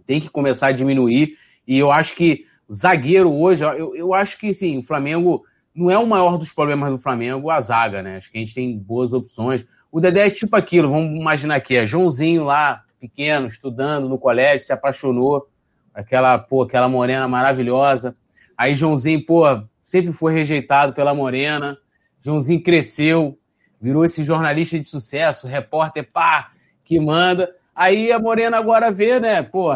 [0.05, 1.38] tem que começar a diminuir.
[1.68, 5.43] E eu acho que zagueiro hoje, eu, eu acho que sim, o Flamengo
[5.76, 8.18] não é o maior dos problemas do Flamengo a zaga, né?
[8.18, 9.64] Acho que a gente tem boas opções.
[9.91, 14.65] O Dedé é tipo aquilo, vamos imaginar que é Joãozinho lá, pequeno, estudando no colégio,
[14.65, 15.47] se apaixonou,
[15.93, 18.15] aquela, pô, aquela morena maravilhosa.
[18.57, 19.43] Aí Joãozinho, pô,
[19.84, 21.77] sempre foi rejeitado pela morena.
[22.22, 23.38] Joãozinho cresceu,
[23.80, 26.51] virou esse jornalista de sucesso, repórter, pá,
[26.84, 27.53] que manda.
[27.76, 29.43] Aí a Morena agora vê, né?
[29.43, 29.69] Pô,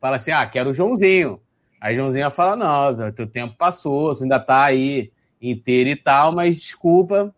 [0.00, 1.40] fala assim: ah, quero o Joãozinho.
[1.80, 6.58] Aí Joãozinho fala: não, teu tempo passou, tu ainda tá aí inteiro e tal, mas
[6.58, 7.32] desculpa,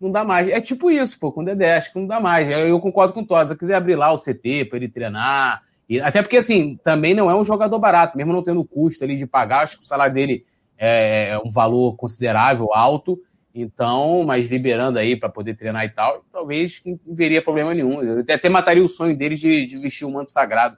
[0.00, 0.48] não dá mais.
[0.48, 2.50] É tipo isso, pô, com o Dedé, acho que não dá mais.
[2.50, 5.62] Eu, eu concordo com o Tosa, se quiser abrir lá o CT para ele treinar.
[5.88, 9.16] E, até porque, assim, também não é um jogador barato, mesmo não tendo custo ali
[9.16, 10.44] de pagar, acho que o salário dele
[10.76, 13.18] é, é um valor considerável, alto.
[13.54, 18.02] Então, mas liberando aí para poder treinar e tal, talvez não veria problema nenhum.
[18.02, 20.76] Eu até mataria o sonho dele de, de vestir o manto sagrado.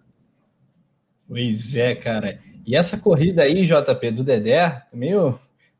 [1.26, 2.38] Pois é, cara.
[2.64, 5.38] E essa corrida aí, JP, do Dedé, meio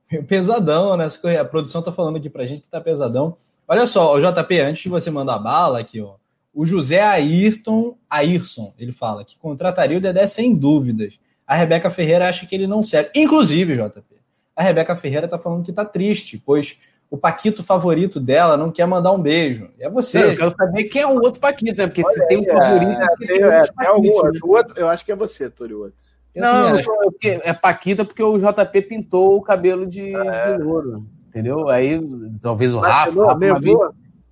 [0.27, 1.07] pesadão, né?
[1.41, 3.37] A produção tá falando aqui pra gente que tá pesadão.
[3.67, 6.15] Olha só, o JP, antes de você mandar bala aqui, ó,
[6.55, 11.21] o José Ayrton, Ayrson, ele fala que contrataria o Dedé sem dúvidas.
[11.47, 13.11] A Rebeca Ferreira acha que ele não serve.
[13.15, 14.17] Inclusive, JP,
[14.57, 16.81] a Rebeca Ferreira está falando que está triste, pois
[17.11, 19.71] o Paquito favorito dela não quer mandar um beijo.
[19.79, 20.19] É você.
[20.19, 21.87] Não, eu quero saber quem é o outro Paquito, né?
[21.87, 23.01] Porque Olha se tem um favorito.
[23.01, 24.41] É, tem, é, tem algum, né?
[24.43, 25.83] outro, eu acho que é você, Túlio.
[25.85, 26.08] Outro.
[26.39, 26.79] Não,
[27.23, 30.57] é Paquita porque o JP pintou o cabelo de, é.
[30.57, 31.07] de louro.
[31.29, 31.69] Entendeu?
[31.69, 32.01] Aí
[32.41, 33.35] talvez o Rafa.
[33.37, 33.91] Nevou,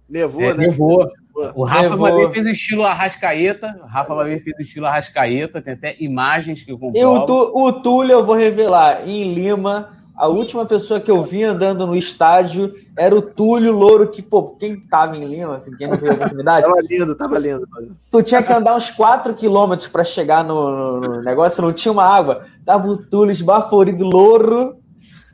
[0.09, 0.67] nevou, é, né?
[0.67, 1.09] Nevou.
[1.55, 2.31] O Rafa vou...
[2.31, 3.79] fez o estilo Arrascaeta.
[3.83, 5.61] O Rafa Madeira fez o estilo Arrascaeta.
[5.61, 7.03] Tem até imagens que eu comprei.
[7.03, 11.23] E o, tu, o Túlio, eu vou revelar, em Lima, a última pessoa que eu
[11.23, 15.77] vi andando no estádio era o Túlio Louro, que, pô, quem tava em Lima, assim,
[15.77, 16.67] quem não teve oportunidade.
[16.67, 17.69] tava lindo, tava lindo.
[18.11, 22.05] Tu tinha que andar uns 4 quilômetros para chegar no, no, negócio, não tinha uma
[22.05, 22.47] água.
[22.65, 24.77] Tava o Túlio esbaforido, louro,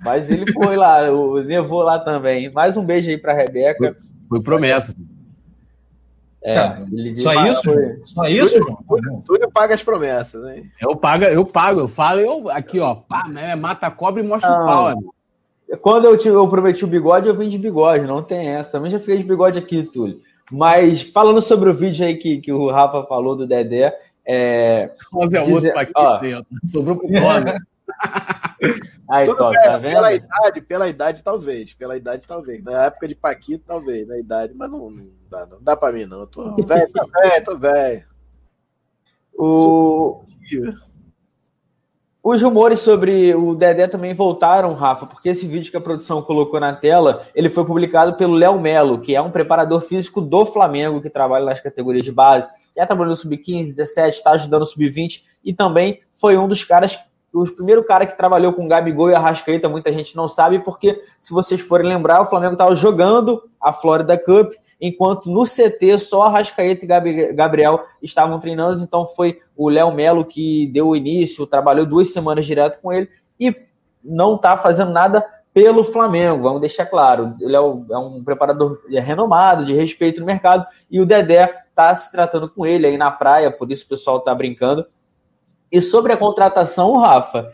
[0.03, 2.53] mas ele foi lá, o, nevou lá também.
[2.53, 3.79] Mais um beijo aí pra Rebeca.
[3.79, 3.95] Foi,
[4.29, 4.93] foi promessa.
[6.45, 6.85] É, tá.
[7.17, 7.63] só isso?
[7.63, 8.01] Foi...
[8.05, 8.61] Só isso?
[8.89, 10.65] Túlio, Túlio, paga as promessas, hein?
[10.81, 14.27] Eu pago, eu pago, eu falo, eu aqui, ó, pá, né, mata a cobra e
[14.27, 14.63] mostra não.
[14.63, 15.15] o pau, amigo.
[15.81, 18.71] Quando eu, te, eu prometi o bigode, eu vim de bigode, não tem essa.
[18.71, 20.21] Também já fiquei de bigode aqui, Túlio.
[20.51, 23.97] Mas falando sobre o vídeo aí que, que o Rafa falou do Dedé,
[24.27, 24.91] é.
[25.11, 26.21] Vamos ver outro aqui, ó,
[26.67, 27.59] sobrou pro nome.
[29.11, 29.95] Aí, Tudo top, tá vendo?
[29.95, 31.75] Pela idade, pela idade, talvez.
[31.75, 32.63] Pela idade, talvez.
[32.63, 34.07] Na época de Paquito, talvez.
[34.07, 36.21] Na idade, mas não, não dá, não dá pra mim, não.
[36.21, 38.05] Eu tô velho, tô velho, tô velho.
[39.35, 40.25] O...
[42.23, 46.61] Os rumores sobre o Dedé também voltaram, Rafa, porque esse vídeo que a produção colocou
[46.61, 51.01] na tela, ele foi publicado pelo Léo Melo, que é um preparador físico do Flamengo,
[51.01, 55.25] que trabalha nas categorias de base, já trabalhou no Sub-15, 17, está ajudando no Sub-20,
[55.43, 56.97] e também foi um dos caras
[57.33, 61.33] o primeiro cara que trabalhou com Gabigol e Arrascaeta, muita gente não sabe, porque se
[61.33, 64.53] vocês forem lembrar, o Flamengo estava jogando a Florida Cup,
[64.83, 70.67] enquanto no CT só Arrascaeta e Gabriel estavam treinando, então foi o Léo Melo que
[70.67, 73.55] deu o início, trabalhou duas semanas direto com ele e
[74.05, 77.37] não está fazendo nada pelo Flamengo, vamos deixar claro.
[77.41, 82.11] Ele é, é um preparador renomado, de respeito no mercado, e o Dedé está se
[82.11, 84.85] tratando com ele aí na praia, por isso o pessoal está brincando
[85.73, 87.51] e sobre a contratação, Rafa,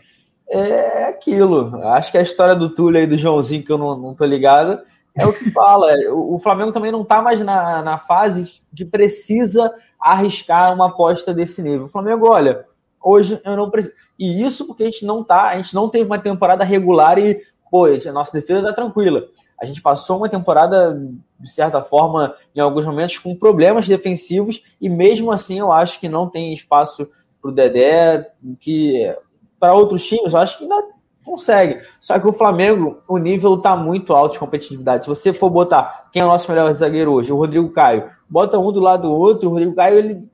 [0.49, 1.81] é aquilo.
[1.85, 4.81] Acho que a história do Túlio e do Joãozinho, que eu não, não tô ligado,
[5.15, 5.93] é o que fala.
[6.11, 11.33] O, o Flamengo também não está mais na, na fase que precisa arriscar uma aposta
[11.33, 11.85] desse nível.
[11.85, 12.65] O Flamengo, olha,
[13.01, 13.95] hoje eu não preciso.
[14.17, 17.41] E isso porque a gente não tá, a gente não teve uma temporada regular e,
[17.69, 19.27] pô, a nossa defesa tá tranquila.
[19.61, 20.97] A gente passou uma temporada,
[21.37, 26.07] de certa forma, em alguns momentos, com problemas defensivos, e mesmo assim eu acho que
[26.07, 27.09] não tem espaço
[27.41, 29.13] para o Dedé, que
[29.59, 30.81] para outros times eu acho que ainda
[31.29, 31.79] consegue.
[31.99, 35.05] Só que o Flamengo, o nível está muito alto de competitividade.
[35.05, 38.57] Se você for botar quem é o nosso melhor zagueiro hoje, o Rodrigo Caio, bota
[38.57, 40.27] um do lado do outro, o Rodrigo Caio, ele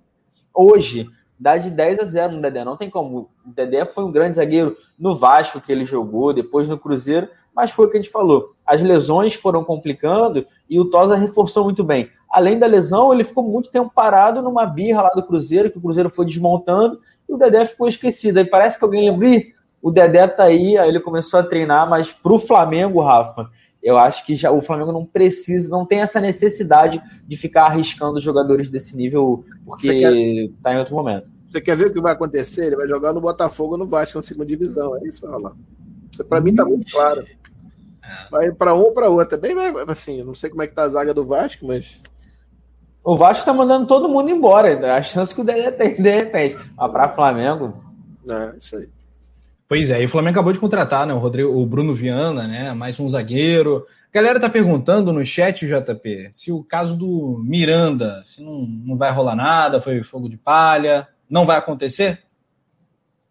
[0.54, 1.08] hoje
[1.40, 2.64] dá de 10 a 0 no Dedé.
[2.64, 3.30] Não tem como.
[3.46, 7.72] O Dedé foi um grande zagueiro no Vasco que ele jogou, depois no Cruzeiro, mas
[7.72, 8.54] foi o que a gente falou.
[8.66, 13.46] As lesões foram complicando e o Tosa reforçou muito bem além da lesão, ele ficou
[13.46, 17.00] muito tempo parado numa birra lá do Cruzeiro, que o Cruzeiro foi desmontando,
[17.30, 18.38] e o Dedé ficou esquecido.
[18.38, 19.42] Aí parece que alguém lembrou,
[19.86, 23.52] o Dedé tá aí, aí ele começou a treinar, mas pro Flamengo, Rafa,
[23.84, 28.20] eu acho que já o Flamengo não precisa, não tem essa necessidade de ficar arriscando
[28.20, 30.50] jogadores desse nível, porque quer...
[30.64, 31.28] tá em outro momento.
[31.48, 32.66] Você quer ver o que vai acontecer?
[32.66, 34.98] Ele vai jogar no Botafogo no Vasco na segunda divisão.
[34.98, 35.56] É isso, olha lá.
[36.28, 37.22] Para mim tá muito claro.
[37.22, 38.30] É.
[38.32, 39.36] Vai para um ou para outro.
[39.36, 39.56] É bem
[39.88, 42.02] assim, não sei como é que tá a zaga do Vasco, mas
[43.04, 44.96] o Vasco tá mandando todo mundo embora.
[44.96, 46.58] A chance que o Dedé tem, de repente.
[46.76, 47.72] Mas para Flamengo.
[48.28, 48.95] É, isso aí.
[49.68, 51.14] Pois é, e o Flamengo acabou de contratar, né?
[51.14, 52.72] O, Rodrigo, o Bruno Viana, né?
[52.74, 53.86] Mais um zagueiro.
[54.10, 58.96] A galera tá perguntando no chat, JP, se o caso do Miranda, se não, não
[58.96, 62.20] vai rolar nada, foi fogo de palha, não vai acontecer?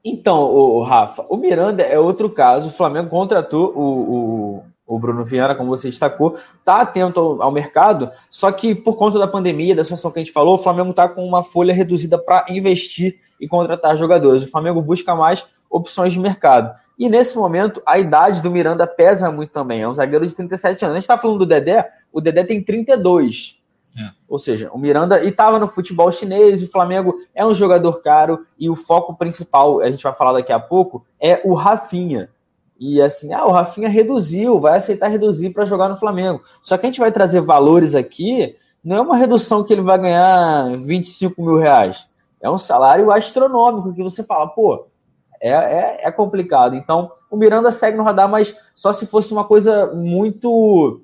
[0.05, 2.69] Então, o, Rafa, o Miranda é outro caso.
[2.69, 7.51] O Flamengo contratou o, o o Bruno Viana, como você destacou, está atento ao, ao,
[7.51, 10.91] mercado, só que por conta da pandemia, da situação que a gente falou, o Flamengo
[10.91, 14.43] está com uma folha reduzida para investir e contratar jogadores.
[14.43, 16.75] O Flamengo busca mais opções de mercado.
[16.99, 19.83] E nesse momento, a idade do Miranda pesa muito também.
[19.83, 20.95] É um zagueiro de 37 anos.
[20.95, 23.61] A gente está falando do Dedé, o Dedé tem 32.
[23.99, 24.11] É.
[24.27, 28.47] Ou seja, o Miranda e estava no futebol chinês, o Flamengo é um jogador caro
[28.59, 32.31] e o foco principal, a gente vai falar daqui a pouco, é o Rafinha.
[32.81, 36.43] E assim, ah, o Rafinha reduziu, vai aceitar reduzir para jogar no Flamengo.
[36.63, 39.99] Só que a gente vai trazer valores aqui, não é uma redução que ele vai
[39.99, 42.09] ganhar 25 mil reais.
[42.45, 44.87] É um salário astronômico que você fala, pô,
[45.41, 46.77] é, é, é complicado.
[46.77, 51.01] Então, o Miranda segue no radar, mas só se fosse uma coisa muito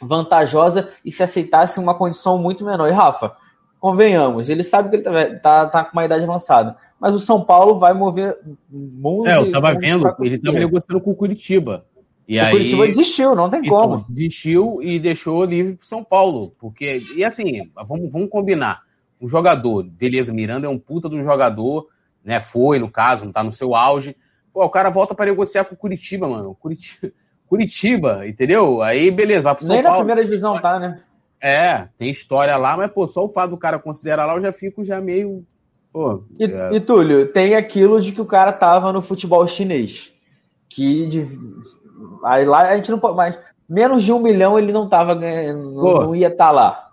[0.00, 2.88] vantajosa e se aceitasse uma condição muito menor.
[2.88, 3.36] E Rafa,
[3.78, 7.44] convenhamos, ele sabe que ele tá, tá, tá com uma idade avançada mas o São
[7.44, 8.38] Paulo vai mover
[8.70, 9.28] muito.
[9.28, 11.84] É, eu tava vendo, ele tava negociando com o Curitiba.
[12.28, 14.06] E o aí, Curitiba desistiu, não tem então, como.
[14.08, 16.54] Desistiu e deixou livre pro São Paulo.
[16.60, 18.82] Porque, e assim, vamos, vamos combinar.
[19.22, 21.86] Um jogador, beleza, Miranda é um puta de um jogador,
[22.24, 22.40] né?
[22.40, 24.16] Foi, no caso, não tá no seu auge.
[24.52, 26.56] Pô, o cara volta para negociar com o Curitiba, mano.
[26.56, 27.12] Curitiba,
[27.46, 28.82] Curitiba, entendeu?
[28.82, 29.98] Aí, beleza, vai pro São Nem Paulo.
[29.98, 31.00] Nem na primeira divisão tá, né?
[31.40, 34.52] É, tem história lá, mas, pô, só o fato do cara considerar lá, eu já
[34.52, 35.44] fico já meio.
[35.92, 36.74] Pô, e, é...
[36.74, 40.12] e, Túlio, tem aquilo de que o cara tava no futebol chinês.
[40.68, 41.26] Que de...
[42.24, 43.16] aí lá a gente não pode.
[43.16, 43.38] Mas
[43.68, 46.91] menos de um milhão ele não tava ganhando, não, não ia estar tá lá.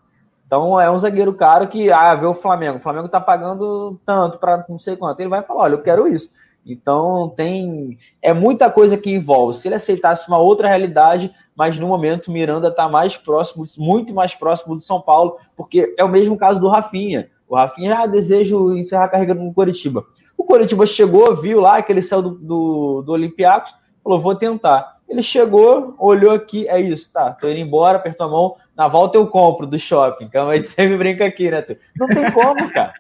[0.50, 2.80] Então é um zagueiro caro que, ah, vê o Flamengo.
[2.80, 5.20] O Flamengo tá pagando tanto para não sei quanto.
[5.20, 6.32] Ele vai falar: olha, eu quero isso.
[6.66, 8.00] Então tem.
[8.20, 9.54] É muita coisa que envolve.
[9.54, 14.34] Se ele aceitasse uma outra realidade, mas no momento Miranda está mais próximo, muito mais
[14.34, 17.30] próximo do São Paulo, porque é o mesmo caso do Rafinha.
[17.48, 20.04] O Rafinha já ah, deseja encerrar a carreira no Coritiba.
[20.36, 23.72] O Coritiba chegou, viu lá que ele saiu do, do, do Olympiacos,
[24.04, 24.98] falou: vou tentar.
[25.08, 29.18] Ele chegou, olhou aqui, é isso, tá, tô indo embora, apertou a mão, na volta
[29.18, 30.24] eu compro do shopping.
[30.24, 31.66] Então a gente sempre brinca aqui, né?
[31.98, 32.94] Não tem como, cara.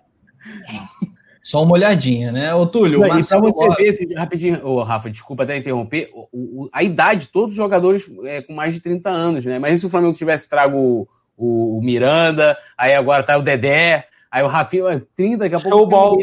[1.41, 2.53] Só uma olhadinha, né?
[2.53, 6.27] Ô, Túlio, Não, e pra você ver, esse, rapidinho, ô, Rafa, desculpa até interromper, o,
[6.33, 9.57] o, a idade, todos os jogadores é, com mais de 30 anos, né?
[9.57, 11.07] Mas e se o Flamengo tivesse trago
[11.37, 15.77] o, o, Miranda, aí agora tá o Dedé, aí o Rafinha, 30, daqui a pouco.
[15.77, 16.17] Showball.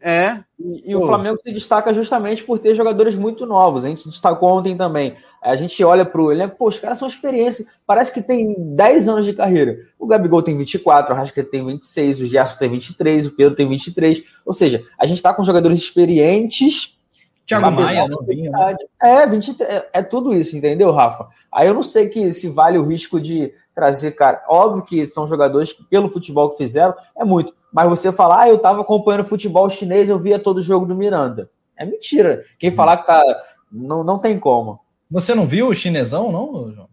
[0.00, 0.40] É.
[0.58, 3.86] E, e o Flamengo se destaca justamente por ter jogadores muito novos.
[3.86, 5.16] A gente destacou ontem também.
[5.44, 7.66] A gente olha para o elenco, pô, os caras são experiência.
[7.86, 9.76] Parece que tem 10 anos de carreira.
[9.98, 13.68] O Gabigol tem 24, o Rascaeta tem 26, o Gerson tem 23, o Pedro tem
[13.68, 14.22] 23.
[14.46, 16.98] Ou seja, a gente está com jogadores experientes.
[17.46, 18.50] Thiago Maia, novinho.
[18.50, 18.74] Né?
[19.02, 21.28] É, 23, é, é tudo isso, entendeu, Rafa?
[21.52, 24.42] Aí eu não sei que se vale o risco de trazer, cara.
[24.48, 27.52] Óbvio que são jogadores que, pelo futebol que fizeram, é muito.
[27.70, 30.94] Mas você falar, ah, eu estava acompanhando futebol chinês, eu via todo o jogo do
[30.94, 31.50] Miranda.
[31.76, 32.44] É mentira.
[32.58, 32.74] Quem hum.
[32.74, 33.22] falar que tá.
[33.70, 34.83] Não, não tem como.
[35.14, 36.88] Você não viu o chinesão, não, João?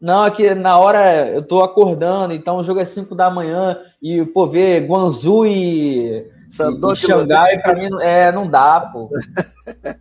[0.00, 3.78] Não, é que na hora eu tô acordando, então o jogo é 5 da manhã
[4.02, 9.08] e, pô, ver Guangzhou e, e Xangai, pra mim, é, não dá, pô.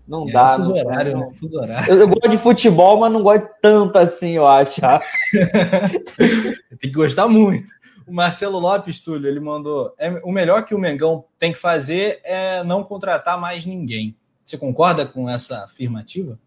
[0.08, 0.56] Não é, dá.
[0.56, 1.20] Fuso horário, não.
[1.20, 1.28] Né?
[1.40, 1.94] Fuso horário.
[1.94, 4.82] Eu, eu, gosto de futebol, mas não gosto tanto assim, eu acho.
[6.18, 7.72] tem que gostar muito.
[8.08, 12.20] O Marcelo Lopes, Túlio, ele mandou: é, o melhor que o Mengão tem que fazer
[12.24, 14.16] é não contratar mais ninguém.
[14.44, 16.40] Você concorda com essa afirmativa?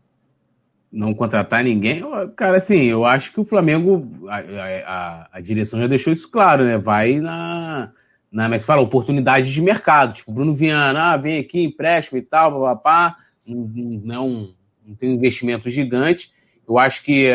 [0.92, 2.02] Não contratar ninguém?
[2.36, 4.38] Cara, assim, eu acho que o Flamengo, a,
[4.86, 6.76] a, a direção já deixou isso claro, né?
[6.76, 7.90] Vai na,
[8.30, 10.12] na como é que fala, oportunidade de mercado.
[10.12, 13.16] Tipo, Bruno Viana, ah, vem aqui, empréstimo e tal, papapá.
[13.46, 14.50] Não,
[14.86, 16.30] não tem investimento gigante.
[16.68, 17.34] Eu acho que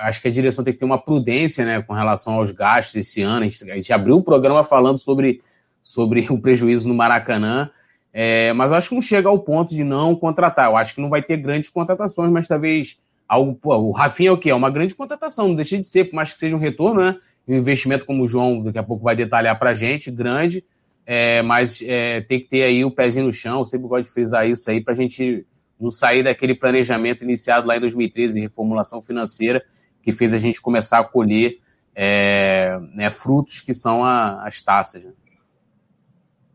[0.00, 3.22] acho que a direção tem que ter uma prudência né, com relação aos gastos esse
[3.22, 3.44] ano.
[3.44, 5.42] A gente, a gente abriu o programa falando sobre,
[5.82, 7.70] sobre o prejuízo no Maracanã,
[8.12, 10.70] é, mas acho que não chega ao ponto de não contratar.
[10.70, 13.54] Eu acho que não vai ter grandes contratações, mas talvez algo.
[13.54, 14.50] Pô, o Rafinha é o quê?
[14.50, 17.16] É uma grande contratação, não deixa de ser, por mais que seja um retorno, né?
[17.46, 20.64] Um investimento, como o João daqui a pouco vai detalhar para a gente, grande,
[21.06, 23.60] é, mas é, tem que ter aí o pezinho no chão.
[23.60, 25.46] Eu sempre gosto de frisar isso aí para a gente
[25.80, 29.64] não sair daquele planejamento iniciado lá em 2013 de reformulação financeira
[30.02, 31.58] que fez a gente começar a colher
[31.94, 35.02] é, né, frutos que são a, as taças.
[35.02, 35.10] Né?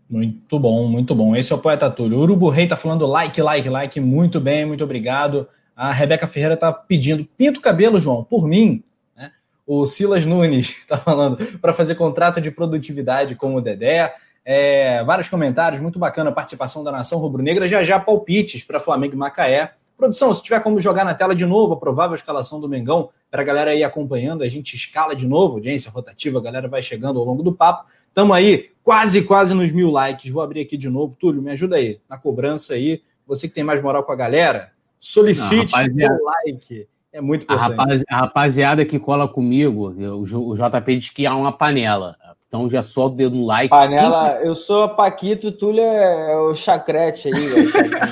[0.09, 1.35] Muito bom, muito bom.
[1.35, 2.19] Esse é o Poeta Túlio.
[2.19, 3.99] O Urubu Rei tá falando like, like, like.
[3.99, 5.47] Muito bem, muito obrigado.
[5.75, 8.83] A Rebeca Ferreira tá pedindo, pinta o cabelo, João, por mim.
[9.15, 9.31] Né?
[9.65, 14.13] O Silas Nunes tá falando para fazer contrato de produtividade com o Dedé.
[14.45, 17.67] É, vários comentários, muito bacana a participação da Nação Rubro-Negra.
[17.67, 19.73] Já já palpites para Flamengo e Macaé.
[19.97, 23.41] Produção, se tiver como jogar na tela de novo a provável escalação do Mengão, para
[23.41, 27.17] a galera ir acompanhando, a gente escala de novo, audiência rotativa, a galera vai chegando
[27.17, 27.85] ao longo do papo.
[28.09, 30.31] Estamos aí quase, quase nos mil likes.
[30.31, 31.17] Vou abrir aqui de novo.
[31.19, 33.01] Túlio, me ajuda aí na cobrança aí.
[33.27, 36.87] Você que tem mais moral com a galera, solicite o like.
[37.11, 37.73] É muito importante.
[37.73, 42.15] A, rapaz, a rapaziada que cola comigo, o, o JP diz que há uma panela.
[42.55, 43.69] Então já solta o dedo no like.
[43.69, 47.71] Panela, eu sou a Paquito, Túlio é o chacrete aí.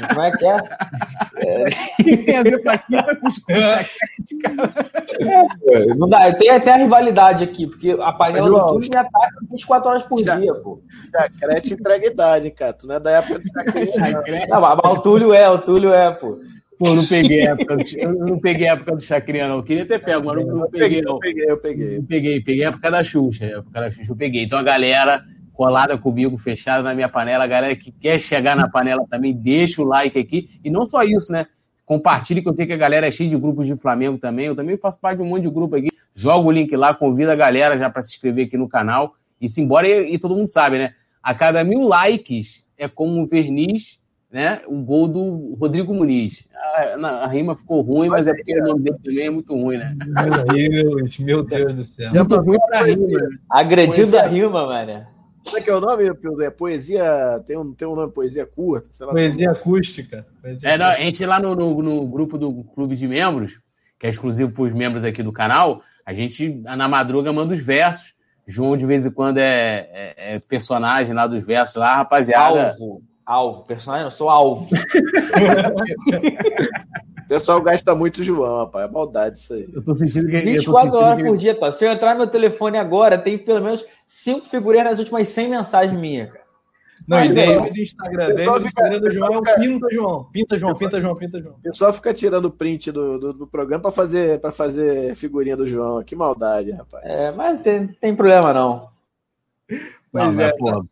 [0.10, 0.58] Como é que é?
[1.38, 2.16] é...
[2.26, 4.74] tem a ver Paquito com, com chacrete, cara?
[5.70, 9.40] É, não dá, tem até a rivalidade aqui, porque a panela do Túlio me ataca
[9.50, 10.78] 24 horas por dia, pô.
[11.10, 12.74] Chacrete entrega idade, cara.
[12.74, 14.48] Tu não é da época do chacrete.
[14.50, 16.38] Não, mas o Túlio é, o Túlio é, pô.
[16.84, 19.56] Pô, não peguei a época do, eu não peguei a época do Chacrinha, não.
[19.56, 21.14] Eu queria ter pego, mas não, não peguei, não.
[21.14, 21.98] Eu peguei, eu peguei.
[21.98, 23.46] Não peguei, peguei a época da Xuxa.
[23.46, 24.44] A época da Xuxa eu peguei.
[24.44, 25.24] Então a galera
[25.54, 29.82] colada comigo, fechada na minha panela, a galera que quer chegar na panela também, deixa
[29.82, 30.50] o like aqui.
[30.62, 31.46] E não só isso, né?
[31.86, 34.48] Compartilhe, que eu sei que a galera é cheia de grupos de Flamengo também.
[34.48, 35.88] Eu também faço parte de um monte de grupo aqui.
[36.14, 39.16] Joga o link lá, convida a galera já para se inscrever aqui no canal.
[39.40, 40.94] E se embora, e, e todo mundo sabe, né?
[41.22, 44.03] A cada mil likes é como um verniz
[44.34, 46.44] né, o gol do Rodrigo Muniz.
[46.56, 49.78] A, a rima ficou ruim, mas é porque o nome dele também é muito ruim,
[49.78, 49.96] né?
[49.96, 52.12] Meu Deus, meu Deus do céu.
[52.12, 53.30] Já ruim pra rima.
[53.48, 55.06] Agredido da rima, mano.
[55.46, 56.06] Como é que é o nome,
[56.42, 57.44] É poesia.
[57.46, 58.90] Tem um, tem um nome, poesia curta?
[59.06, 59.60] Lá, poesia como...
[59.60, 60.26] acústica.
[60.42, 63.60] Poesia é, não, a gente lá no, no, no, grupo do clube de membros,
[64.00, 67.60] que é exclusivo para os membros aqui do canal, a gente, na madruga, manda os
[67.60, 68.16] versos.
[68.48, 72.72] João, de vez em quando, é, é, é personagem lá dos versos lá, rapaziada.
[72.72, 73.04] Alvo.
[73.26, 73.64] Alvo.
[73.64, 74.68] Personagem, eu sou alvo.
[77.24, 78.90] O pessoal gasta muito João, rapaz.
[78.90, 79.70] É maldade isso aí.
[79.74, 80.38] Eu tô sentindo que.
[80.38, 81.28] 24 tô horas que...
[81.28, 81.72] por dia, tá?
[81.72, 85.50] Se eu entrar no meu telefone agora, tem pelo menos 5 figurinhas nas últimas 100
[85.50, 86.44] mensagens minhas, cara.
[87.08, 90.24] Não, Mas, e daí do Instagram, daí do Instagram do João é o Pinta João.
[90.32, 91.56] Pinta João, Pinta João, Pinta João.
[91.56, 95.68] O pessoal fica tirando print do, do, do programa para fazer, pra fazer figurinha do
[95.68, 96.04] João.
[96.04, 97.04] Que maldade, rapaz.
[97.06, 98.88] É, mas tem, tem problema não.
[100.14, 100.86] Mas não, é, pô,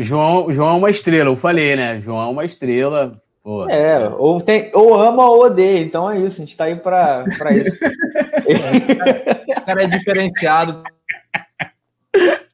[0.00, 2.00] João, João é uma estrela, eu falei, né?
[2.00, 3.20] João é uma estrela.
[3.42, 6.74] Pô, é, ou, tem, ou ama ou odeia, então é isso, a gente tá aí
[6.74, 7.70] pra, pra isso.
[9.56, 10.82] o cara é diferenciado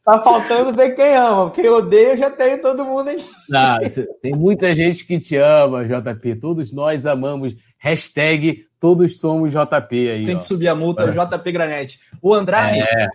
[0.04, 1.50] Tá faltando ver quem ama.
[1.52, 3.24] Quem odeia, já tem todo mundo aqui.
[3.48, 3.78] Não,
[4.20, 6.36] tem muita gente que te ama, JP.
[6.36, 7.54] Todos nós amamos.
[7.78, 10.24] Hashtag todos somos JP aí.
[10.24, 10.38] Tem ó.
[10.38, 11.12] que subir a multa é.
[11.12, 12.00] JP Granete.
[12.20, 12.80] O Andrade.
[12.80, 13.08] É.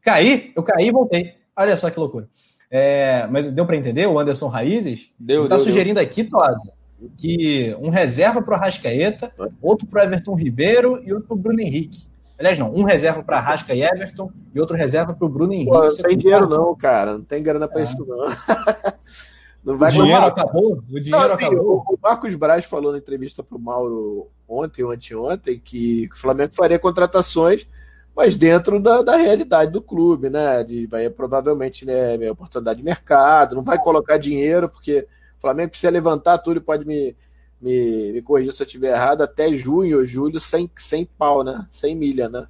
[0.00, 1.34] Caí, eu caí e voltei.
[1.56, 2.28] Olha só que loucura.
[2.70, 4.06] É, mas deu para entender?
[4.06, 6.04] O Anderson Raízes deu, tá deu, sugerindo deu.
[6.04, 6.72] aqui, Tosa,
[7.18, 12.10] que um reserva para o Rascaeta, outro para Everton Ribeiro e outro para Bruno Henrique.
[12.40, 15.70] Aliás, não, um reserva para Rasca e Everton e outro reserva para o Bruno Henrique.
[15.70, 17.18] Pô, não tem dinheiro não, cara.
[17.18, 17.84] Não tem grana para é.
[17.84, 18.24] isso não.
[19.62, 20.82] não vai o dinheiro acabou?
[20.90, 21.84] O dinheiro não, assim, acabou?
[21.86, 26.54] O Marcos Braz falou na entrevista para o Mauro ontem ou anteontem que o Flamengo
[26.54, 27.66] faria contratações,
[28.14, 30.62] mas dentro da, da realidade do clube, né?
[30.64, 35.06] De, vai provavelmente né, oportunidade de mercado, não vai colocar dinheiro, porque
[35.38, 37.16] o Flamengo precisa levantar tudo e pode me
[37.60, 41.66] me, me corrija se eu estiver errado, até junho ou julho sem, sem pau, né?
[41.68, 42.46] Sem milha, né?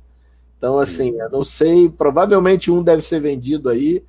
[0.57, 4.05] Então, assim, eu não sei, provavelmente um deve ser vendido aí.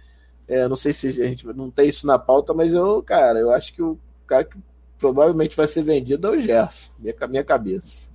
[0.47, 3.51] É, não sei se a gente não tem isso na pauta, mas eu, cara, eu
[3.51, 3.97] acho que o
[4.27, 4.57] cara que
[4.99, 8.09] provavelmente vai ser vendido é o Gerson, minha, minha cabeça.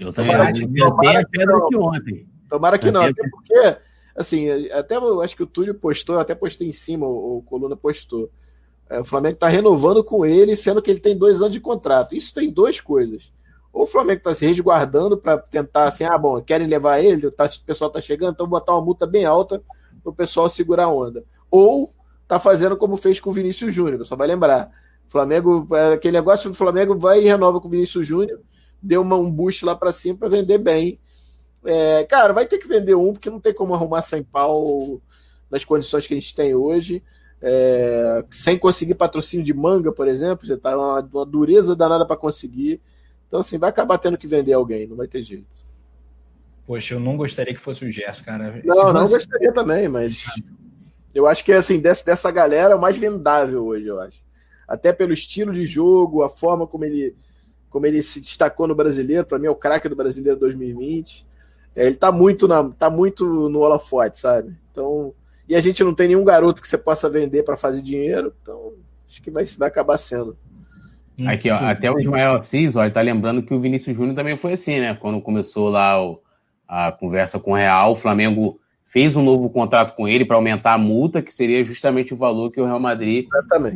[0.00, 1.68] Eu também acho que tomara que não.
[1.68, 2.26] Que ontem.
[2.54, 3.76] Tomara que não, até porque,
[4.14, 7.74] assim, até eu acho que o Túlio postou, até postei em cima, o, o Coluna
[7.74, 8.30] postou.
[8.88, 12.14] É, o Flamengo está renovando com ele, sendo que ele tem dois anos de contrato.
[12.14, 13.32] Isso tem duas coisas.
[13.72, 17.46] Ou o Flamengo está se resguardando para tentar assim, ah, bom, querem levar ele, tá,
[17.46, 19.60] o pessoal está chegando, então botar uma multa bem alta
[20.00, 21.24] para o pessoal segurar a onda.
[21.50, 24.70] Ou está fazendo como fez com o Vinícius Júnior, só vai lembrar.
[25.08, 28.38] O Flamengo, é, aquele negócio, o Flamengo vai e renova com o Vinícius Júnior,
[28.80, 31.00] deu uma, um boost lá para cima para vender bem.
[31.64, 35.00] É, cara, vai ter que vender um, porque não tem como arrumar sem pau
[35.50, 37.02] nas condições que a gente tem hoje
[37.46, 42.16] é, sem conseguir patrocínio de manga, por exemplo, já tá uma, uma dureza danada para
[42.16, 42.80] conseguir.
[43.28, 45.44] Então, assim, vai acabar tendo que vender alguém, não vai ter jeito.
[46.66, 48.62] Poxa, eu não gostaria que fosse o Gerson, cara.
[48.64, 50.24] Não, não gostaria também, mas
[51.14, 54.24] eu acho que assim, dessa, dessa galera é o mais vendável hoje, eu acho.
[54.66, 57.14] Até pelo estilo de jogo, a forma como ele,
[57.68, 61.26] como ele se destacou no brasileiro, para mim é o craque do brasileiro 2020.
[61.76, 64.54] É, ele tá muito, na, tá muito no holofote, sabe?
[64.70, 65.12] Então,
[65.48, 68.72] e a gente não tem nenhum garoto que você possa vender para fazer dinheiro, então
[69.08, 70.36] acho que vai, vai acabar sendo.
[71.18, 74.36] Hum, Aqui, ó, até o Ismael Assis, ó, tá lembrando que o Vinícius Júnior também
[74.36, 74.94] foi assim, né?
[74.94, 76.20] Quando começou lá o,
[76.66, 80.74] a conversa com o Real, o Flamengo fez um novo contrato com ele para aumentar
[80.74, 83.26] a multa, que seria justamente o valor que o Real Madrid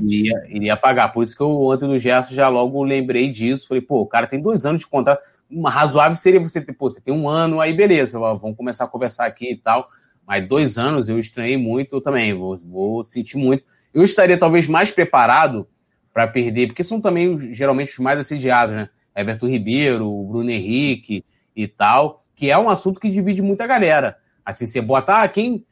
[0.02, 1.08] iria, iria, pagar.
[1.08, 3.66] Por isso que eu, ontem no gesto, já logo lembrei disso.
[3.66, 5.20] Falei, pô, o cara tem dois anos de contrato.
[5.50, 8.88] Uma razoável seria você ter, pô, você tem um ano, aí beleza, vamos começar a
[8.88, 9.88] conversar aqui e tal
[10.28, 13.64] mas dois anos eu estranhei muito eu também, vou, vou sentir muito.
[13.94, 15.66] Eu estaria talvez mais preparado
[16.12, 18.90] para perder, porque são também geralmente os mais assediados, né?
[19.16, 21.24] Everton Ribeiro, Bruno Henrique
[21.56, 24.18] e tal, que é um assunto que divide muita galera.
[24.44, 25.64] Assim, você bota, ah, quem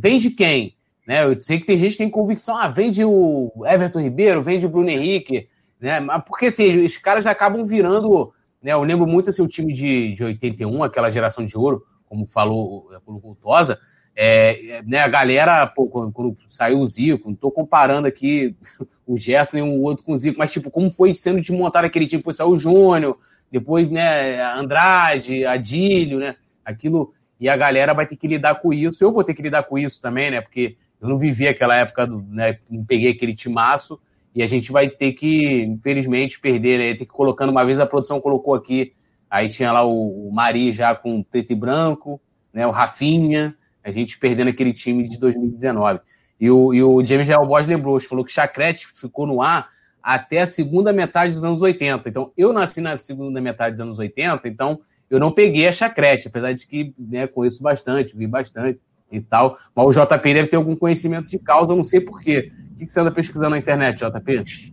[0.00, 0.74] vende quem?
[1.06, 1.24] Né?
[1.24, 4.70] Eu sei que tem gente que tem convicção, ah, vende o Everton Ribeiro, vende o
[4.70, 6.00] Bruno Henrique, né?
[6.26, 8.32] Porque assim, os caras acabam virando,
[8.66, 8.72] né?
[8.72, 12.90] Eu lembro muito assim, o time de, de 81, aquela geração de ouro, como falou
[13.06, 13.78] o Tosa,
[14.16, 18.56] é, né, a galera, pô, quando, quando, saiu o Zico, não estou comparando aqui
[19.06, 22.08] o Gerson e um outro com o Zico, mas tipo, como foi sendo desmontado aquele
[22.08, 23.16] time, depois saiu o Júnior,
[23.52, 26.34] depois, né, Andrade, Adílio, né,
[26.64, 29.62] aquilo, e a galera vai ter que lidar com isso, eu vou ter que lidar
[29.62, 33.32] com isso também, né, porque eu não vivi aquela época, do, né, não peguei aquele
[33.32, 34.00] timaço,
[34.36, 37.86] e a gente vai ter que, infelizmente, perder, né, ter que colocando, uma vez a
[37.86, 38.92] produção colocou aqui,
[39.30, 42.20] Aí tinha lá o, Mari já com preto e branco,
[42.52, 43.54] né, o Rafinha,
[43.84, 46.00] a gente perdendo aquele time de 2019.
[46.40, 49.68] E o, e o James Bosch lembrou, falou que Chacrete ficou no ar
[50.02, 52.08] até a segunda metade dos anos 80.
[52.08, 54.80] Então, eu nasci na segunda metade dos anos 80, então
[55.10, 58.80] eu não peguei a Chacrete, apesar de que né, conheço bastante, vi bastante
[59.16, 59.56] e tal.
[59.74, 62.52] Mas o JP deve ter algum conhecimento de causa, eu não sei porquê.
[62.72, 64.72] O que você anda pesquisando na internet, JP?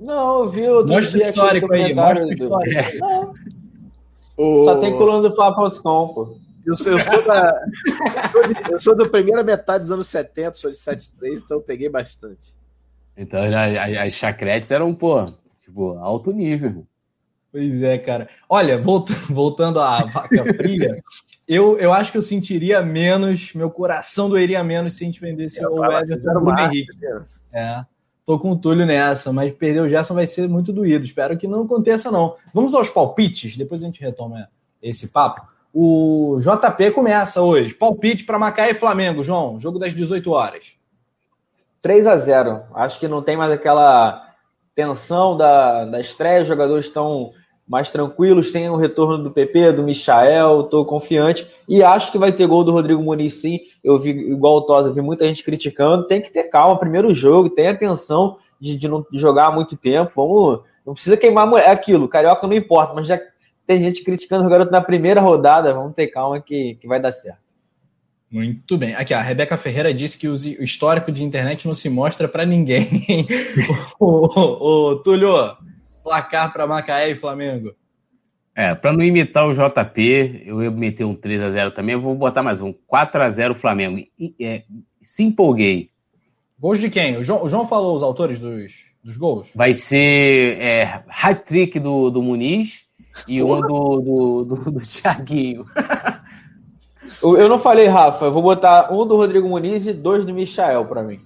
[0.00, 2.78] Não, eu vi outro Mostra o histórico aí, mostra o histórico.
[2.78, 2.98] É.
[2.98, 3.34] Não.
[4.36, 4.64] O...
[4.64, 6.36] Só tem coluna do Fla.com, pô.
[6.66, 10.08] Eu sou, eu, sou da, eu, sou de, eu sou da primeira metade dos anos
[10.08, 12.54] 70, sou de 73, então eu peguei bastante.
[13.16, 15.30] Então as, as chacretes eram, pô,
[15.60, 16.86] tipo, alto nível.
[17.54, 18.28] Pois é, cara.
[18.48, 18.82] Olha,
[19.30, 21.00] voltando à vaca fria,
[21.46, 25.62] eu, eu acho que eu sentiria menos, meu coração doeria menos se a gente vendesse
[25.62, 26.98] é, o Everton o Bruno Henrique.
[27.52, 27.84] É,
[28.26, 31.04] tô com o Túlio nessa, mas perder o Gerson vai ser muito doído.
[31.04, 32.34] Espero que não aconteça, não.
[32.52, 34.48] Vamos aos palpites, depois a gente retoma
[34.82, 35.46] esse papo.
[35.72, 37.72] O JP começa hoje.
[37.72, 39.60] Palpite para Macaé e Flamengo, João.
[39.60, 40.72] Jogo das 18 horas.
[41.80, 44.34] 3 a 0 Acho que não tem mais aquela
[44.74, 46.42] tensão da, da estreia.
[46.42, 47.32] Os jogadores estão
[47.66, 48.50] mais tranquilos.
[48.50, 51.46] Tem o retorno do PP, do Michael, estou confiante.
[51.68, 53.60] E acho que vai ter gol do Rodrigo Muniz, sim.
[53.82, 56.06] Eu vi, igual o Tosa, vi muita gente criticando.
[56.06, 60.12] Tem que ter calma, primeiro jogo, tem atenção de, de não jogar há muito tempo.
[60.14, 60.60] Vamos.
[60.84, 63.18] Não precisa queimar É aquilo, carioca não importa, mas já
[63.66, 65.72] tem gente criticando o garoto na primeira rodada.
[65.72, 67.44] Vamos ter calma que, que vai dar certo.
[68.30, 68.94] Muito bem.
[68.96, 72.88] Aqui, a Rebeca Ferreira disse que o histórico de internet não se mostra para ninguém.
[73.98, 75.56] o, o, o Túlio,
[76.04, 77.74] placar para Macaé e Flamengo?
[78.54, 82.00] É, para não imitar o JP, eu ia meter um 3 a 0 também, eu
[82.00, 83.98] vou botar mais um 4 a 0 Flamengo.
[84.16, 84.62] E, é,
[85.02, 85.90] se empolguei.
[86.56, 87.16] Gols de quem?
[87.16, 89.50] O João, o João falou os autores dos, dos gols?
[89.56, 92.84] Vai ser é, hat-trick do, do Muniz
[93.26, 95.66] e um do, do, do, do Thiaguinho.
[97.22, 100.84] eu não falei, Rafa, eu vou botar um do Rodrigo Muniz e dois do Michael
[100.84, 101.18] para mim.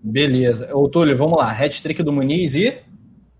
[0.00, 0.74] Beleza.
[0.74, 1.50] Ô, Túlio, vamos lá.
[1.50, 2.78] Hat-trick do Muniz e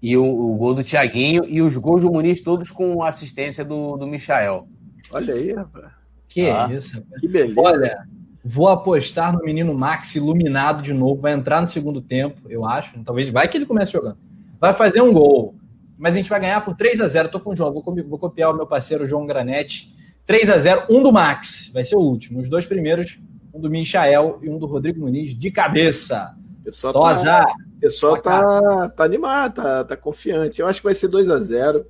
[0.02, 3.96] e o, o, gol do Thiaguinho e os gols do Muniz todos com assistência do,
[3.96, 4.66] do Michael.
[5.12, 5.92] Olha aí, rapaz.
[6.28, 7.20] Que ah, isso, rapaz.
[7.20, 7.60] Que beleza.
[7.60, 8.08] Olha,
[8.44, 12.98] vou apostar no menino Max iluminado de novo, vai entrar no segundo tempo, eu acho.
[13.04, 14.18] Talvez vai que ele comece jogando.
[14.58, 15.54] Vai fazer um gol,
[15.96, 18.18] mas a gente vai ganhar por 3 a 0 Tô com o João, vou, vou
[18.18, 19.94] copiar o meu parceiro João Granete.
[20.26, 22.40] 3 a 0 um do Max, vai ser o último.
[22.40, 23.20] Os dois primeiros,
[23.54, 26.36] um do Michael e um do Rodrigo Muniz de cabeça.
[26.64, 27.44] Pessoal Tosa.
[27.44, 30.60] Tá, pessoal tá, tá animado, tá, tá confiante.
[30.60, 31.84] Eu acho que vai ser 2 a 0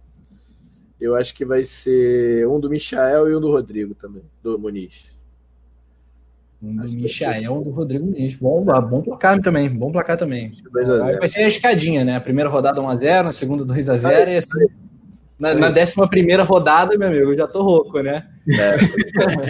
[0.99, 5.05] Eu acho que vai ser um do Michael e um do Rodrigo também, do Muniz.
[6.63, 8.35] Um do Michael, um do Rodrigo Muniz.
[8.37, 10.57] Bom, bom placar também, bom placar também.
[11.19, 12.17] Vai ser a escadinha, né?
[12.17, 14.67] A primeira rodada 1x0, a segunda 2x0 e assim.
[15.39, 18.29] Na, na décima primeira rodada, meu amigo, eu já tô rouco, né?
[18.49, 18.77] É.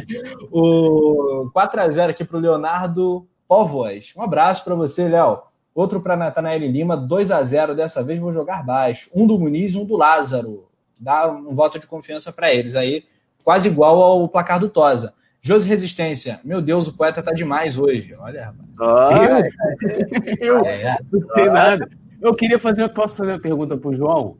[0.50, 4.12] o 4x0 aqui pro Leonardo Póvoas.
[4.16, 5.51] Um abraço para você, Léo.
[5.74, 9.10] Outro para Natanael Lima, 2 a 0 Dessa vez vou jogar baixo.
[9.14, 10.68] Um do Muniz, um do Lázaro.
[10.98, 13.04] Dá um voto de confiança para eles aí,
[13.42, 15.14] quase igual ao placar do Tosa.
[15.40, 18.14] Josi Resistência, meu Deus, o poeta tá demais hoje.
[18.16, 18.68] Olha, rapaz.
[18.80, 19.42] Ah,
[20.38, 20.98] eu, é, é.
[21.10, 21.90] não sei nada.
[22.20, 24.36] Eu queria fazer, posso fazer uma pergunta pro João?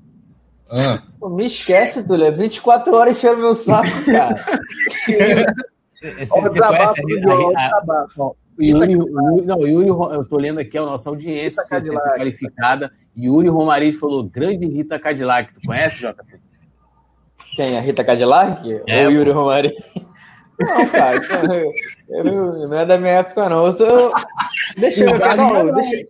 [0.71, 1.03] Ah.
[1.19, 2.27] Pô, me esquece, Túlio.
[2.27, 4.37] É 24 horas enchendo meu saco, cara.
[4.91, 7.01] Você, você conhece
[7.57, 8.33] a, a, a,
[8.63, 11.63] Yuri, Yuri, não, Yuri, eu tô lendo aqui a nossa audiência
[12.17, 12.91] qualificada.
[13.17, 15.53] Yuri Romariz falou: grande Rita Cadillac.
[15.53, 16.41] Tu conhece, JP?
[17.57, 17.77] Quem?
[17.77, 18.83] A Rita Cadillac?
[18.87, 19.73] É, Ou Yuri Romariz?
[20.61, 21.19] Não, cara,
[21.57, 23.67] eu, eu, não é da minha época, não.
[23.67, 24.13] Eu sou...
[24.79, 26.09] Deixa eu ver, não, deixa,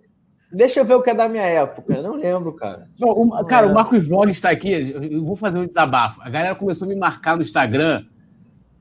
[0.53, 1.95] deixa eu ver o que é da minha época.
[1.95, 2.87] Eu não lembro, cara.
[3.01, 4.93] Não, o, cara, o Marcos Vlog está aqui.
[5.11, 6.21] Eu vou fazer um desabafo.
[6.21, 8.05] A galera começou a me marcar no Instagram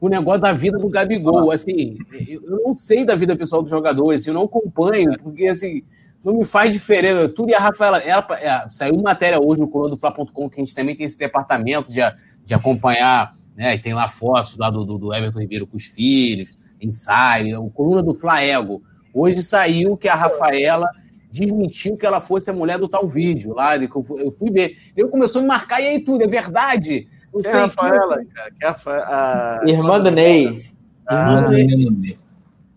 [0.02, 1.52] o negócio da vida do Gabigol.
[1.52, 1.96] Assim,
[2.28, 5.84] eu não sei da vida pessoal dos jogadores, assim, eu não acompanho, porque assim,
[6.26, 7.30] não me faz diferença.
[7.30, 10.60] Tudo e a Rafaela, ela, ela, saiu uma matéria hoje no coluna do Fla.com que
[10.60, 12.02] a gente também tem esse departamento de,
[12.44, 13.78] de acompanhar, né?
[13.78, 18.02] Tem lá fotos lá do, do, do Everton Ribeiro com os filhos, ensaio, o coluna
[18.02, 18.82] do Flaego.
[19.14, 20.90] Hoje saiu que a Rafaela
[21.32, 24.76] desmentiu que ela fosse a mulher do tal vídeo lá, eu fui ver.
[24.98, 27.08] Eu começou a me marcar, e aí tudo, é verdade?
[27.32, 28.52] Quem é a Rafaela, cara?
[28.60, 29.70] Quem é a, a...
[29.70, 30.66] Irmã do Ney.
[31.08, 31.48] Ah,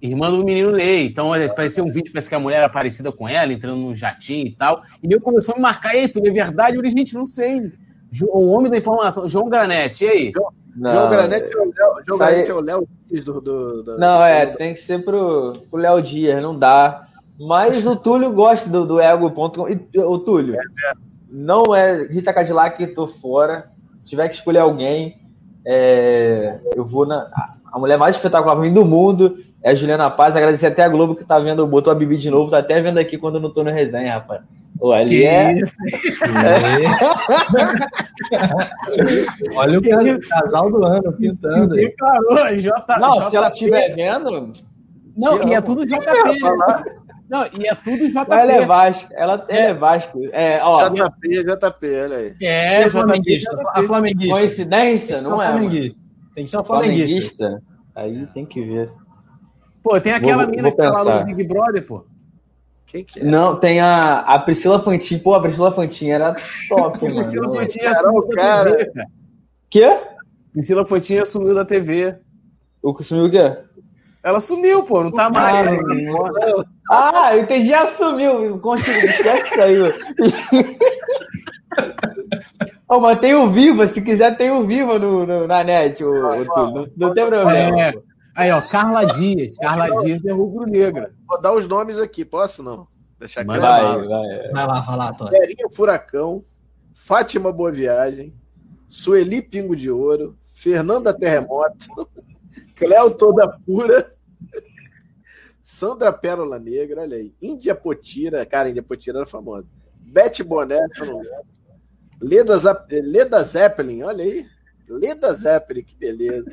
[0.01, 1.07] Irmã do menino Ney.
[1.07, 4.47] Então, apareceu um vídeo, parece que a mulher era parecida com ela, entrando num jatinho
[4.47, 4.83] e tal.
[5.03, 6.77] E eu começou a me marcar, e tudo é verdade?
[6.77, 7.73] Eu gente, não sei.
[8.29, 10.33] O homem da informação, João Granete, e aí?
[10.77, 13.99] Não, João Granete é o Léo, João Granete é o Léo Dias do, do, do,
[13.99, 17.07] Não, é, tem que ser pro, pro Léo Dias, não dá.
[17.39, 19.67] Mas o Túlio gosta do, do ego.com.
[20.05, 20.95] O Túlio, é, é.
[21.31, 23.73] não é Rita Cadillac, tô fora.
[24.05, 25.17] Se tiver que escolher alguém,
[25.67, 27.27] é, eu vou na.
[27.73, 30.37] A mulher mais espetacular do mundo é a Juliana Paz.
[30.37, 32.99] Agradecer até a Globo que tá vendo, botou a Bibi de novo, tá até vendo
[32.99, 34.43] aqui quando eu não tô no resenha, rapaz.
[34.79, 35.55] Pô, ali que é.
[39.57, 39.83] Olha o
[40.29, 41.75] casal do ano pintando.
[41.75, 42.71] Declarou, J...
[43.01, 43.31] Não, J...
[43.31, 44.53] se ela estiver vendo.
[45.17, 45.97] Não, e é tudo JP.
[47.35, 48.33] Não, e é tudo JP.
[48.33, 49.13] Ela é Vasco.
[49.13, 49.63] Ela, é.
[49.63, 50.21] é Vasco.
[50.31, 52.37] É, ó, JP, JP, olha aí.
[52.41, 53.59] É, é flamenguista.
[53.75, 54.35] A flamenguista.
[54.35, 55.21] Coincidência?
[55.21, 55.51] Não é?
[55.51, 56.01] Flamenguista.
[56.33, 57.37] Tem que ser uma flamenguista.
[57.45, 57.63] flamenguista.
[57.97, 58.89] Aí tem que ver.
[59.83, 60.93] Pô, tem aquela vou, mina vou que pensar.
[60.93, 62.05] tá lá no Big Brother, pô.
[62.87, 63.25] Quem que é?
[63.25, 65.19] Não, tem a, a Priscila Fantin.
[65.19, 66.37] Pô, a Priscila Fantin era
[66.69, 67.17] top, mano.
[67.17, 68.77] Priscila Fantin assumiu da cara.
[68.77, 69.07] TV, cara.
[69.69, 70.01] Quê?
[70.53, 72.15] Priscila Fantin assumiu da TV.
[72.81, 73.59] O que sumiu o quê?
[74.25, 75.69] Ela sumiu, pô, não tá mais.
[76.91, 78.59] Ah, eu entendi, assumiu.
[78.59, 79.77] Continua, esquece isso aí,
[82.89, 86.11] oh, mas tem o Viva, se quiser tem o Viva no, no na net, o,
[86.11, 87.81] o não, não, tem problema.
[87.81, 87.95] É.
[88.35, 89.53] Aí, ó, Carla Dias.
[89.59, 91.13] Carla Dias é rubro-negra.
[91.29, 92.87] Vou dar os nomes aqui, posso não?
[93.19, 93.49] Deixar aqui.
[93.49, 94.53] Vai, vai, vai.
[94.53, 95.31] Vai lá, vai lá, Tony.
[95.33, 96.43] Verinha Furacão,
[96.95, 98.33] Fátima Boa Viagem,
[98.89, 102.09] Sueli Pingo de Ouro, Fernanda Terremoto,
[102.75, 104.11] Cléo Toda Pura,
[105.75, 107.35] Sandra Pérola Negra, olha aí.
[107.43, 109.67] Índia Potira, cara, Índia Potira era famosa.
[109.99, 110.79] Beth Boné,
[112.23, 114.47] Leda, Leda Zeppelin, olha aí.
[114.89, 116.47] Leda Zeppelin, que beleza.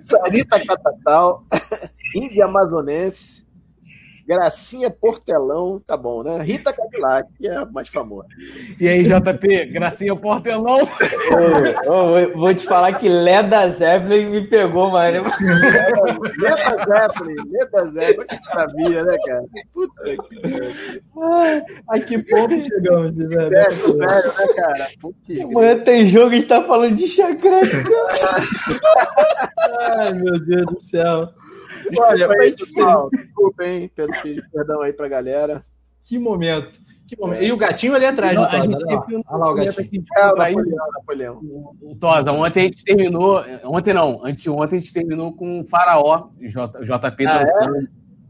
[0.00, 1.46] Sarita Catatal,
[2.14, 3.46] Índia Amazonense,
[4.30, 6.40] Gracinha Portelão, tá bom, né?
[6.40, 8.28] Rita Cadillac, que é a mais famosa.
[8.80, 10.86] E aí, JP, Gracinha Portelão?
[11.84, 15.24] Ô, ô, vou te falar que Leda Zeppelin me pegou, mano.
[16.38, 19.44] Leda Zeppelin, Leda Zeppelin, que maravilha, né, cara?
[19.74, 20.40] Puta que
[21.88, 23.50] A que ponto chegamos, velho?
[23.50, 24.86] Velho, velho, né, cara?
[25.00, 27.74] Puta Amanhã tem jogo, a gente tá falando de chacrete,
[29.98, 31.28] Ai, meu Deus do céu.
[31.98, 33.90] Olha, aí, pessoal, desculpa, hein?
[34.52, 35.64] Perdão aí pra galera.
[36.04, 36.80] Que momento.
[37.06, 37.42] Que momento.
[37.42, 40.04] E o gatinho ali atrás, Não, a gente Olha lá o gatinho.
[40.16, 41.40] É, o Napoleão, Napoleão.
[41.98, 43.42] Tosa, ontem a gente terminou.
[43.64, 47.76] Ontem não, anteontem a gente terminou com o Faraó, J, JP ah, dançando.
[47.76, 47.80] É?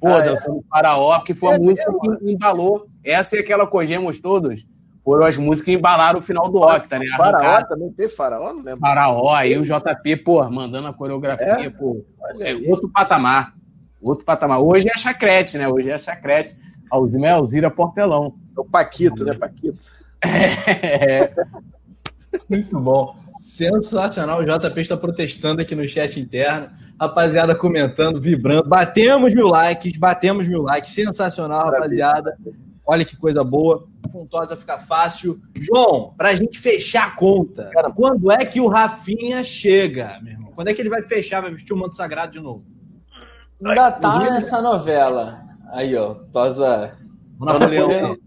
[0.00, 0.62] Pô, ah, dançando é?
[0.70, 2.86] Faraó, porque foi a é música mesmo, que embalou.
[3.04, 4.64] Essa e aquela Cogemos Todos
[5.10, 7.04] foram as músicas que embalaram o final do Octa, né?
[7.16, 8.78] Faraó também tem Faraó, não lembro.
[8.78, 11.68] Faraó, aí o JP, pô, mandando a coreografia, é?
[11.68, 12.06] pô.
[12.38, 13.52] É outro patamar.
[14.00, 14.60] Outro patamar.
[14.60, 15.66] Hoje é chacrete, né?
[15.66, 16.56] Hoje é chacrete.
[16.88, 18.36] Alzima Alzira Portelão.
[18.56, 19.78] É o Paquito, né, Paquito?
[20.22, 21.32] É.
[22.48, 23.16] Muito bom.
[23.40, 24.38] Sensacional.
[24.38, 26.68] O JP está protestando aqui no chat interno.
[27.00, 28.68] Rapaziada comentando, vibrando.
[28.68, 30.92] Batemos mil likes, batemos mil likes.
[30.92, 32.36] Sensacional, rapaziada.
[32.90, 33.86] Olha que coisa boa.
[34.10, 35.40] Pontosa fica fácil.
[35.54, 40.32] João, para a gente fechar a conta, Cara, quando é que o Rafinha chega, meu
[40.32, 40.50] irmão?
[40.56, 42.64] Quando é que ele vai fechar, vai vestir o manto sagrado de novo?
[43.64, 45.40] Ainda tá nessa novela.
[45.70, 46.14] Aí, ó.
[46.32, 46.98] Tosa.
[47.38, 47.86] Napoleão.
[47.88, 48.18] Napoleão,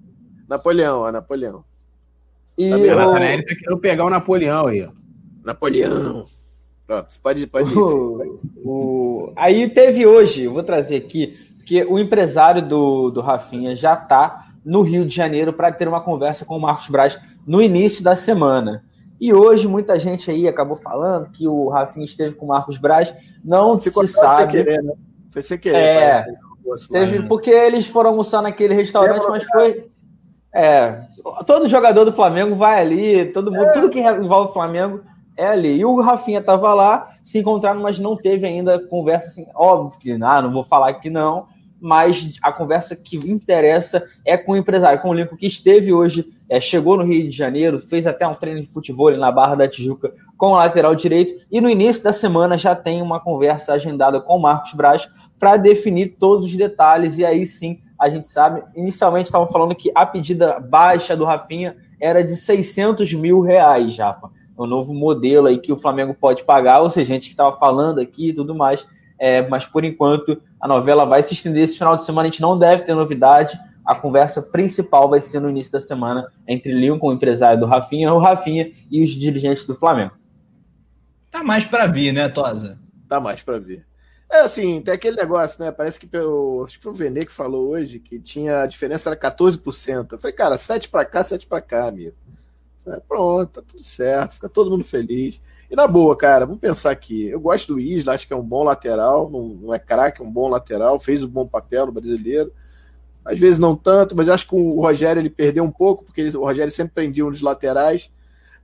[0.48, 1.66] Napoleão, Napoleão.
[2.58, 2.86] E tá o...
[2.86, 4.92] Nathanael tá querendo pegar o Napoleão aí, ó.
[5.44, 6.26] Napoleão.
[6.88, 7.78] Pronto, pode, pode ir.
[7.78, 9.34] O, o...
[9.36, 14.43] Aí teve hoje, eu vou trazer aqui, que o empresário do, do Rafinha já tá
[14.66, 18.16] no Rio de Janeiro para ter uma conversa com o Marcos Braz no início da
[18.16, 18.84] semana.
[19.20, 23.14] E hoje muita gente aí acabou falando que o Rafinha esteve com o Marcos Braz.
[23.44, 24.52] Não se, se sabe.
[24.52, 24.94] Querer, né?
[25.30, 25.78] Foi sem querer.
[25.78, 26.26] É,
[26.92, 27.26] teve, né?
[27.28, 29.88] porque eles foram almoçar naquele restaurante, mas foi.
[30.54, 31.02] É,
[31.48, 33.72] todo jogador do Flamengo vai ali, todo mundo, é.
[33.72, 35.02] tudo que envolve o Flamengo
[35.36, 35.80] é ali.
[35.80, 39.48] E o Rafinha estava lá, se encontraram, mas não teve ainda conversa assim.
[39.56, 41.48] Óbvio que ah, não vou falar que não,
[41.84, 46.26] mas a conversa que interessa é com o empresário, com o Lincoln, que esteve hoje,
[46.50, 49.68] é, chegou no Rio de Janeiro, fez até um treino de futebol na Barra da
[49.68, 54.22] Tijuca com o lateral direito, e no início da semana já tem uma conversa agendada
[54.22, 58.64] com o Marcos Braz para definir todos os detalhes, e aí sim a gente sabe.
[58.78, 64.30] Inicialmente estavam falando que a pedida baixa do Rafinha era de 600 mil reais, Rafa.
[64.58, 67.52] É um novo modelo aí que o Flamengo pode pagar, ou seja, gente que estava
[67.58, 68.88] falando aqui e tudo mais
[69.24, 72.42] é, mas por enquanto a novela vai se estender esse final de semana, a gente
[72.42, 73.60] não deve ter novidade.
[73.86, 78.14] A conversa principal vai ser no início da semana entre Lincoln, o empresário do Rafinha,
[78.14, 80.14] o Rafinha e os dirigentes do Flamengo.
[81.30, 82.80] Tá mais para vir, né, Tosa?
[83.10, 83.86] Tá mais para vir.
[84.32, 85.70] É assim, tem aquele negócio, né?
[85.70, 89.10] Parece que pelo, acho que foi o Vene que falou hoje que tinha a diferença
[89.10, 90.14] era 14%.
[90.14, 92.16] Eu falei, cara, 7 para cá, 7 para cá, amigo.
[92.86, 95.42] Falei, Pronto, tá tudo certo, fica todo mundo feliz.
[95.74, 97.30] E na boa, cara, vamos pensar aqui.
[97.30, 100.32] Eu gosto do Isla, acho que é um bom lateral, não, é craque, é um
[100.32, 102.54] bom lateral, fez um bom papel no brasileiro.
[103.26, 106.46] Às vezes não tanto, mas acho que o Rogério ele perdeu um pouco, porque o
[106.46, 108.12] Rogério sempre prendia um dos laterais.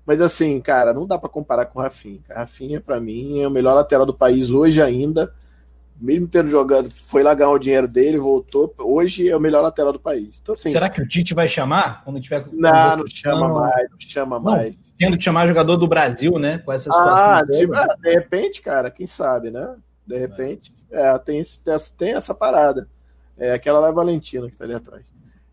[0.06, 2.19] Mas assim, cara, não dá para comparar com o Rafinha.
[2.30, 5.34] Rafinha, para mim, é o melhor lateral do país hoje ainda.
[5.99, 8.73] Mesmo tendo jogado, foi lá ganhar o dinheiro dele, voltou.
[8.77, 10.39] Hoje é o melhor lateral do país.
[10.41, 12.45] Então, assim, Será que o Tite vai chamar quando tiver.
[12.53, 14.43] Não, não chama mais, não chama não.
[14.43, 16.57] mais tendo que chamar jogador do Brasil, né?
[16.57, 17.26] Com essa situação.
[17.26, 19.76] Ah, tipo, é, de repente, cara, quem sabe, né?
[20.05, 21.41] De repente, é, tem,
[21.97, 22.85] tem essa parada.
[23.38, 25.01] É, aquela lá é Valentina que tá ali atrás.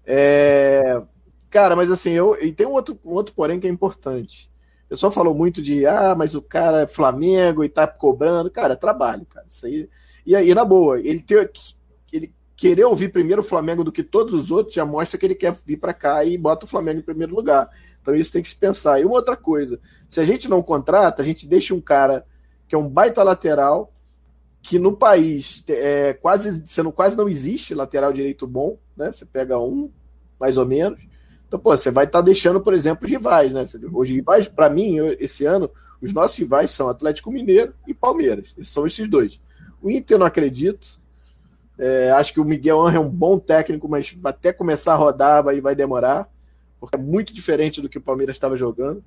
[0.05, 1.01] É,
[1.49, 4.51] cara, mas assim, eu, e tem um outro, um outro porém que é importante.
[4.87, 8.51] O pessoal falou muito de, ah, mas o cara é Flamengo e tá cobrando.
[8.51, 9.47] Cara, é trabalho, cara.
[9.49, 9.89] Isso aí.
[10.27, 11.51] E aí, na boa, ele, ter,
[12.13, 15.37] ele querer ouvir primeiro o Flamengo do que todos os outros já mostra que ele
[15.37, 17.71] quer vir para cá e bota o Flamengo em primeiro lugar.
[18.03, 19.01] Então isso tem que se pensar.
[19.01, 19.79] E uma outra coisa,
[20.09, 22.27] se a gente não contrata, a gente deixa um cara
[22.67, 23.93] que é um baita lateral,
[24.61, 29.13] que no país é quase, sendo quase não existe lateral direito bom, né?
[29.13, 29.93] Você pega um,
[30.41, 30.99] mais ou menos.
[31.47, 33.65] Então, pô, você vai estar tá deixando, por exemplo, rivais, né?
[33.93, 35.71] Hoje, rivais, para mim, esse ano,
[36.03, 38.53] os nossos rivais são Atlético Mineiro e Palmeiras.
[38.59, 39.41] Esses são esses dois.
[39.83, 41.01] O Inter não acredito.
[41.79, 45.45] É, acho que o Miguel Angel é um bom técnico, mas até começar a rodar
[45.45, 46.29] vai, vai demorar,
[46.81, 49.05] porque é muito diferente do que o Palmeiras estava jogando.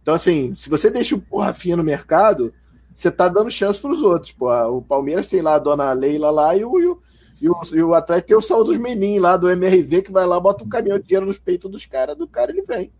[0.00, 2.52] Então, assim, se você deixa o Rafinha no mercado,
[2.94, 4.32] você tá dando chance para os outros.
[4.32, 4.52] Pô.
[4.68, 7.02] O Palmeiras tem lá a dona Leila lá e o, e o,
[7.40, 10.26] e o, e o Atlético tem o Saúl dos Menin lá do MRV que vai
[10.26, 12.92] lá, bota um caminhão de dinheiro nos peitos dos caras, do cara ele vem.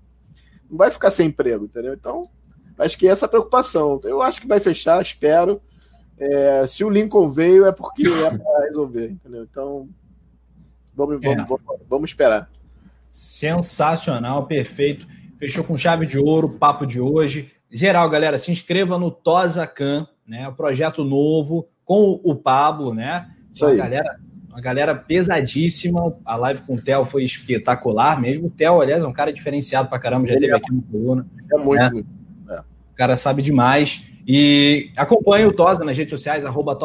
[0.69, 1.95] Não vai ficar sem emprego, entendeu?
[1.95, 2.29] Então,
[2.79, 4.01] acho que essa é a preocupação.
[4.03, 5.61] Eu acho que vai fechar, espero.
[6.19, 9.45] É, se o Lincoln veio, é porque é para resolver, entendeu?
[9.45, 9.89] Então,
[10.95, 11.45] vamos, vamos, é.
[11.45, 12.49] vamos, vamos esperar.
[13.11, 15.07] Sensacional, perfeito.
[15.39, 17.53] Fechou com chave de ouro, papo de hoje.
[17.71, 20.49] Geral, galera, se inscreva no Tosa Can, né?
[20.49, 23.29] O projeto novo com o Pablo, né?
[23.53, 23.75] Isso aí.
[23.75, 26.17] Uma galera, uma galera pesadíssima.
[26.25, 28.47] A live com o Theo foi espetacular mesmo.
[28.47, 30.83] O Theo, aliás, é um cara diferenciado pra caramba, já Ele teve é aqui no
[30.83, 31.27] Coluna.
[31.53, 31.95] É muito.
[31.95, 32.05] Né?
[32.51, 32.61] É.
[32.61, 34.09] O cara sabe demais.
[34.27, 36.79] E acompanhe o Tosa nas redes sociais, arroba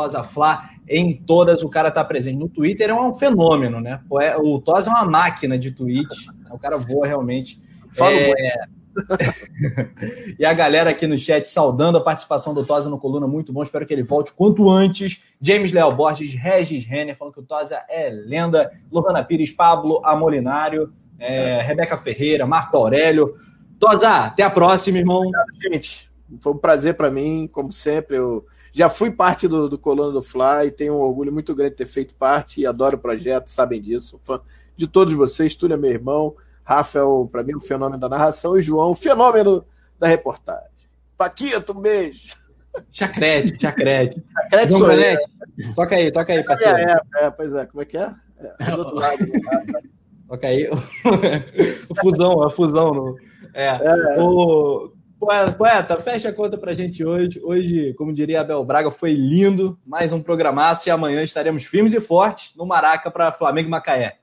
[0.88, 1.64] em todas.
[1.64, 2.38] O cara tá presente.
[2.38, 4.02] No Twitter é um fenômeno, né?
[4.22, 6.08] É, o Tosa é uma máquina de tweet.
[6.52, 7.62] O cara voa realmente.
[7.92, 8.54] Fala é...
[10.38, 13.64] e a galera aqui no chat saudando a participação do Tosa no Coluna, muito bom.
[13.64, 15.24] Espero que ele volte quanto antes.
[15.42, 18.72] James Léo Borges, Regis Renner, falando que o Tosa é lenda.
[18.92, 23.36] Lohana Pires, Pablo Amolinário, é, Rebeca Ferreira, Marco Aurélio.
[23.80, 25.24] Tosa, até a próxima, irmão.
[25.62, 26.09] Gente,
[26.42, 28.18] foi um prazer para mim, como sempre.
[28.18, 31.72] Eu já fui parte do, do Coluna do Fly e tenho um orgulho muito grande
[31.72, 34.20] de ter feito parte e adoro o projeto, sabem disso.
[34.24, 34.40] Fã
[34.76, 38.62] de todos vocês, Túlio é meu irmão, Rafael, para mim, o fenômeno da narração, e
[38.62, 39.66] João, o fenômeno
[40.00, 40.70] da reportagem.
[41.18, 42.34] Paquito, um beijo.
[42.90, 44.24] Chacrete, chacrete.
[44.34, 45.74] Chacrete João.
[45.76, 46.78] Toca aí, toca aí, parceiro.
[46.78, 48.10] É, é, é, pois é, como é que é?
[48.60, 49.18] é do outro lado.
[50.30, 50.70] toca aí.
[51.90, 52.94] o fusão, a fusão.
[52.94, 53.18] No...
[53.54, 53.66] É.
[53.66, 54.22] é.
[54.22, 57.42] O Poeta, fecha a conta pra gente hoje.
[57.44, 59.78] Hoje, como diria Abel Braga, foi lindo.
[59.86, 64.16] Mais um programaço e amanhã estaremos firmes e fortes no Maraca para Flamengo e Macaé.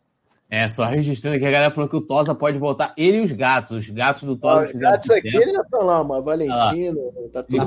[0.49, 2.95] É, só registrando aqui, a galera falou que o Tosa pode voltar.
[2.97, 3.73] Ele e os gatos.
[3.73, 6.57] Os gatos do Tosa ah, Os gatos aqui já estão lá, uma Valentina.
[6.57, 7.61] Ah, tá tudo Tem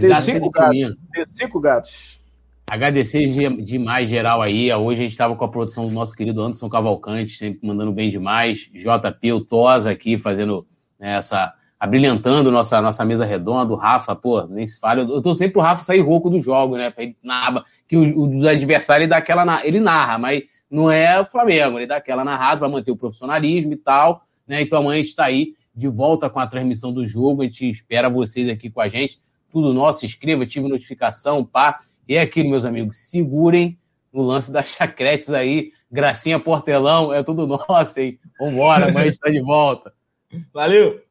[0.00, 0.96] Tem cinco gatos.
[1.12, 2.20] Tem cinco gatos.
[2.68, 3.26] Agradecer
[3.62, 4.72] demais geral aí.
[4.72, 8.08] Hoje a gente estava com a produção do nosso querido Anderson Cavalcante, sempre mandando bem
[8.08, 8.70] demais.
[8.72, 10.66] JP, o Tosa aqui fazendo
[10.98, 15.02] né, essa abrilhantando nossa, nossa mesa redonda, o Rafa, pô, nem se fala.
[15.02, 16.92] Eu, tô sempre pro Rafa sair rouco do jogo, né?
[16.96, 19.64] Ele narrar, que os, os adversários ele dá aquela.
[19.64, 23.72] Ele narra, mas não é o Flamengo, ele dá aquela narrada para manter o profissionalismo
[23.72, 24.62] e tal, né?
[24.62, 27.70] Então amanhã a gente está aí de volta com a transmissão do jogo, a gente
[27.70, 29.20] espera vocês aqui com a gente.
[29.52, 31.80] Tudo nosso, se inscreva, tive notificação, pá.
[32.08, 33.78] E é aquilo, meus amigos, segurem
[34.12, 35.72] no lance das chacretes aí.
[35.90, 38.18] Gracinha Portelão, é tudo nosso, hein?
[38.40, 39.92] Vambora, amanhã a gente tá de volta.
[40.52, 41.05] Valeu!